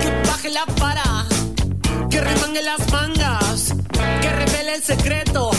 Que 0.00 0.22
baje 0.26 0.50
la 0.50 0.66
para, 0.80 1.26
que 2.10 2.20
remangue 2.20 2.62
las 2.62 2.90
mangas, 2.90 3.74
que 4.22 4.30
revele 4.30 4.74
el 4.76 4.82
secreto 4.82 5.53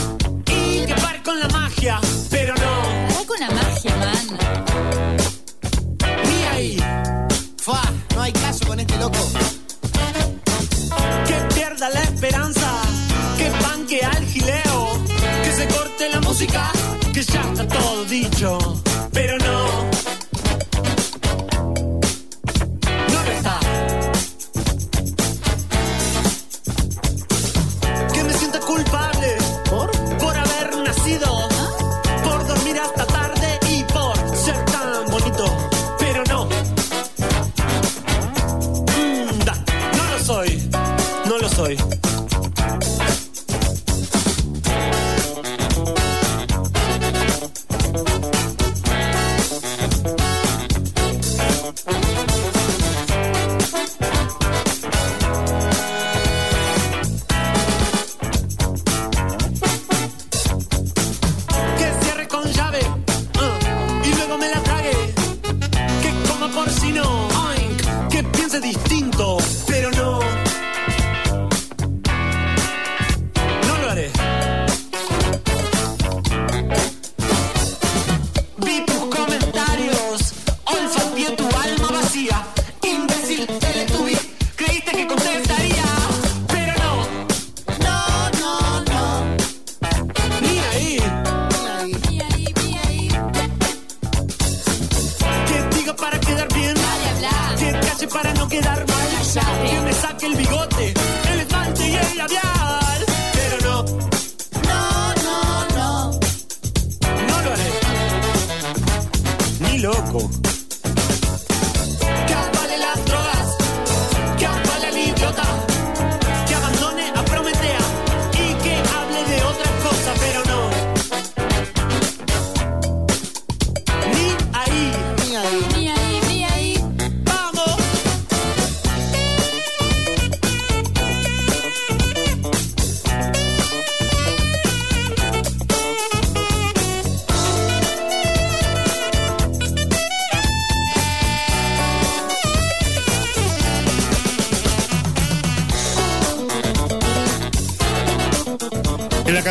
está 18.22 18.65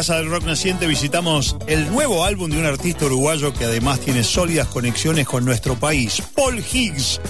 Casa 0.05 0.19
del 0.19 0.29
Rock 0.29 0.45
Naciente 0.45 0.87
visitamos 0.87 1.57
el 1.67 1.91
nuevo 1.91 2.27
álbum 2.27 2.51
de 2.51 2.59
un 2.59 2.67
artista 2.67 3.07
uruguayo 3.07 3.55
que 3.55 3.65
además 3.65 4.01
tiene 4.01 4.23
sólidas 4.23 4.69
conexiones 4.69 5.27
con 5.27 5.47
nuestro 5.47 5.77
país, 5.77 6.23
Paul 6.35 6.59
Higgs. 6.59 7.23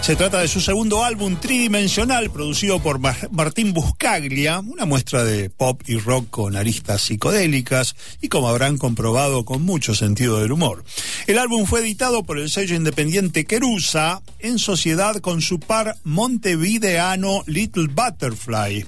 Se 0.00 0.14
trata 0.14 0.38
de 0.38 0.46
su 0.46 0.60
segundo 0.60 1.02
álbum 1.02 1.34
tridimensional 1.34 2.30
producido 2.30 2.78
por 2.78 3.00
Mar- 3.00 3.30
Martín 3.32 3.72
Buscaglia, 3.72 4.60
una 4.60 4.84
muestra 4.84 5.24
de 5.24 5.50
pop 5.50 5.82
y 5.86 5.96
rock 5.96 6.30
con 6.30 6.54
aristas 6.54 7.02
psicodélicas 7.02 7.96
y 8.20 8.28
como 8.28 8.48
habrán 8.48 8.78
comprobado 8.78 9.44
con 9.44 9.62
mucho 9.62 9.96
sentido 9.96 10.38
del 10.38 10.52
humor. 10.52 10.84
El 11.26 11.40
álbum 11.40 11.66
fue 11.66 11.80
editado 11.80 12.22
por 12.22 12.38
el 12.38 12.48
sello 12.48 12.76
independiente 12.76 13.44
Querusa 13.44 14.22
en 14.38 14.60
sociedad 14.60 15.16
con 15.16 15.42
su 15.42 15.58
par 15.58 15.96
montevideano 16.04 17.42
Little 17.46 17.88
Butterfly. 17.88 18.86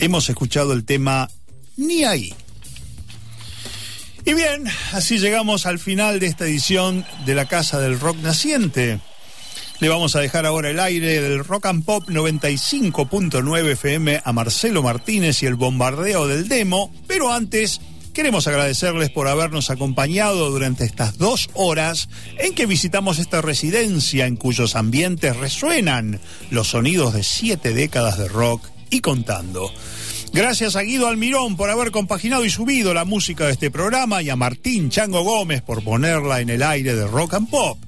Hemos 0.00 0.30
escuchado 0.30 0.72
el 0.72 0.84
tema 0.84 1.28
Ahí. 2.04 2.34
Y 4.24 4.34
bien, 4.34 4.64
así 4.92 5.18
llegamos 5.18 5.66
al 5.66 5.78
final 5.78 6.20
de 6.20 6.26
esta 6.26 6.44
edición 6.44 7.06
de 7.24 7.34
la 7.34 7.46
Casa 7.46 7.80
del 7.80 7.98
Rock 7.98 8.18
Naciente. 8.18 9.00
Le 9.80 9.88
vamos 9.88 10.16
a 10.16 10.20
dejar 10.20 10.44
ahora 10.44 10.70
el 10.70 10.80
aire 10.80 11.20
del 11.20 11.44
Rock 11.44 11.66
and 11.66 11.84
Pop 11.84 12.08
95.9 12.08 13.70
FM 13.70 14.20
a 14.22 14.32
Marcelo 14.32 14.82
Martínez 14.82 15.42
y 15.42 15.46
el 15.46 15.54
bombardeo 15.54 16.26
del 16.26 16.48
demo, 16.48 16.92
pero 17.06 17.32
antes 17.32 17.80
queremos 18.12 18.48
agradecerles 18.48 19.10
por 19.10 19.28
habernos 19.28 19.70
acompañado 19.70 20.50
durante 20.50 20.84
estas 20.84 21.16
dos 21.16 21.48
horas 21.54 22.08
en 22.38 22.54
que 22.54 22.66
visitamos 22.66 23.20
esta 23.20 23.40
residencia 23.40 24.26
en 24.26 24.36
cuyos 24.36 24.74
ambientes 24.74 25.36
resuenan 25.36 26.20
los 26.50 26.68
sonidos 26.68 27.14
de 27.14 27.22
siete 27.22 27.72
décadas 27.72 28.18
de 28.18 28.28
rock 28.28 28.66
y 28.90 29.00
contando. 29.00 29.72
Gracias 30.32 30.76
a 30.76 30.82
Guido 30.82 31.08
Almirón 31.08 31.56
por 31.56 31.70
haber 31.70 31.90
compaginado 31.90 32.44
y 32.44 32.50
subido 32.50 32.94
la 32.94 33.04
música 33.04 33.46
de 33.46 33.52
este 33.52 33.70
programa 33.70 34.22
y 34.22 34.30
a 34.30 34.36
Martín 34.36 34.90
Chango 34.90 35.22
Gómez 35.22 35.62
por 35.62 35.82
ponerla 35.82 36.40
en 36.40 36.50
el 36.50 36.62
aire 36.62 36.94
de 36.94 37.06
Rock 37.06 37.34
and 37.34 37.50
Pop. 37.50 37.78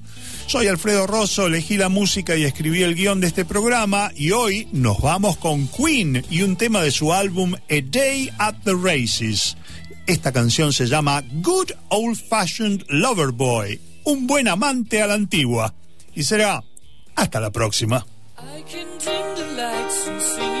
Soy 0.47 0.67
Alfredo 0.67 1.07
Rosso, 1.07 1.47
elegí 1.47 1.77
la 1.77 1.87
música 1.87 2.35
y 2.35 2.43
escribí 2.43 2.83
el 2.83 2.95
guion 2.95 3.21
de 3.21 3.27
este 3.27 3.45
programa 3.45 4.11
y 4.15 4.31
hoy 4.31 4.67
nos 4.73 4.99
vamos 4.99 5.37
con 5.37 5.67
Queen 5.67 6.25
y 6.29 6.41
un 6.41 6.57
tema 6.57 6.81
de 6.81 6.91
su 6.91 7.13
álbum 7.13 7.53
A 7.53 7.81
Day 7.89 8.29
at 8.37 8.55
the 8.65 8.73
Races. 8.73 9.55
Esta 10.07 10.31
canción 10.31 10.73
se 10.73 10.87
llama 10.87 11.23
Good 11.31 11.71
Old 11.89 12.17
Fashioned 12.17 12.83
Lover 12.89 13.31
Boy, 13.31 13.79
un 14.03 14.27
buen 14.27 14.47
amante 14.47 15.01
a 15.01 15.07
la 15.07 15.13
antigua. 15.13 15.73
Y 16.13 16.23
será 16.23 16.63
hasta 17.15 17.39
la 17.39 17.51
próxima. 17.51 18.05
I 18.37 18.63
can 18.63 20.60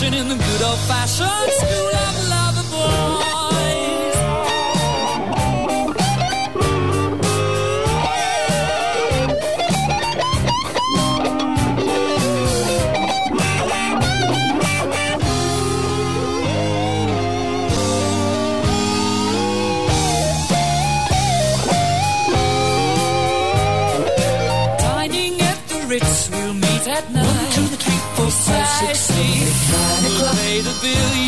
in 0.00 0.28
the 0.28 0.36
good 0.36 0.62
old 0.62 0.78
fashioned 0.86 1.52
school 1.54 1.97
Pay 30.58 30.64
the 30.64 30.80
bill, 30.80 31.27